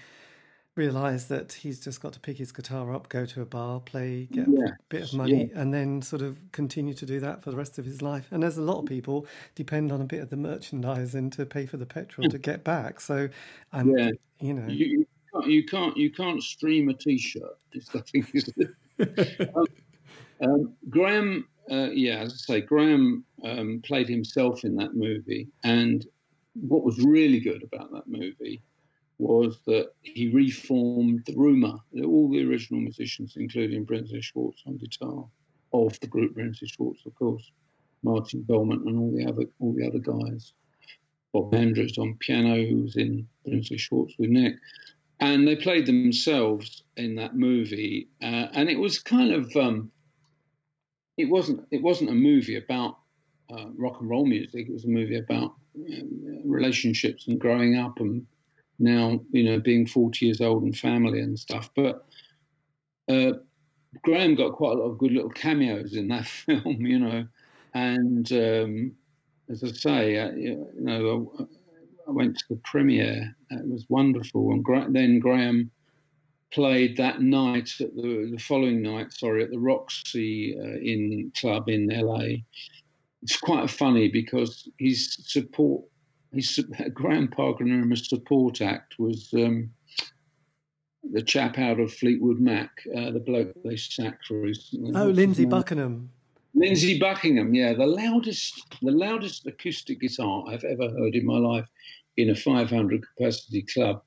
realised 0.75 1.29
that 1.29 1.53
he's 1.53 1.81
just 1.81 2.01
got 2.01 2.13
to 2.15 2.21
pick 2.21 2.39
his 2.39 2.51
guitar 2.51 2.95
up, 2.95 3.09
go 3.09 3.27
to 3.27 3.43
a 3.43 3.45
bar, 3.45 3.81
play, 3.81 4.27
get 4.33 4.47
yes. 4.49 4.71
a 4.71 4.77
bit 4.89 5.03
of 5.03 5.15
money, 5.15 5.51
yeah. 5.53 5.61
and 5.61 5.73
then 5.73 6.01
sort 6.01 6.23
of 6.23 6.39
continue 6.53 6.95
to 6.95 7.05
do 7.05 7.21
that 7.21 7.43
for 7.43 7.51
the 7.51 7.57
rest 7.57 7.79
of 7.79 7.85
his 7.85 8.01
life. 8.01 8.29
And 8.31 8.43
as 8.43 8.57
a 8.57 8.63
lot 8.63 8.79
of 8.79 8.87
people 8.87 9.27
depend 9.55 9.93
on 9.93 10.01
a 10.01 10.05
bit 10.05 10.21
of 10.21 10.31
the 10.31 10.37
merchandising 10.37 11.31
to 11.31 11.45
pay 11.45 11.67
for 11.67 11.77
the 11.77 11.87
petrol 11.87 12.29
to 12.29 12.39
get 12.39 12.65
back. 12.65 13.01
So, 13.01 13.29
um, 13.73 13.97
yeah. 13.97 14.11
you 14.41 14.55
know, 14.55 14.67
you, 14.67 15.07
you, 15.45 15.65
can't 15.67 15.97
you 15.97 16.11
can't 16.11 16.43
stream 16.43 16.89
a 16.89 16.95
T-shirt. 16.95 17.59
It's 17.73 17.89
the 17.89 18.01
thing. 18.01 18.27
um, 19.57 19.67
um, 20.43 20.75
Graham, 20.91 21.49
uh, 21.71 21.89
yeah, 21.91 22.19
as 22.19 22.33
I 22.33 22.37
say, 22.37 22.61
Graham 22.61 23.25
um, 23.45 23.81
played 23.83 24.09
himself 24.09 24.65
in 24.65 24.77
that 24.77 24.95
movie, 24.95 25.49
and 25.65 26.07
what 26.55 26.85
was 26.85 26.99
really 26.99 27.41
good 27.41 27.63
about 27.63 27.91
that 27.93 28.07
movie 28.07 28.63
was 29.19 29.59
that 29.67 29.93
he 30.03 30.29
reformed 30.29 31.23
the 31.27 31.35
Rumour, 31.37 31.79
all 32.05 32.31
the 32.31 32.45
original 32.45 32.81
musicians, 32.81 33.35
including 33.37 33.85
Brinsley 33.85 34.23
Schwarz 34.23 34.63
on 34.67 34.79
guitar, 34.79 35.25
of 35.73 35.99
the 36.01 36.07
group 36.07 36.35
Brinsley 36.35 36.69
Schwarz, 36.69 37.01
of 37.07 37.15
course, 37.15 37.51
Martin 38.03 38.43
Belmont 38.43 38.85
and 38.85 38.99
all 38.99 39.13
the 39.13 39.25
other 39.27 39.45
all 39.61 39.73
the 39.75 39.87
other 39.87 39.99
guys. 39.99 40.53
Bob 41.33 41.55
Andrews 41.55 41.97
on 41.97 42.17
piano, 42.19 42.63
who 42.67 42.83
was 42.83 42.97
in 42.97 43.27
Brinsley 43.47 43.79
Schwarz 43.79 44.15
with 44.19 44.29
Nick. 44.29 44.55
And 45.21 45.47
they 45.47 45.57
played 45.57 45.87
themselves 45.87 46.83
in 46.97 47.15
that 47.15 47.37
movie, 47.37 48.09
uh, 48.21 48.49
and 48.53 48.69
it 48.69 48.79
was 48.79 48.99
kind 48.99 49.33
of 49.33 49.55
um, 49.57 49.91
it 51.17 51.27
wasn't 51.27 51.67
it 51.71 51.81
wasn't 51.81 52.11
a 52.11 52.15
movie 52.15 52.57
about 52.57 52.99
uh, 53.51 53.67
rock 53.77 54.01
and 54.01 54.11
roll 54.11 54.27
music. 54.27 54.69
It 54.69 54.73
was 54.73 54.85
a 54.85 54.89
movie 54.89 55.19
about 55.19 55.55
um, 55.77 56.43
relationships 56.45 57.29
and 57.29 57.39
growing 57.39 57.77
up 57.77 58.01
and 58.01 58.27
now, 58.79 59.21
you 59.31 59.45
know, 59.45 59.61
being 59.61 59.87
40 59.87 60.27
years 60.27 60.41
old 60.41 60.63
and 60.63 60.77
family 60.77 61.21
and 61.21 61.39
stuff. 61.39 61.71
But 61.75 62.07
uh, 63.09 63.33
Graham 64.03 64.35
got 64.35 64.53
quite 64.53 64.73
a 64.73 64.81
lot 64.81 64.91
of 64.91 64.99
good 64.99 65.13
little 65.13 65.31
cameos 65.31 65.95
in 65.95 66.09
that 66.09 66.27
film, 66.27 66.81
you 66.81 66.99
know. 66.99 67.27
And 67.75 68.31
um, 68.33 68.93
as 69.49 69.63
I 69.65 69.69
say, 69.69 70.19
uh, 70.19 70.33
you 70.33 70.67
know, 70.79 71.33
I 72.07 72.11
went 72.11 72.39
to 72.39 72.45
the 72.51 72.61
premiere. 72.65 73.35
It 73.51 73.69
was 73.69 73.87
wonderful. 73.89 74.53
And 74.53 74.65
Gra- 74.65 74.89
then 74.91 75.19
Graham 75.19 75.71
played 76.53 76.97
that 76.99 77.23
night 77.23 77.71
at 77.81 77.95
the, 77.95 78.31
the 78.31 78.39
following 78.39 78.83
night, 78.83 79.13
sorry, 79.13 79.43
at 79.43 79.51
the 79.51 79.59
Roxy 79.59 80.57
uh, 80.59 80.79
in 80.83 81.33
club 81.37 81.69
in 81.69 81.89
LA. 81.89 82.43
It's 83.23 83.39
quite 83.39 83.71
funny 83.71 84.09
because 84.09 84.69
his 84.79 85.17
support, 85.27 85.85
his 86.33 86.59
Graham 86.95 87.29
Parker 87.29 87.65
and 87.65 87.99
support 87.99 88.61
act 88.61 88.99
was 88.99 89.29
um, 89.35 89.71
the 91.11 91.23
chap 91.23 91.59
out 91.59 91.81
of 91.81 91.93
Fleetwood 91.93 92.41
Mac, 92.41 92.71
uh, 92.97 93.11
the 93.11 93.21
bloke 93.21 93.53
they 93.65 93.77
sacked 93.77 94.31
recently. 94.31 94.93
Oh, 94.95 95.07
Lindsey 95.07 95.45
Buckingham. 95.45 96.11
Lindsey 96.55 96.99
Buckingham, 96.99 97.55
yeah, 97.55 97.73
the 97.73 97.87
loudest, 97.87 98.77
the 98.83 98.91
loudest 98.91 99.47
acoustic 99.47 100.01
guitar 100.01 100.45
I've 100.49 100.65
ever 100.65 100.91
heard 100.91 101.15
in 101.15 101.25
my 101.25 101.39
life 101.39 101.67
in 102.19 102.31
a 102.31 102.35
500 102.35 103.05
capacity 103.17 103.63
club. 103.63 104.03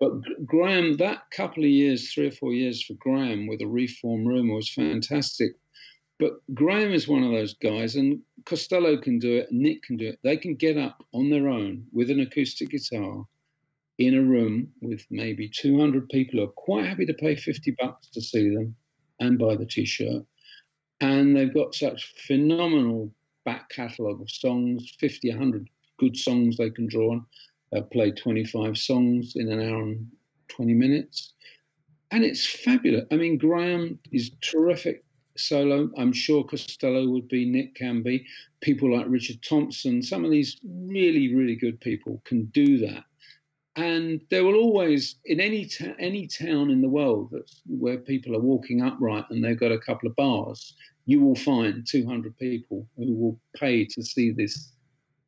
But 0.00 0.10
Graham, 0.44 0.96
that 0.98 1.30
couple 1.30 1.62
of 1.62 1.70
years, 1.70 2.12
three 2.12 2.26
or 2.26 2.32
four 2.32 2.52
years 2.52 2.82
for 2.84 2.94
Graham 2.94 3.46
with 3.46 3.62
a 3.62 3.66
reform 3.66 4.26
Rumour 4.26 4.56
was 4.56 4.70
fantastic. 4.70 5.52
But 6.18 6.32
Graham 6.54 6.92
is 6.92 7.08
one 7.08 7.22
of 7.22 7.32
those 7.32 7.54
guys, 7.54 7.96
and 7.96 8.20
Costello 8.44 8.96
can 8.96 9.18
do 9.18 9.36
it, 9.36 9.52
Nick 9.52 9.82
can 9.82 9.96
do 9.96 10.08
it. 10.08 10.18
They 10.22 10.36
can 10.36 10.54
get 10.54 10.78
up 10.78 11.04
on 11.12 11.28
their 11.28 11.48
own 11.48 11.86
with 11.92 12.10
an 12.10 12.20
acoustic 12.20 12.70
guitar 12.70 13.24
in 13.98 14.14
a 14.14 14.22
room 14.22 14.72
with 14.80 15.04
maybe 15.10 15.48
200 15.48 16.08
people 16.08 16.40
who 16.40 16.44
are 16.44 16.52
quite 16.52 16.86
happy 16.86 17.06
to 17.06 17.14
pay 17.14 17.34
50 17.34 17.76
bucks 17.78 18.08
to 18.08 18.20
see 18.20 18.48
them 18.48 18.74
and 19.20 19.38
buy 19.38 19.56
the 19.56 19.66
t 19.66 19.84
shirt 19.86 20.22
and 21.00 21.36
they've 21.36 21.52
got 21.52 21.74
such 21.74 22.14
phenomenal 22.26 23.12
back 23.44 23.68
catalogue 23.70 24.20
of 24.20 24.30
songs 24.30 24.94
50 24.98 25.30
100 25.30 25.68
good 25.98 26.16
songs 26.16 26.56
they 26.56 26.70
can 26.70 26.86
draw 26.86 27.12
on. 27.12 27.26
Play 27.92 28.10
25 28.10 28.78
songs 28.78 29.34
in 29.36 29.50
an 29.50 29.60
hour 29.60 29.82
and 29.82 30.06
20 30.48 30.72
minutes. 30.72 31.34
And 32.10 32.24
it's 32.24 32.46
fabulous. 32.46 33.04
I 33.10 33.16
mean 33.16 33.36
graham 33.36 33.98
is 34.12 34.30
terrific 34.40 35.04
solo 35.38 35.90
i'm 35.96 36.12
sure 36.12 36.44
costello 36.44 37.08
would 37.08 37.28
be 37.28 37.44
nick 37.44 37.74
Canby. 37.74 38.24
people 38.60 38.96
like 38.96 39.06
richard 39.08 39.42
thompson 39.42 40.02
some 40.02 40.24
of 40.24 40.30
these 40.30 40.58
really 40.64 41.34
really 41.34 41.56
good 41.56 41.80
people 41.80 42.22
can 42.24 42.44
do 42.46 42.78
that 42.78 43.04
and 43.76 44.22
there 44.30 44.44
will 44.44 44.56
always 44.56 45.16
in 45.26 45.38
any 45.38 45.68
any 45.98 46.26
town 46.26 46.70
in 46.70 46.80
the 46.80 46.88
world 46.88 47.34
where 47.66 47.98
people 47.98 48.34
are 48.34 48.40
walking 48.40 48.82
upright 48.82 49.24
and 49.30 49.44
they've 49.44 49.60
got 49.60 49.72
a 49.72 49.78
couple 49.78 50.08
of 50.08 50.16
bars 50.16 50.74
you 51.04 51.20
will 51.20 51.36
find 51.36 51.86
200 51.86 52.36
people 52.38 52.86
who 52.96 53.14
will 53.14 53.40
pay 53.54 53.84
to 53.84 54.02
see 54.02 54.32
this 54.32 54.72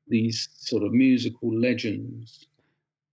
these 0.09 0.49
sort 0.55 0.83
of 0.83 0.93
musical 0.93 1.55
legends 1.55 2.47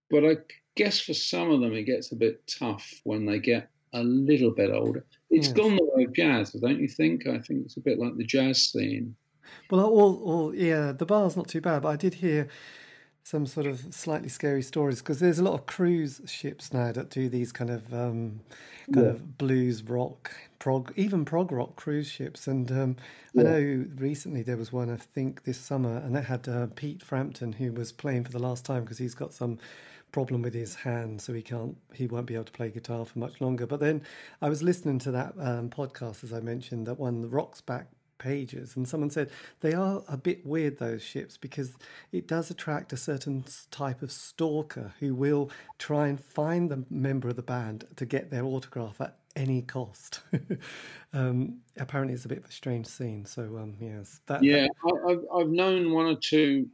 but 0.10 0.26
i 0.26 0.36
guess 0.76 1.00
for 1.00 1.14
some 1.14 1.52
of 1.52 1.60
them 1.62 1.74
it 1.74 1.84
gets 1.84 2.12
a 2.12 2.16
bit 2.16 2.42
tough 2.48 3.02
when 3.04 3.26
they 3.26 3.40
get 3.40 3.70
a 3.94 4.04
little 4.04 4.52
bit 4.52 4.72
older 4.72 5.06
It's 5.30 5.48
yes. 5.48 5.56
gone 5.56 5.76
the 5.76 5.90
way 5.94 6.04
of 6.04 6.14
jazz 6.14 6.52
don't 6.52 6.80
you 6.80 6.88
think 6.88 7.28
i 7.28 7.40
think 7.40 7.66
it's 7.66 7.78
a 7.78 7.82
bit 7.82 8.00
like 8.00 8.16
the 8.16 8.24
jazz 8.24 8.72
scene 8.72 9.16
well 9.70 9.86
all, 9.86 10.24
all 10.24 10.56
yeah 10.56 10.92
the 10.92 11.06
bar's 11.06 11.36
not 11.36 11.48
too 11.48 11.62
bad 11.62 11.82
but 11.82 11.90
i 11.90 11.96
did 11.96 12.16
hear 12.16 12.48
some 13.26 13.48
sort 13.48 13.66
of 13.66 13.88
slightly 13.92 14.30
scary 14.30 14.62
stories 14.62 15.00
because 15.00 15.20
there's 15.20 15.40
a 15.40 15.44
lot 15.44 15.56
of 15.56 15.66
cruise 15.66 16.22
ships 16.28 16.72
now 16.72 16.92
that 16.92 17.10
do 17.10 17.28
these 17.28 17.52
kind 17.52 17.72
of 17.72 17.92
um, 17.92 18.40
kind 18.94 19.04
yeah. 19.04 19.12
of 19.14 19.40
blues 19.40 19.82
rock 19.82 20.32
prog 20.60 20.94
even 20.96 21.26
prog 21.26 21.52
rock 21.52 21.76
cruise 21.76 22.08
ships 22.08 22.46
and 22.46 22.72
um, 22.72 22.96
yeah. 23.34 23.42
I 23.42 23.44
know 23.46 23.86
recently 23.98 24.44
there 24.44 24.58
was 24.58 24.72
one 24.72 24.92
I 24.92 24.98
think 24.98 25.44
this 25.44 25.58
summer 25.58 25.98
and 25.98 26.16
that 26.16 26.26
had 26.26 26.48
uh, 26.48 26.68
Pete 26.76 27.02
Frampton 27.02 27.54
who 27.54 27.72
was 27.72 27.92
playing 27.92 28.26
for 28.26 28.32
the 28.32 28.38
last 28.38 28.64
time 28.64 28.84
because 28.84 29.00
he's 29.00 29.16
got 29.16 29.34
some 29.34 29.58
problem 30.16 30.42
with 30.42 30.54
his 30.54 30.76
hand 30.76 31.22
so 31.22 31.34
he 31.34 31.42
can't 31.42 31.76
he 31.94 32.08
won't 32.08 32.26
be 32.26 32.36
able 32.36 32.46
to 32.46 32.52
play 32.54 32.70
guitar 32.70 33.04
for 33.04 33.20
much 33.20 33.42
longer. 33.42 33.68
But 33.68 33.82
then 33.82 34.02
I 34.42 34.48
was 34.48 34.64
listening 34.64 34.98
to 35.00 35.12
that 35.12 35.34
um, 35.38 35.70
podcast 35.70 36.24
as 36.24 36.32
I 36.32 36.40
mentioned 36.40 36.88
that 36.88 36.98
one 36.98 37.20
the 37.20 37.28
rocks 37.28 37.60
back 37.60 37.88
pages 38.18 38.78
and 38.78 38.88
someone 38.88 39.10
said 39.10 39.30
they 39.60 39.74
are 39.74 40.04
a 40.08 40.16
bit 40.16 40.46
weird 40.46 40.80
those 40.80 41.04
ships 41.04 41.36
because 41.36 41.74
it 42.14 42.30
does 42.30 42.50
attract 42.50 42.94
a 42.94 42.98
certain 42.98 43.44
type 43.72 44.02
of 44.02 44.10
stalker 44.10 44.94
who 45.02 45.14
will 45.14 45.52
try 45.80 46.08
and 46.08 46.18
find 46.18 46.72
the 46.72 46.86
member 46.90 47.28
of 47.28 47.36
the 47.36 47.42
band 47.42 47.84
to 47.98 48.06
get 48.06 48.32
their 48.32 48.46
autograph 48.46 49.02
at 49.02 49.18
any 49.36 49.62
cost. 49.62 50.22
Um, 51.14 51.60
apparently 51.78 52.14
it's 52.14 52.26
a 52.26 52.28
bit 52.28 52.40
of 52.40 52.46
a 52.46 52.52
strange 52.52 52.88
scene 52.88 53.24
so 53.24 53.44
um, 53.58 53.76
yes 53.80 54.20
that, 54.26 54.44
yeah 54.44 54.68
that... 54.84 55.02
I've, 55.08 55.24
I've 55.34 55.50
known 55.50 55.94
one 55.94 56.08
or 56.08 56.18
two 56.18 56.68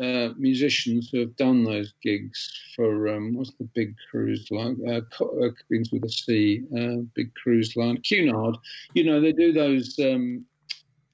uh, 0.00 0.30
musicians 0.36 1.10
who 1.10 1.20
have 1.20 1.36
done 1.36 1.64
those 1.64 1.92
gigs 2.02 2.50
for 2.74 3.08
um, 3.08 3.34
what's 3.34 3.52
the 3.58 3.68
big 3.74 3.94
cruise 4.10 4.46
line? 4.50 4.78
Uh, 4.86 5.00
uh, 5.24 5.50
begins 5.68 5.90
with 5.92 6.04
a 6.04 6.08
C. 6.08 6.62
Uh, 6.76 7.02
big 7.14 7.34
cruise 7.34 7.76
line, 7.76 7.98
Cunard. 8.02 8.56
You 8.94 9.04
know 9.04 9.20
they 9.20 9.32
do 9.32 9.52
those 9.52 9.98
um, 9.98 10.44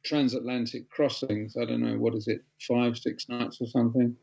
transatlantic 0.05 0.89
crossings. 0.91 1.57
I 1.57 1.64
don't 1.64 1.83
know 1.83 1.99
what 1.99 2.14
is 2.14 2.29
it, 2.29 2.45
five, 2.66 2.97
six 2.97 3.29
nights 3.29 3.61
or 3.61 3.66
something. 3.66 4.16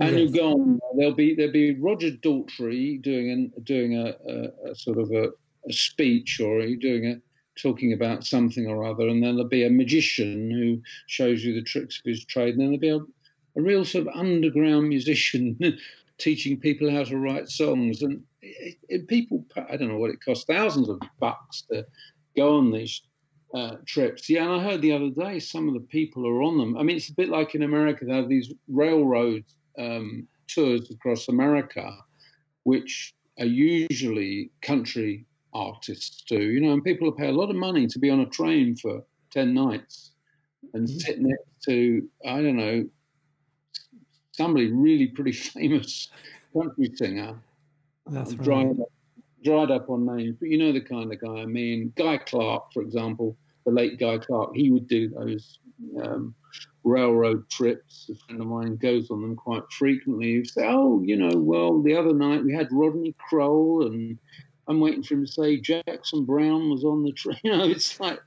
And 0.00 0.18
yes. 0.18 0.30
you 0.30 0.30
go 0.30 0.52
on. 0.52 0.80
There'll 0.96 1.14
be 1.14 1.34
there'll 1.34 1.52
be 1.52 1.74
Roger 1.74 2.10
Daltrey 2.10 3.00
doing 3.02 3.30
an, 3.30 3.52
doing 3.62 3.96
a, 3.96 4.14
a, 4.28 4.70
a 4.70 4.74
sort 4.74 4.98
of 4.98 5.10
a, 5.10 5.28
a 5.68 5.72
speech, 5.72 6.40
or 6.40 6.66
doing 6.76 7.06
a 7.06 7.16
talking 7.56 7.94
about 7.94 8.24
something 8.24 8.66
or 8.66 8.84
other, 8.84 9.08
and 9.08 9.22
then 9.22 9.36
there'll 9.36 9.48
be 9.48 9.64
a 9.64 9.70
magician 9.70 10.50
who 10.50 10.80
shows 11.06 11.44
you 11.44 11.54
the 11.54 11.62
tricks 11.62 11.98
of 11.98 12.04
his 12.04 12.24
trade, 12.24 12.54
and 12.54 12.60
then 12.60 12.78
there'll 12.78 13.00
be 13.00 13.06
a 13.56 13.62
real 13.62 13.84
sort 13.84 14.06
of 14.06 14.14
underground 14.14 14.88
musician 14.88 15.58
teaching 16.18 16.58
people 16.58 16.90
how 16.90 17.04
to 17.04 17.18
write 17.18 17.48
songs. 17.48 18.02
And 18.02 18.22
it, 18.42 18.76
it, 18.88 19.08
people, 19.08 19.44
I 19.56 19.76
don't 19.76 19.88
know 19.88 19.98
what 19.98 20.10
it 20.10 20.24
costs, 20.24 20.44
thousands 20.44 20.88
of 20.88 21.00
bucks 21.18 21.62
to 21.72 21.86
go 22.36 22.56
on 22.56 22.70
these 22.70 23.02
uh, 23.54 23.76
trips. 23.86 24.28
Yeah, 24.28 24.44
and 24.44 24.52
I 24.52 24.62
heard 24.62 24.82
the 24.82 24.92
other 24.92 25.10
day 25.10 25.38
some 25.38 25.68
of 25.68 25.74
the 25.74 25.80
people 25.80 26.26
are 26.26 26.42
on 26.42 26.58
them. 26.58 26.76
I 26.76 26.82
mean, 26.82 26.96
it's 26.96 27.10
a 27.10 27.14
bit 27.14 27.28
like 27.28 27.54
in 27.54 27.62
America, 27.62 28.04
they 28.04 28.14
have 28.14 28.28
these 28.28 28.52
railroad 28.68 29.44
um, 29.78 30.26
tours 30.48 30.90
across 30.90 31.28
America, 31.28 31.96
which 32.64 33.14
are 33.38 33.46
usually 33.46 34.50
country 34.62 35.26
artists 35.52 36.22
do, 36.28 36.40
you 36.40 36.60
know, 36.60 36.72
and 36.72 36.84
people 36.84 37.10
pay 37.12 37.28
a 37.28 37.32
lot 37.32 37.50
of 37.50 37.56
money 37.56 37.86
to 37.86 37.98
be 37.98 38.10
on 38.10 38.20
a 38.20 38.26
train 38.26 38.76
for 38.76 39.02
10 39.32 39.54
nights 39.54 40.12
and 40.74 40.86
mm-hmm. 40.86 40.98
sit 40.98 41.20
next 41.20 41.42
to, 41.64 42.06
I 42.26 42.42
don't 42.42 42.56
know, 42.56 42.84
somebody 44.36 44.70
really 44.70 45.08
pretty 45.08 45.32
famous 45.32 46.10
country 46.52 46.90
singer. 46.94 47.36
That's 48.06 48.34
right. 48.34 48.44
Dried 48.44 48.80
up, 48.80 48.92
dried 49.44 49.70
up 49.70 49.90
on 49.90 50.06
names, 50.06 50.36
but 50.38 50.48
you 50.48 50.58
know 50.58 50.72
the 50.72 50.80
kind 50.80 51.12
of 51.12 51.20
guy 51.20 51.42
I 51.42 51.46
mean. 51.46 51.92
Guy 51.96 52.18
Clark, 52.18 52.72
for 52.72 52.82
example, 52.82 53.36
the 53.64 53.72
late 53.72 53.98
Guy 53.98 54.18
Clark, 54.18 54.54
he 54.54 54.70
would 54.70 54.86
do 54.86 55.08
those 55.08 55.58
um, 56.00 56.34
railroad 56.84 57.48
trips. 57.50 58.08
A 58.10 58.26
friend 58.26 58.40
of 58.40 58.46
mine 58.46 58.76
goes 58.76 59.10
on 59.10 59.22
them 59.22 59.36
quite 59.36 59.64
frequently. 59.76 60.34
He'd 60.34 60.48
say, 60.48 60.64
"Oh, 60.64 61.02
you 61.02 61.16
know, 61.16 61.36
well, 61.36 61.82
the 61.82 61.96
other 61.96 62.14
night 62.14 62.44
we 62.44 62.54
had 62.54 62.68
Rodney 62.70 63.14
Crowell, 63.18 63.86
and 63.86 64.18
I'm 64.68 64.80
waiting 64.80 65.02
for 65.02 65.14
him 65.14 65.26
to 65.26 65.32
say 65.32 65.60
Jackson 65.60 66.24
Browne 66.24 66.70
was 66.70 66.84
on 66.84 67.02
the 67.02 67.12
train." 67.12 67.40
You 67.44 67.56
know, 67.56 67.64
it's 67.64 67.98
like 67.98 68.20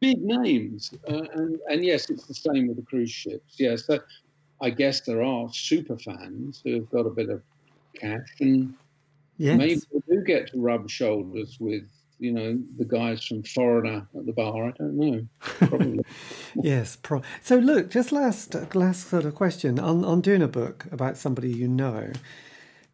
big 0.00 0.22
names, 0.22 0.94
uh, 1.08 1.24
and 1.34 1.58
and 1.68 1.84
yes, 1.84 2.10
it's 2.10 2.26
the 2.26 2.34
same 2.34 2.68
with 2.68 2.76
the 2.76 2.82
cruise 2.82 3.10
ships. 3.10 3.56
Yeah, 3.58 3.76
so 3.76 3.98
I 4.60 4.70
guess 4.70 5.00
there 5.02 5.22
are 5.22 5.48
super 5.52 5.98
fans 5.98 6.62
who 6.64 6.74
have 6.74 6.90
got 6.90 7.06
a 7.06 7.10
bit 7.10 7.28
of 7.28 7.42
cash 7.94 8.28
and 8.40 8.74
yes. 9.36 9.58
maybe 9.58 9.80
do 10.08 10.22
get 10.22 10.50
to 10.52 10.60
rub 10.60 10.88
shoulders 10.88 11.58
with 11.60 11.84
you 12.18 12.32
know 12.32 12.58
the 12.78 12.84
guys 12.84 13.24
from 13.24 13.42
Foreigner 13.42 14.06
at 14.16 14.26
the 14.26 14.32
bar. 14.32 14.68
I 14.68 14.70
don't 14.72 14.96
know. 14.96 15.26
Probably. 15.40 16.00
yes. 16.54 16.96
Pro- 16.96 17.22
so 17.42 17.56
look, 17.56 17.90
just 17.90 18.12
last 18.12 18.54
last 18.74 19.08
sort 19.08 19.24
of 19.24 19.34
question 19.34 19.78
on 19.78 20.04
on 20.04 20.20
doing 20.20 20.42
a 20.42 20.48
book 20.48 20.86
about 20.90 21.16
somebody 21.16 21.50
you 21.50 21.68
know. 21.68 22.12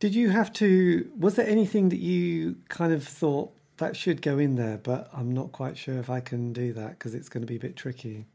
Did 0.00 0.14
you 0.16 0.30
have 0.30 0.52
to? 0.54 1.08
Was 1.16 1.36
there 1.36 1.46
anything 1.46 1.90
that 1.90 2.00
you 2.00 2.56
kind 2.68 2.92
of 2.92 3.06
thought 3.06 3.52
that 3.76 3.96
should 3.96 4.22
go 4.22 4.38
in 4.38 4.56
there, 4.56 4.78
but 4.78 5.08
I'm 5.12 5.32
not 5.32 5.52
quite 5.52 5.76
sure 5.76 5.98
if 5.98 6.10
I 6.10 6.20
can 6.20 6.52
do 6.52 6.72
that 6.72 6.90
because 6.90 7.14
it's 7.14 7.28
going 7.28 7.42
to 7.42 7.46
be 7.46 7.56
a 7.56 7.60
bit 7.60 7.76
tricky. 7.76 8.26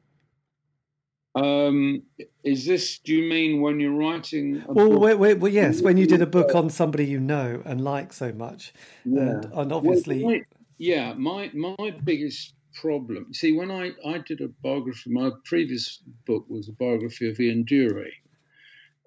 Um, 1.35 2.03
is 2.43 2.65
this? 2.65 2.99
Do 2.99 3.13
you 3.13 3.29
mean 3.29 3.61
when 3.61 3.79
you're 3.79 3.91
writing? 3.93 4.63
well, 4.67 4.99
wait, 4.99 5.15
wait, 5.15 5.39
well, 5.39 5.51
yes, 5.51 5.81
when 5.81 5.97
you 5.97 6.07
did 6.07 6.21
a 6.21 6.25
book 6.25 6.55
on 6.55 6.69
somebody 6.69 7.05
you 7.05 7.19
know 7.19 7.61
and 7.65 7.81
like 7.81 8.13
so 8.13 8.31
much, 8.31 8.73
yeah. 9.05 9.21
and, 9.21 9.45
and 9.53 9.73
obviously, 9.73 10.23
well, 10.23 10.35
my, 10.35 10.41
yeah. 10.77 11.13
My 11.13 11.51
my 11.53 11.91
biggest 12.03 12.53
problem. 12.73 13.33
See, 13.33 13.51
when 13.51 13.69
I 13.69 13.91
I 14.05 14.19
did 14.19 14.41
a 14.41 14.47
biography, 14.47 15.11
my 15.11 15.31
previous 15.45 16.01
book 16.25 16.45
was 16.49 16.69
a 16.69 16.73
biography 16.73 17.29
of 17.29 17.39
Ian 17.39 17.65
Dury, 17.65 18.13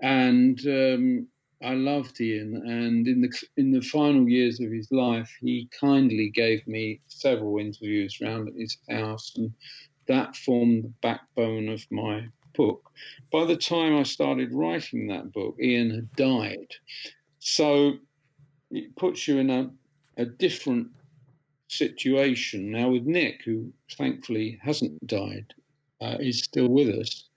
and 0.00 0.60
um, 0.66 1.26
I 1.62 1.74
loved 1.74 2.20
Ian. 2.20 2.54
And 2.54 3.06
in 3.06 3.20
the 3.20 3.32
in 3.56 3.70
the 3.70 3.82
final 3.82 4.28
years 4.28 4.60
of 4.60 4.70
his 4.70 4.90
life, 4.90 5.30
he 5.40 5.68
kindly 5.78 6.30
gave 6.30 6.66
me 6.66 7.00
several 7.08 7.58
interviews 7.58 8.18
around 8.22 8.48
at 8.48 8.54
his 8.54 8.78
house 8.88 9.32
and 9.36 9.52
that 10.10 10.36
formed 10.36 10.84
the 10.84 10.92
backbone 11.00 11.68
of 11.68 11.86
my 11.90 12.26
book. 12.54 12.90
By 13.32 13.44
the 13.44 13.56
time 13.56 13.96
I 13.96 14.02
started 14.02 14.52
writing 14.52 15.06
that 15.06 15.32
book, 15.32 15.56
Ian 15.62 15.90
had 15.90 16.12
died. 16.12 16.74
So 17.38 17.94
it 18.70 18.94
puts 18.96 19.26
you 19.26 19.38
in 19.38 19.50
a 19.50 19.70
a 20.16 20.26
different 20.26 20.88
situation 21.68 22.70
now 22.70 22.90
with 22.90 23.04
Nick, 23.04 23.42
who 23.44 23.72
thankfully 23.92 24.58
hasn't 24.60 25.06
died, 25.06 25.54
uh, 26.00 26.16
is 26.20 26.42
still 26.42 26.68
with 26.68 26.88
us, 26.88 27.28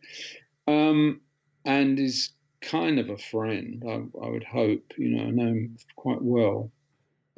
um, 0.67 1.21
and 1.65 1.99
is 1.99 2.31
kind 2.61 2.99
of 2.99 3.09
a 3.09 3.17
friend. 3.17 3.83
I, 3.87 3.93
I, 4.25 4.29
would 4.29 4.43
hope. 4.43 4.93
You 4.97 5.09
know, 5.09 5.23
I 5.23 5.29
know 5.29 5.47
him 5.47 5.77
quite 5.95 6.21
well. 6.21 6.71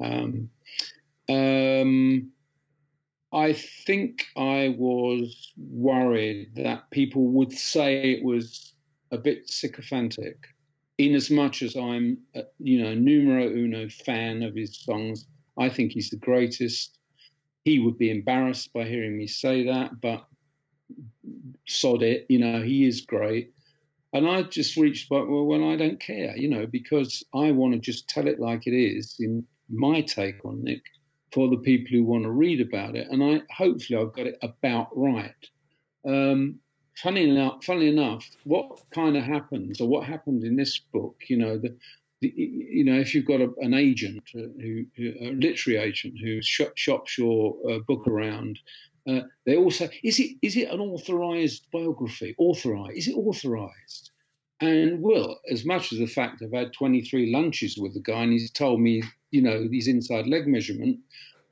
Um, 0.00 0.50
um, 1.28 2.32
I 3.36 3.52
think 3.52 4.24
I 4.34 4.74
was 4.78 5.52
worried 5.58 6.52
that 6.56 6.90
people 6.90 7.26
would 7.32 7.52
say 7.52 8.12
it 8.12 8.24
was 8.24 8.72
a 9.10 9.18
bit 9.18 9.50
sycophantic, 9.50 10.38
in 10.96 11.14
as 11.14 11.30
much 11.30 11.62
as 11.62 11.76
I'm, 11.76 12.16
a, 12.34 12.44
you 12.58 12.82
know, 12.82 12.94
numero 12.94 13.46
uno 13.46 13.90
fan 13.90 14.42
of 14.42 14.54
his 14.54 14.78
songs. 14.78 15.26
I 15.58 15.68
think 15.68 15.92
he's 15.92 16.08
the 16.08 16.16
greatest. 16.16 16.98
He 17.64 17.78
would 17.78 17.98
be 17.98 18.10
embarrassed 18.10 18.72
by 18.72 18.84
hearing 18.84 19.18
me 19.18 19.26
say 19.26 19.64
that, 19.66 20.00
but 20.00 20.24
sod 21.66 22.02
it, 22.02 22.24
you 22.30 22.38
know, 22.38 22.62
he 22.62 22.86
is 22.86 23.02
great. 23.02 23.52
And 24.14 24.26
I 24.26 24.44
just 24.44 24.78
reached, 24.78 25.10
but 25.10 25.28
well, 25.28 25.44
well, 25.44 25.68
I 25.68 25.76
don't 25.76 26.00
care, 26.00 26.34
you 26.38 26.48
know, 26.48 26.66
because 26.66 27.22
I 27.34 27.50
want 27.50 27.74
to 27.74 27.78
just 27.78 28.08
tell 28.08 28.28
it 28.28 28.40
like 28.40 28.66
it 28.66 28.74
is 28.74 29.16
in 29.20 29.44
my 29.68 30.00
take 30.00 30.42
on 30.42 30.64
Nick 30.64 30.84
for 31.36 31.50
the 31.50 31.58
people 31.58 31.90
who 31.90 32.02
want 32.02 32.24
to 32.24 32.30
read 32.30 32.62
about 32.62 32.96
it. 32.96 33.06
And 33.10 33.22
I 33.22 33.42
hopefully 33.54 34.00
I've 34.00 34.14
got 34.14 34.26
it 34.26 34.38
about 34.40 34.88
right. 34.96 35.34
Um, 36.08 36.60
funny 36.96 37.28
enough, 37.28 37.62
funny 37.62 37.88
enough, 37.88 38.26
what 38.44 38.80
kind 38.90 39.18
of 39.18 39.22
happens, 39.22 39.78
or 39.78 39.86
what 39.86 40.06
happened 40.06 40.44
in 40.44 40.56
this 40.56 40.78
book, 40.78 41.16
you 41.28 41.36
know, 41.36 41.58
the, 41.58 41.76
the 42.22 42.32
you 42.34 42.84
know, 42.86 42.98
if 42.98 43.14
you've 43.14 43.26
got 43.26 43.42
a, 43.42 43.50
an 43.58 43.74
agent, 43.74 44.22
who, 44.32 44.86
who, 44.96 45.12
a 45.20 45.32
literary 45.32 45.78
agent 45.78 46.14
who 46.18 46.40
shops 46.40 47.18
your 47.18 47.54
uh, 47.70 47.80
book 47.80 48.08
around, 48.08 48.58
uh, 49.06 49.20
they 49.44 49.56
all 49.56 49.70
say, 49.70 49.90
"Is 50.02 50.18
it 50.18 50.38
is 50.40 50.56
it 50.56 50.70
an 50.70 50.80
authorized 50.80 51.66
biography? 51.70 52.34
Authorized? 52.38 52.96
Is 52.96 53.08
it 53.08 53.14
authorized?" 53.14 54.10
And 54.62 55.02
well, 55.02 55.38
as 55.50 55.66
much 55.66 55.92
as 55.92 55.98
the 55.98 56.06
fact 56.06 56.42
I've 56.42 56.58
had 56.58 56.72
23 56.72 57.30
lunches 57.30 57.76
with 57.76 57.92
the 57.92 58.00
guy 58.00 58.22
and 58.22 58.32
he's 58.32 58.50
told 58.50 58.80
me, 58.80 59.02
you 59.36 59.42
know, 59.42 59.68
these 59.68 59.86
inside 59.86 60.26
leg 60.26 60.46
measurement, 60.46 60.98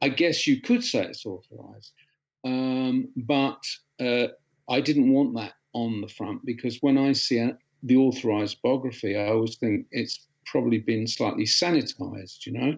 I 0.01 0.09
guess 0.09 0.47
you 0.47 0.61
could 0.62 0.82
say 0.82 1.03
it's 1.05 1.26
authorized. 1.26 1.93
Um, 2.45 3.09
but 3.16 3.62
uh, 4.01 4.28
I 4.68 4.80
didn't 4.80 5.12
want 5.12 5.35
that 5.37 5.53
on 5.74 6.01
the 6.01 6.09
front 6.09 6.45
because 6.47 6.78
when 6.80 6.97
I 6.97 7.12
see 7.12 7.39
a, 7.39 7.59
the 7.82 7.97
authorized 7.97 8.62
biography, 8.62 9.16
I 9.16 9.28
always 9.28 9.57
think 9.57 9.87
it's 9.91 10.26
probably 10.47 10.78
been 10.78 11.07
slightly 11.07 11.45
sanitized, 11.45 12.47
you 12.47 12.53
know. 12.59 12.72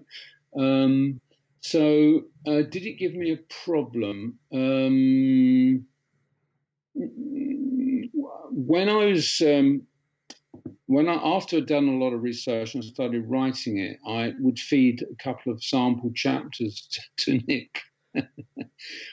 Um, 0.63 1.21
so, 1.61 2.23
uh, 2.47 2.63
did 2.63 2.85
it 2.91 2.99
give 2.99 3.15
me 3.15 3.33
a 3.33 3.39
problem? 3.65 4.39
Um, 4.53 5.87
when 8.69 8.89
I 8.89 9.05
was 9.07 9.43
um, 9.45 9.83
when 10.87 11.09
I, 11.09 11.14
after 11.14 11.57
I'd 11.57 11.66
done 11.66 11.89
a 11.89 11.99
lot 11.99 12.12
of 12.12 12.22
research 12.22 12.74
and 12.74 12.84
started 12.84 13.28
writing 13.28 13.78
it, 13.78 13.99
I 14.07 14.34
would 14.39 14.59
feed 14.59 15.03
a 15.03 15.22
couple 15.22 15.53
of 15.53 15.62
sample 15.62 16.12
chapters 16.14 16.89
to, 16.93 17.01
to 17.39 17.47
Nick, 17.47 17.80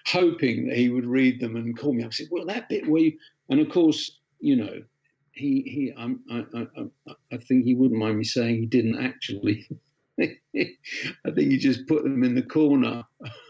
hoping 0.08 0.68
that 0.68 0.78
he 0.78 0.90
would 0.90 1.06
read 1.06 1.40
them 1.40 1.56
and 1.56 1.78
call 1.78 1.94
me 1.94 2.04
up. 2.04 2.10
I 2.10 2.12
said, 2.12 2.28
"Well, 2.32 2.46
that 2.46 2.70
bit 2.70 2.88
where," 2.88 3.02
you, 3.02 3.14
and 3.50 3.60
of 3.60 3.70
course, 3.70 4.20
you 4.40 4.56
know, 4.56 4.84
he 5.32 5.62
he, 5.62 5.94
I, 5.98 6.46
I, 6.56 6.66
I 7.32 7.38
think 7.38 7.66
he 7.66 7.74
wouldn't 7.74 8.00
mind 8.00 8.20
me 8.20 8.24
saying 8.24 8.56
he 8.56 8.66
didn't 8.66 9.04
actually. 9.04 9.68
I 10.20 11.32
think 11.34 11.52
he 11.52 11.58
just 11.58 11.88
put 11.88 12.04
them 12.04 12.24
in 12.24 12.36
the 12.36 12.44
corner, 12.44 13.04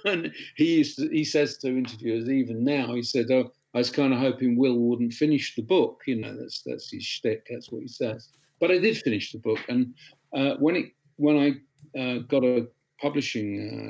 and 0.06 0.32
he 0.56 0.78
used 0.78 0.98
to, 0.98 1.10
he 1.10 1.26
says 1.26 1.58
to 1.58 1.68
interviewers 1.68 2.30
even 2.30 2.64
now, 2.64 2.94
he 2.94 3.04
said, 3.04 3.30
"Oh." 3.32 3.52
I 3.74 3.80
was 3.80 3.90
kind 3.90 4.14
of 4.14 4.20
hoping 4.20 4.56
Will 4.56 4.78
wouldn't 4.78 5.14
finish 5.14 5.56
the 5.56 5.64
book. 5.64 6.04
You 6.06 6.18
know, 6.18 6.38
that's 6.38 6.62
that's 6.64 6.92
his 6.92 7.04
shtick. 7.04 7.48
That's 7.50 7.72
what 7.72 7.82
he 7.82 7.88
says. 7.88 8.30
But 8.60 8.72
I 8.72 8.78
did 8.78 8.98
finish 8.98 9.32
the 9.32 9.40
book, 9.40 9.60
and 9.68 9.94
uh, 10.36 10.56
when 10.60 10.76
it 10.76 10.86
when 11.18 11.38
I 11.38 12.00
uh, 12.00 12.20
got 12.20 12.44
a 12.44 12.68
publishing 13.02 13.50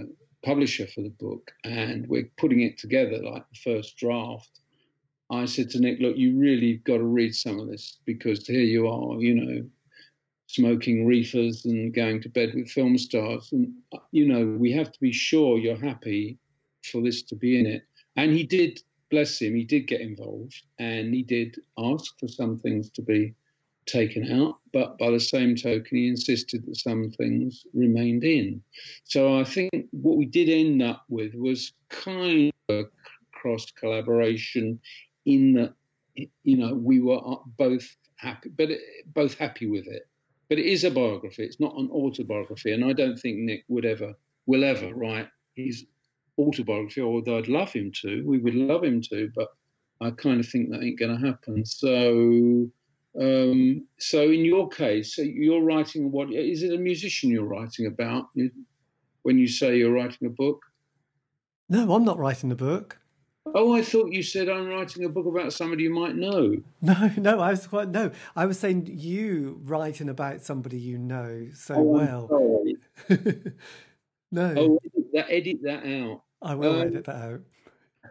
uh, 0.10 0.48
publisher 0.48 0.88
for 0.88 1.02
the 1.02 1.14
book, 1.20 1.52
and 1.66 2.08
we're 2.08 2.30
putting 2.38 2.62
it 2.62 2.78
together 2.78 3.18
like 3.22 3.44
the 3.50 3.60
first 3.64 3.98
draft, 3.98 4.62
I 5.30 5.46
said 5.46 5.70
to 5.72 5.80
Nick, 5.80 6.00
"Look, 6.00 6.18
you 6.18 6.38
really 6.38 6.78
got 6.86 6.98
to 6.98 7.04
read 7.04 7.36
some 7.36 7.60
of 7.60 7.68
this 7.68 8.00
because 8.06 8.48
here 8.48 8.62
you 8.62 8.88
are, 8.88 9.22
you 9.22 9.36
know." 9.36 9.64
Smoking 10.48 11.08
reefers 11.08 11.66
and 11.66 11.92
going 11.96 12.22
to 12.22 12.30
bed 12.30 12.52
with 12.54 12.70
film 12.70 12.96
stars, 12.96 13.50
and 13.54 13.74
uh, 13.92 13.98
you 14.12 14.28
know 14.28 14.56
we 14.60 14.72
have 14.74 14.92
to 14.92 15.00
be 15.00 15.12
sure 15.12 15.58
you're 15.58 15.76
happy 15.76 16.38
for 16.92 17.02
this 17.02 17.24
to 17.24 17.36
be 17.36 17.60
in 17.60 17.66
it. 17.66 17.88
And 18.18 18.32
he 18.32 18.44
did 18.44 18.80
bless 19.14 19.40
him, 19.40 19.54
he 19.54 19.64
did 19.64 19.86
get 19.86 20.02
involved 20.02 20.60
and 20.80 21.14
he 21.14 21.22
did 21.22 21.56
ask 21.78 22.20
for 22.20 22.28
some 22.28 22.58
things 22.58 22.90
to 22.90 23.04
be 23.04 23.36
taken 23.86 24.32
out, 24.32 24.56
but 24.72 24.98
by 24.98 25.12
the 25.12 25.20
same 25.20 25.56
token, 25.56 25.98
he 25.98 26.08
insisted 26.08 26.66
that 26.66 26.78
some 26.78 27.12
things 27.12 27.64
remained 27.76 28.24
in. 28.24 28.60
So 29.04 29.40
I 29.40 29.44
think 29.44 29.70
what 29.92 30.18
we 30.18 30.26
did 30.26 30.50
end 30.50 30.82
up 30.82 31.04
with 31.10 31.36
was 31.36 31.74
kind 31.90 32.52
of 32.70 32.76
a 32.76 32.84
cross 33.34 33.70
collaboration 33.80 34.80
in 35.28 35.54
that, 35.54 35.74
you 36.16 36.58
know, 36.58 36.74
we 36.74 37.00
were 37.00 37.22
both 37.60 37.88
happy, 38.16 38.50
but 38.50 38.70
both 39.14 39.38
happy 39.38 39.68
with 39.68 39.86
it. 39.86 40.08
But 40.50 40.58
it 40.58 40.66
is 40.66 40.84
a 40.86 40.92
biography, 40.92 41.44
it's 41.44 41.60
not 41.60 41.78
an 41.78 41.90
autobiography, 41.92 42.72
and 42.72 42.84
I 42.84 42.94
don't 42.94 43.18
think 43.18 43.38
Nick 43.38 43.64
would 43.68 43.86
ever, 43.86 44.16
will 44.48 44.64
ever 44.64 44.92
write 44.96 45.28
his 45.56 45.86
autobiography, 46.38 47.02
although 47.02 47.38
I'd 47.38 47.48
love 47.48 47.72
him 47.72 47.92
to. 48.02 48.24
We 48.26 48.40
would 48.40 48.56
love 48.56 48.84
him 48.84 49.02
to, 49.10 49.32
but 49.36 49.50
I 50.02 50.12
kind 50.12 50.40
of 50.40 50.48
think 50.48 50.70
that 50.70 50.84
ain't 50.84 51.00
going 51.00 51.18
to 51.18 51.28
happen. 51.28 51.66
So, 51.66 52.70
um, 53.20 53.88
so 54.00 54.22
in 54.24 54.46
your 54.46 54.70
case, 54.70 55.18
you're 55.18 55.64
writing 55.64 56.12
what 56.12 56.32
is 56.32 56.64
it? 56.64 56.74
A 56.74 56.78
musician 56.78 57.30
you're 57.30 57.46
writing 57.46 57.86
about 57.88 58.30
when 59.24 59.38
you 59.38 59.48
say 59.48 59.78
you're 59.78 59.94
writing 59.94 60.28
a 60.28 60.30
book? 60.30 60.62
No, 61.70 61.94
I'm 61.94 62.06
not 62.06 62.20
writing 62.20 62.52
a 62.52 62.56
book. 62.56 63.00
Oh, 63.56 63.76
I 63.76 63.82
thought 63.82 64.12
you 64.12 64.24
said 64.24 64.48
I'm 64.48 64.68
writing 64.68 65.04
a 65.04 65.10
book 65.10 65.26
about 65.26 65.52
somebody 65.52 65.84
you 65.84 65.94
might 65.94 66.16
know. 66.16 66.56
No, 66.82 67.12
no, 67.18 67.40
I 67.40 67.52
was 67.52 67.68
quite 67.68 67.90
no. 67.90 68.12
I 68.36 68.46
was 68.46 68.60
saying 68.60 68.90
you 68.92 69.62
writing 69.64 70.10
about 70.10 70.42
somebody 70.42 70.78
you 70.78 70.98
know 70.98 71.48
so 71.54 71.76
oh, 71.76 71.82
well. 71.82 72.64
no. 74.32 74.80
That, 75.14 75.28
edit 75.30 75.60
that 75.64 75.86
out. 75.86 76.22
I 76.42 76.56
will 76.56 76.82
um, 76.82 76.88
edit 76.88 77.06
that 77.06 77.16
out. 77.16 77.42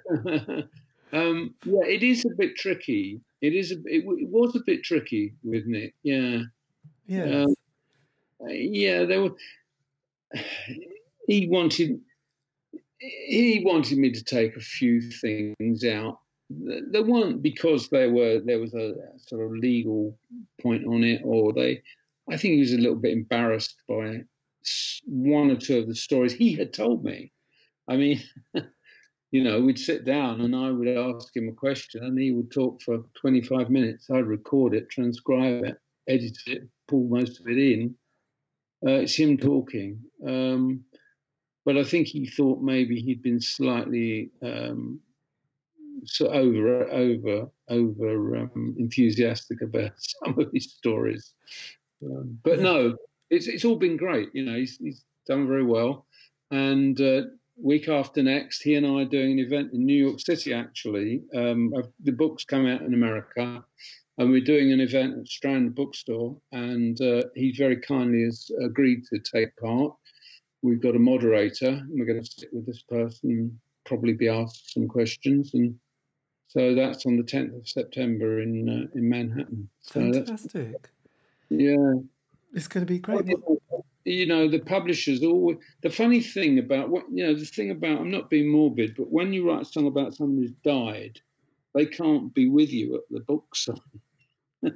um, 1.13 1.55
yeah, 1.65 1.85
it 1.85 2.03
is 2.03 2.25
a 2.25 2.35
bit 2.37 2.57
tricky. 2.57 3.21
It 3.41 3.55
is. 3.55 3.73
A, 3.73 3.75
it, 3.85 4.05
it 4.07 4.29
was 4.29 4.57
a 4.57 4.61
bit 4.65 4.83
tricky 4.85 5.35
with 5.43 5.67
Nick. 5.67 5.95
Yeah. 6.03 6.43
Yeah. 7.07 7.45
Um, 7.45 7.55
yeah, 8.49 9.05
there 9.05 9.23
were. 9.23 9.37
He 11.27 11.49
wanted. 11.49 12.01
He 12.99 13.63
wanted 13.65 13.99
me 13.99 14.13
to 14.13 14.23
take 14.23 14.57
a 14.57 14.61
few 14.61 15.01
things 15.01 15.85
out. 15.85 16.21
They 16.51 17.01
weren't 17.01 17.43
because 17.43 17.89
there 17.89 18.11
were 18.11 18.41
there 18.45 18.61
was 18.61 18.75
a 18.75 18.95
sort 19.17 19.45
of 19.45 19.53
legal 19.53 20.17
point 20.61 20.87
on 20.87 21.05
it, 21.05 21.23
or 21.25 21.53
they. 21.53 21.83
I 22.31 22.37
think 22.37 22.55
he 22.55 22.61
was 22.61 22.73
a 22.73 22.79
little 22.79 22.97
bit 22.97 23.13
embarrassed 23.13 23.75
by 23.89 24.23
one 25.05 25.51
or 25.51 25.57
two 25.57 25.79
of 25.79 25.89
the 25.89 25.95
stories 25.95 26.33
he 26.33 26.55
had 26.55 26.73
told 26.73 27.05
me. 27.05 27.33
I 27.89 27.97
mean, 27.97 28.23
you 29.31 29.43
know, 29.43 29.61
we'd 29.61 29.79
sit 29.79 30.05
down 30.05 30.41
and 30.41 30.55
I 30.55 30.71
would 30.71 30.89
ask 30.89 31.35
him 31.35 31.49
a 31.49 31.53
question 31.53 32.05
and 32.05 32.19
he 32.19 32.33
would 32.33 32.51
talk 32.51 32.83
for 32.83 33.05
25 33.21 33.71
minutes. 33.71 34.11
I'd 34.11 34.27
record 34.27 34.75
it, 34.75 34.91
transcribe 34.91 35.65
it, 35.65 35.77
edit 36.09 36.39
it, 36.47 36.63
pull 36.89 37.09
most 37.09 37.41
of 37.41 37.49
it 37.49 37.59
in. 37.59 37.95
Uh, 38.87 39.01
it's 39.01 39.17
him 39.17 39.39
talking. 39.39 40.01
Um, 40.27 40.85
but 41.65 41.77
I 41.77 41.85
think 41.85 42.09
he 42.09 42.27
thought 42.27 42.61
maybe 42.61 43.01
he'd 43.01 43.23
been 43.23 43.41
slightly 43.41 44.31
um, 44.43 45.01
so 46.05 46.29
over 46.29 46.89
over 46.91 47.49
over 47.69 48.37
um, 48.37 48.75
enthusiastic 48.79 49.63
about 49.63 49.93
some 49.97 50.39
of 50.39 50.51
his 50.53 50.73
stories. 50.73 51.35
Um, 52.05 52.39
but 52.43 52.61
no, 52.61 52.97
it's 53.33 53.49
it's 53.49 53.65
all 53.65 53.77
been 53.77 53.97
great. 53.97 54.29
You 54.35 54.45
know, 54.45 54.55
he's, 54.55 54.77
he's 54.77 55.03
done 55.27 55.49
very 55.49 55.65
well. 55.65 56.07
And 56.51 57.01
uh, 57.01 57.23
week 57.57 57.89
after 57.89 58.23
next, 58.23 58.63
he 58.63 58.75
and 58.75 58.87
I 58.87 59.03
are 59.03 59.05
doing 59.07 59.33
an 59.33 59.39
event 59.39 59.73
in 59.73 59.85
New 59.85 60.07
York 60.07 60.21
City. 60.21 60.53
Actually, 60.53 61.23
um, 61.35 61.73
the 62.05 62.13
book's 62.13 62.45
come 62.45 62.67
out 62.67 62.83
in 62.83 62.93
America, 62.93 63.65
and 64.19 64.31
we're 64.31 64.45
doing 64.45 64.71
an 64.73 64.81
event 64.81 65.19
at 65.19 65.27
Strand 65.27 65.75
Bookstore. 65.75 66.37
And 66.53 67.01
uh, 67.01 67.23
he 67.35 67.55
very 67.57 67.79
kindly 67.79 68.25
has 68.25 68.51
agreed 68.63 69.05
to 69.07 69.19
take 69.19 69.57
part. 69.57 69.95
We've 70.61 70.83
got 70.83 70.95
a 70.95 71.01
moderator, 71.01 71.69
and 71.69 71.91
we're 71.99 72.07
going 72.07 72.23
to 72.23 72.31
sit 72.31 72.51
with 72.53 72.67
this 72.67 72.83
person, 72.83 73.59
probably 73.87 74.13
be 74.13 74.29
asked 74.29 74.75
some 74.75 74.87
questions, 74.87 75.55
and 75.55 75.75
so 76.49 76.75
that's 76.75 77.07
on 77.07 77.17
the 77.17 77.23
10th 77.23 77.57
of 77.57 77.67
September 77.67 78.43
in 78.43 78.69
uh, 78.69 78.99
in 78.99 79.09
Manhattan. 79.09 79.71
So 79.81 80.13
Fantastic. 80.13 80.91
Yeah, 81.49 81.95
it's 82.53 82.69
going 82.69 82.87
to 82.87 82.93
be 82.93 82.99
great. 82.99 83.27
you 84.05 84.27
know, 84.27 84.49
the 84.49 84.59
publishers 84.59 85.23
always. 85.23 85.59
The 85.83 85.91
funny 85.91 86.21
thing 86.21 86.59
about 86.59 86.89
what 86.89 87.05
you 87.13 87.27
know, 87.27 87.35
the 87.35 87.45
thing 87.45 87.71
about 87.71 88.01
I'm 88.01 88.11
not 88.11 88.31
being 88.31 88.51
morbid, 88.51 88.95
but 88.97 89.11
when 89.11 89.33
you 89.33 89.49
write 89.49 89.63
a 89.63 89.65
song 89.65 89.87
about 89.87 90.15
someone 90.15 90.39
who's 90.39 90.53
died, 90.65 91.21
they 91.75 91.87
can't 91.87 92.33
be 92.35 92.49
with 92.49 92.71
you 92.71 92.97
at 92.97 93.03
the 93.11 93.21
book 93.21 93.55
sign. 93.55 93.77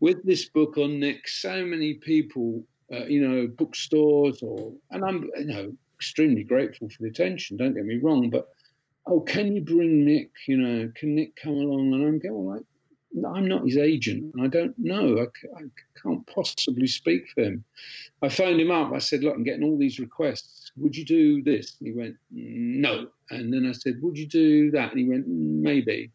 with 0.00 0.24
this 0.24 0.48
book 0.48 0.78
on 0.78 1.00
Nick, 1.00 1.26
so 1.26 1.64
many 1.64 1.94
people, 1.94 2.64
uh, 2.92 3.04
you 3.06 3.26
know, 3.26 3.48
bookstores 3.48 4.42
or, 4.42 4.72
and 4.90 5.04
I'm, 5.04 5.28
you 5.38 5.46
know, 5.46 5.72
extremely 5.96 6.44
grateful 6.44 6.88
for 6.88 7.02
the 7.02 7.08
attention. 7.08 7.56
Don't 7.56 7.74
get 7.74 7.84
me 7.84 7.98
wrong, 7.98 8.30
but 8.30 8.48
oh, 9.06 9.20
can 9.20 9.54
you 9.54 9.62
bring 9.62 10.04
Nick? 10.04 10.30
You 10.46 10.56
know, 10.58 10.92
can 10.94 11.14
Nick 11.14 11.36
come 11.36 11.54
along? 11.54 11.92
And 11.94 12.06
I'm 12.06 12.18
going, 12.18 12.44
well, 12.44 12.60
I'm 13.26 13.48
not 13.48 13.64
his 13.64 13.76
agent. 13.76 14.34
and 14.34 14.44
I 14.44 14.46
don't 14.46 14.78
know. 14.78 15.18
I, 15.18 15.58
I, 15.58 15.62
can't 16.02 16.26
possibly 16.26 16.86
speak 16.86 17.28
for 17.34 17.42
him. 17.42 17.64
I 18.22 18.30
phoned 18.30 18.60
him 18.60 18.70
up. 18.70 18.92
I 18.92 18.98
said, 18.98 19.22
look, 19.22 19.34
I'm 19.34 19.44
getting 19.44 19.64
all 19.64 19.76
these 19.76 19.98
requests. 19.98 20.72
Would 20.76 20.96
you 20.96 21.04
do 21.04 21.42
this? 21.42 21.76
And 21.78 21.88
he 21.88 21.92
went, 21.92 22.16
no. 22.30 23.08
And 23.30 23.52
then 23.52 23.66
I 23.66 23.72
said, 23.72 24.00
would 24.00 24.16
you 24.16 24.26
do 24.26 24.70
that? 24.70 24.92
And 24.92 25.00
he 25.00 25.06
went, 25.06 25.26
maybe. 25.28 26.10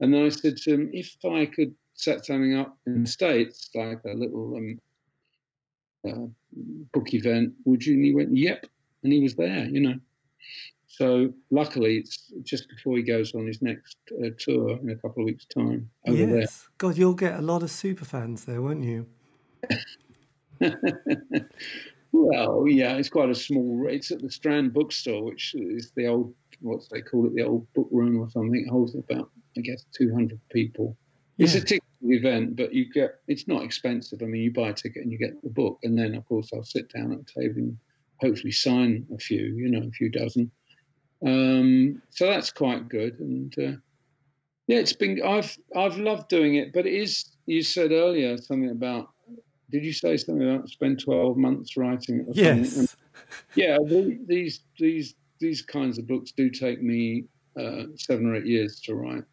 And 0.00 0.12
then 0.12 0.24
I 0.24 0.28
said 0.28 0.56
to 0.58 0.74
him, 0.74 0.90
if 0.92 1.16
I 1.24 1.46
could 1.46 1.74
set 1.94 2.26
something 2.26 2.56
up 2.56 2.76
in 2.86 3.04
the 3.04 3.08
States, 3.08 3.70
like 3.74 4.00
a 4.04 4.12
little 4.14 4.56
um, 4.56 4.80
uh, 6.06 6.26
book 6.92 7.14
event, 7.14 7.54
would 7.64 7.84
you? 7.84 7.94
And 7.94 8.04
he 8.04 8.14
went, 8.14 8.36
yep. 8.36 8.66
And 9.02 9.12
he 9.12 9.22
was 9.22 9.36
there, 9.36 9.64
you 9.66 9.80
know. 9.80 9.98
So 10.92 11.32
luckily, 11.52 11.98
it's 11.98 12.32
just 12.42 12.68
before 12.68 12.96
he 12.96 13.04
goes 13.04 13.32
on 13.36 13.46
his 13.46 13.62
next 13.62 13.96
uh, 14.12 14.30
tour 14.40 14.76
in 14.82 14.90
a 14.90 14.96
couple 14.96 15.22
of 15.22 15.26
weeks' 15.26 15.46
time 15.46 15.88
over 16.06 16.16
yes. 16.16 16.28
there. 16.28 16.48
God, 16.78 16.98
you'll 16.98 17.14
get 17.14 17.38
a 17.38 17.42
lot 17.42 17.62
of 17.62 17.70
super 17.70 18.04
fans 18.04 18.44
there, 18.44 18.60
won't 18.60 18.82
you? 18.82 19.06
well, 22.12 22.64
yeah, 22.66 22.96
it's 22.96 23.08
quite 23.08 23.30
a 23.30 23.36
small. 23.36 23.86
It's 23.88 24.10
at 24.10 24.20
the 24.20 24.30
Strand 24.32 24.74
Bookstore, 24.74 25.22
which 25.22 25.54
is 25.54 25.92
the 25.94 26.08
old, 26.08 26.34
what 26.60 26.80
they 26.90 27.02
call 27.02 27.24
it, 27.26 27.36
the 27.36 27.44
old 27.44 27.72
book 27.72 27.88
room 27.92 28.20
or 28.20 28.28
something. 28.28 28.60
It 28.66 28.68
holds 28.68 28.96
about, 28.96 29.30
I 29.56 29.60
guess, 29.60 29.84
two 29.96 30.12
hundred 30.12 30.40
people. 30.50 30.96
Yeah. 31.36 31.44
It's 31.44 31.54
a 31.54 31.60
ticket 31.60 31.84
event, 32.02 32.56
but 32.56 32.74
you 32.74 32.92
get. 32.92 33.20
It's 33.28 33.46
not 33.46 33.62
expensive. 33.62 34.22
I 34.22 34.24
mean, 34.24 34.42
you 34.42 34.52
buy 34.52 34.70
a 34.70 34.74
ticket 34.74 35.04
and 35.04 35.12
you 35.12 35.18
get 35.18 35.40
the 35.44 35.50
book, 35.50 35.78
and 35.84 35.96
then 35.96 36.16
of 36.16 36.26
course 36.26 36.50
I'll 36.52 36.64
sit 36.64 36.92
down 36.92 37.12
at 37.12 37.20
a 37.20 37.40
table 37.40 37.58
and 37.58 37.78
hopefully 38.20 38.50
sign 38.50 39.06
a 39.14 39.18
few, 39.18 39.54
you 39.54 39.70
know, 39.70 39.86
a 39.86 39.90
few 39.92 40.10
dozen 40.10 40.50
um, 41.26 42.00
so 42.10 42.26
that's 42.26 42.50
quite 42.50 42.88
good. 42.88 43.18
And 43.20 43.54
uh, 43.58 43.76
yeah, 44.66 44.78
it's 44.78 44.92
been 44.92 45.20
I've 45.22 45.56
I've 45.76 45.98
loved 45.98 46.28
doing 46.28 46.56
it, 46.56 46.72
but 46.72 46.86
it 46.86 46.94
is. 46.94 47.24
You 47.46 47.62
said 47.62 47.92
earlier 47.92 48.36
something 48.38 48.70
about. 48.70 49.08
Did 49.70 49.84
you 49.84 49.92
say 49.92 50.16
something 50.16 50.48
about 50.48 50.68
spend 50.68 51.00
twelve 51.02 51.36
months 51.36 51.76
writing 51.76 52.26
it? 52.28 52.36
yes. 52.36 52.96
yeah, 53.54 53.78
these 54.26 54.60
these 54.78 55.14
these 55.40 55.62
kinds 55.62 55.98
of 55.98 56.06
books 56.06 56.32
do 56.32 56.50
take 56.50 56.82
me 56.82 57.24
uh, 57.58 57.84
seven 57.96 58.26
or 58.26 58.36
eight 58.36 58.46
years 58.46 58.80
to 58.80 58.94
write. 58.94 59.24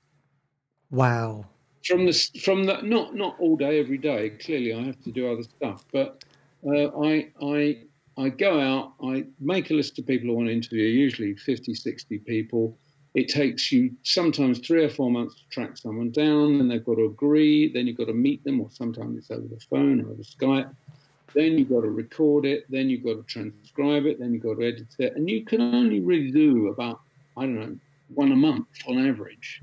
Wow. 0.90 1.46
From 1.86 2.06
the 2.06 2.14
from 2.44 2.66
the 2.66 2.82
not 2.82 3.16
not 3.16 3.40
all 3.40 3.56
day 3.56 3.80
every 3.80 3.98
day. 3.98 4.32
Clearly, 4.32 4.74
I 4.74 4.84
have 4.84 5.02
to 5.04 5.12
do 5.12 5.32
other 5.32 5.44
stuff, 5.44 5.86
but 5.92 6.24
uh, 6.66 6.88
I 7.00 7.30
I 7.42 7.78
I 8.18 8.30
go 8.30 8.60
out, 8.60 8.94
I 9.04 9.26
make 9.40 9.70
a 9.70 9.76
list 9.76 10.00
of 10.00 10.08
people 10.08 10.32
I 10.32 10.34
want 10.34 10.48
to 10.48 10.54
interview, 10.54 10.86
usually 10.86 11.36
50, 11.36 11.74
60 11.76 12.18
people. 12.20 12.78
It 13.14 13.30
takes 13.30 13.72
you 13.72 13.92
sometimes 14.04 14.60
three 14.60 14.84
or 14.84 14.90
four 14.90 15.12
months 15.12 15.36
to 15.36 15.50
track 15.50 15.78
someone 15.78 16.12
down, 16.12 16.60
and 16.60 16.70
they've 16.70 16.84
got 16.84 16.96
to 16.96 17.06
agree. 17.06 17.72
Then 17.72 17.86
you've 17.88 17.98
got 17.98 18.08
to 18.08 18.14
meet 18.14 18.44
them, 18.44 18.60
or 18.60 18.70
sometimes 18.72 19.18
it's 19.18 19.32
over 19.32 19.48
the 19.48 19.60
phone 19.70 20.02
or 20.02 20.12
over 20.12 20.24
Skype. 20.24 20.74
Then 21.34 21.58
you've 21.58 21.70
got 21.70 21.82
to 21.82 21.90
record 21.90 22.46
it. 22.46 22.66
Then 22.70 22.90
you've 22.90 23.04
got 23.04 23.16
to 23.16 23.24
transcribe 23.24 24.06
it. 24.06 24.20
Then 24.20 24.34
you've 24.34 24.44
got 24.44 24.58
to 24.58 24.68
edit 24.68 24.88
it. 24.98 25.16
And 25.16 25.30
you 25.30 25.46
can 25.46 25.62
only 25.62 26.00
really 26.00 26.32
do 26.32 26.70
about, 26.70 27.02
I 27.36 27.42
don't 27.42 27.56
know, 27.56 27.78
one 28.14 28.32
a 28.32 28.36
month 28.36 28.68
on 28.88 29.08
average. 29.08 29.62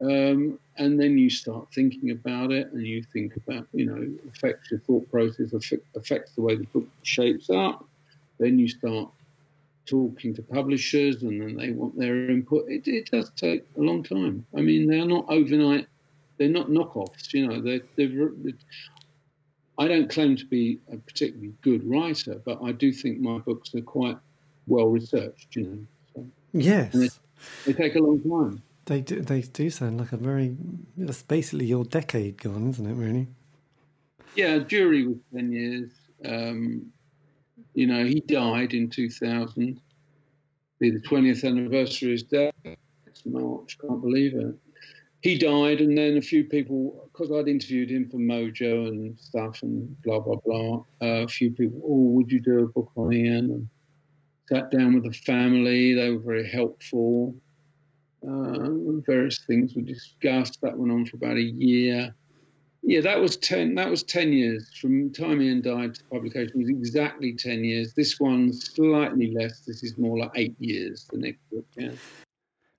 Um, 0.00 0.58
and 0.76 1.00
then 1.00 1.16
you 1.16 1.30
start 1.30 1.68
thinking 1.72 2.10
about 2.10 2.50
it 2.50 2.72
and 2.72 2.86
you 2.86 3.02
think 3.12 3.36
about 3.36 3.66
you 3.72 3.86
know 3.86 4.06
affects 4.32 4.70
your 4.70 4.80
thought 4.80 5.08
process 5.10 5.52
affects 5.94 6.32
the 6.32 6.42
way 6.42 6.56
the 6.56 6.64
book 6.64 6.88
shapes 7.02 7.48
up. 7.48 7.86
Then 8.38 8.58
you 8.58 8.68
start 8.68 9.08
talking 9.86 10.34
to 10.34 10.42
publishers 10.42 11.22
and 11.22 11.40
then 11.40 11.56
they 11.56 11.70
want 11.70 11.96
their 11.96 12.28
input. 12.28 12.68
It, 12.68 12.88
it 12.88 13.10
does 13.10 13.30
take 13.36 13.64
a 13.76 13.80
long 13.80 14.02
time. 14.02 14.44
I 14.56 14.60
mean 14.60 14.88
they're 14.88 15.06
not 15.06 15.26
overnight 15.28 15.86
they're 16.38 16.48
not 16.48 16.68
knockoffs 16.68 17.32
you 17.32 17.46
know 17.46 17.60
they're, 17.60 17.80
they're, 17.96 18.30
they're 18.38 18.52
i 19.78 19.88
don't 19.88 20.10
claim 20.10 20.36
to 20.36 20.46
be 20.46 20.78
a 20.92 20.96
particularly 20.96 21.52
good 21.62 21.88
writer 21.88 22.40
but 22.44 22.58
i 22.62 22.72
do 22.72 22.92
think 22.92 23.20
my 23.20 23.38
books 23.38 23.74
are 23.74 23.80
quite 23.80 24.16
well 24.66 24.86
researched 24.86 25.54
you 25.56 25.62
know 25.62 25.78
so, 26.14 26.26
yes. 26.52 26.92
They, 26.92 27.08
they 27.66 27.72
take 27.72 27.96
a 27.96 28.00
long 28.00 28.20
time 28.20 28.62
they 28.86 29.00
do. 29.00 29.20
They 29.20 29.42
do 29.42 29.70
sound 29.70 29.98
like 29.98 30.12
a 30.12 30.16
very. 30.16 30.56
That's 30.96 31.22
basically 31.22 31.66
your 31.66 31.84
decade 31.84 32.42
gone, 32.42 32.68
isn't 32.70 32.86
it? 32.86 32.94
Really. 32.94 33.28
Yeah, 34.36 34.58
Dury 34.58 35.06
was 35.06 35.18
ten 35.32 35.52
years. 35.52 35.90
Um, 36.24 36.86
you 37.74 37.86
know, 37.86 38.04
he 38.04 38.20
died 38.20 38.74
in 38.74 38.90
two 38.90 39.10
thousand. 39.10 39.80
Be 40.80 40.90
the 40.90 41.00
twentieth 41.00 41.44
anniversary 41.44 42.08
of 42.08 42.12
his 42.12 42.22
death. 42.24 42.54
It's 43.06 43.24
March. 43.24 43.78
Can't 43.80 44.00
believe 44.00 44.34
it. 44.34 44.54
He 45.20 45.38
died, 45.38 45.80
and 45.80 45.96
then 45.96 46.18
a 46.18 46.20
few 46.20 46.44
people, 46.44 47.08
because 47.10 47.32
I'd 47.32 47.48
interviewed 47.48 47.90
him 47.90 48.10
for 48.10 48.18
Mojo 48.18 48.88
and 48.88 49.18
stuff, 49.18 49.62
and 49.62 50.00
blah 50.02 50.20
blah 50.20 50.36
blah. 50.44 50.84
Uh, 51.00 51.24
a 51.24 51.28
few 51.28 51.50
people, 51.50 51.80
oh, 51.84 52.12
would 52.12 52.30
you 52.30 52.40
do 52.40 52.64
a 52.64 52.66
book 52.66 52.90
on 52.96 53.12
Ian? 53.12 53.50
And 53.50 53.68
sat 54.52 54.70
down 54.70 54.94
with 54.94 55.04
the 55.04 55.12
family. 55.12 55.94
They 55.94 56.10
were 56.10 56.18
very 56.18 56.46
helpful. 56.46 57.34
Uh, 58.26 59.00
various 59.06 59.38
things 59.46 59.74
were 59.74 59.82
discussed. 59.82 60.60
That 60.62 60.76
went 60.76 60.92
on 60.92 61.06
for 61.06 61.16
about 61.16 61.36
a 61.36 61.42
year. 61.42 62.14
Yeah, 62.82 63.00
that 63.00 63.20
was 63.20 63.36
ten. 63.36 63.74
That 63.74 63.90
was 63.90 64.02
ten 64.02 64.32
years 64.32 64.70
from 64.80 65.12
time 65.12 65.40
Ian 65.40 65.62
died 65.62 65.94
to 65.94 66.04
publication. 66.04 66.52
It 66.54 66.58
was 66.58 66.68
exactly 66.68 67.34
ten 67.34 67.64
years. 67.64 67.94
This 67.94 68.20
one's 68.20 68.72
slightly 68.74 69.32
less. 69.32 69.60
This 69.60 69.82
is 69.82 69.96
more 69.96 70.18
like 70.18 70.32
eight 70.34 70.54
years. 70.58 71.06
The 71.10 71.18
next 71.18 71.40
book, 71.50 71.64
yeah. 71.76 71.92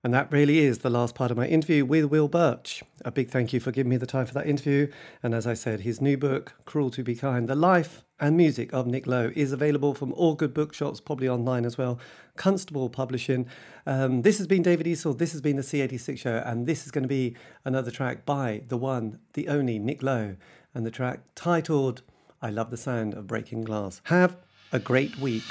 And 0.04 0.14
that 0.14 0.30
really 0.30 0.58
is 0.60 0.78
the 0.78 0.90
last 0.90 1.16
part 1.16 1.32
of 1.32 1.36
my 1.36 1.48
interview 1.48 1.84
with 1.84 2.04
Will 2.04 2.28
Birch. 2.28 2.84
A 3.04 3.10
big 3.10 3.28
thank 3.28 3.52
you 3.52 3.58
for 3.58 3.72
giving 3.72 3.90
me 3.90 3.96
the 3.96 4.06
time 4.06 4.26
for 4.26 4.34
that 4.34 4.46
interview. 4.46 4.86
And 5.20 5.34
as 5.34 5.48
I 5.48 5.54
said, 5.54 5.80
his 5.80 6.00
new 6.00 6.16
book, 6.16 6.54
Cruel 6.64 6.90
to 6.90 7.02
Be 7.02 7.16
Kind 7.16 7.48
The 7.48 7.56
Life 7.56 8.04
and 8.18 8.36
Music 8.36 8.72
of 8.72 8.86
Nick 8.86 9.06
Lowe, 9.06 9.30
is 9.34 9.52
available 9.52 9.94
from 9.94 10.12
all 10.14 10.34
good 10.34 10.54
bookshops, 10.54 11.00
probably 11.00 11.28
online 11.28 11.64
as 11.64 11.76
well. 11.76 11.98
Constable 12.36 12.88
Publishing. 12.88 13.46
Um, 13.86 14.22
this 14.22 14.38
has 14.38 14.46
been 14.46 14.62
David 14.62 14.86
Eastaugh. 14.86 15.18
This 15.18 15.32
has 15.32 15.40
been 15.40 15.56
the 15.56 15.62
C86 15.62 16.18
show. 16.18 16.42
And 16.44 16.66
this 16.66 16.86
is 16.86 16.90
going 16.90 17.02
to 17.04 17.08
be 17.08 17.36
another 17.64 17.90
track 17.90 18.24
by 18.24 18.62
the 18.68 18.76
one, 18.76 19.18
the 19.34 19.48
only 19.48 19.78
Nick 19.78 20.02
Lowe. 20.02 20.36
And 20.74 20.86
the 20.86 20.90
track 20.90 21.20
titled 21.34 22.02
I 22.42 22.50
Love 22.50 22.70
the 22.70 22.76
Sound 22.76 23.14
of 23.14 23.26
Breaking 23.26 23.64
Glass. 23.64 24.00
Have 24.04 24.36
a 24.72 24.78
great 24.78 25.18
week. 25.18 25.44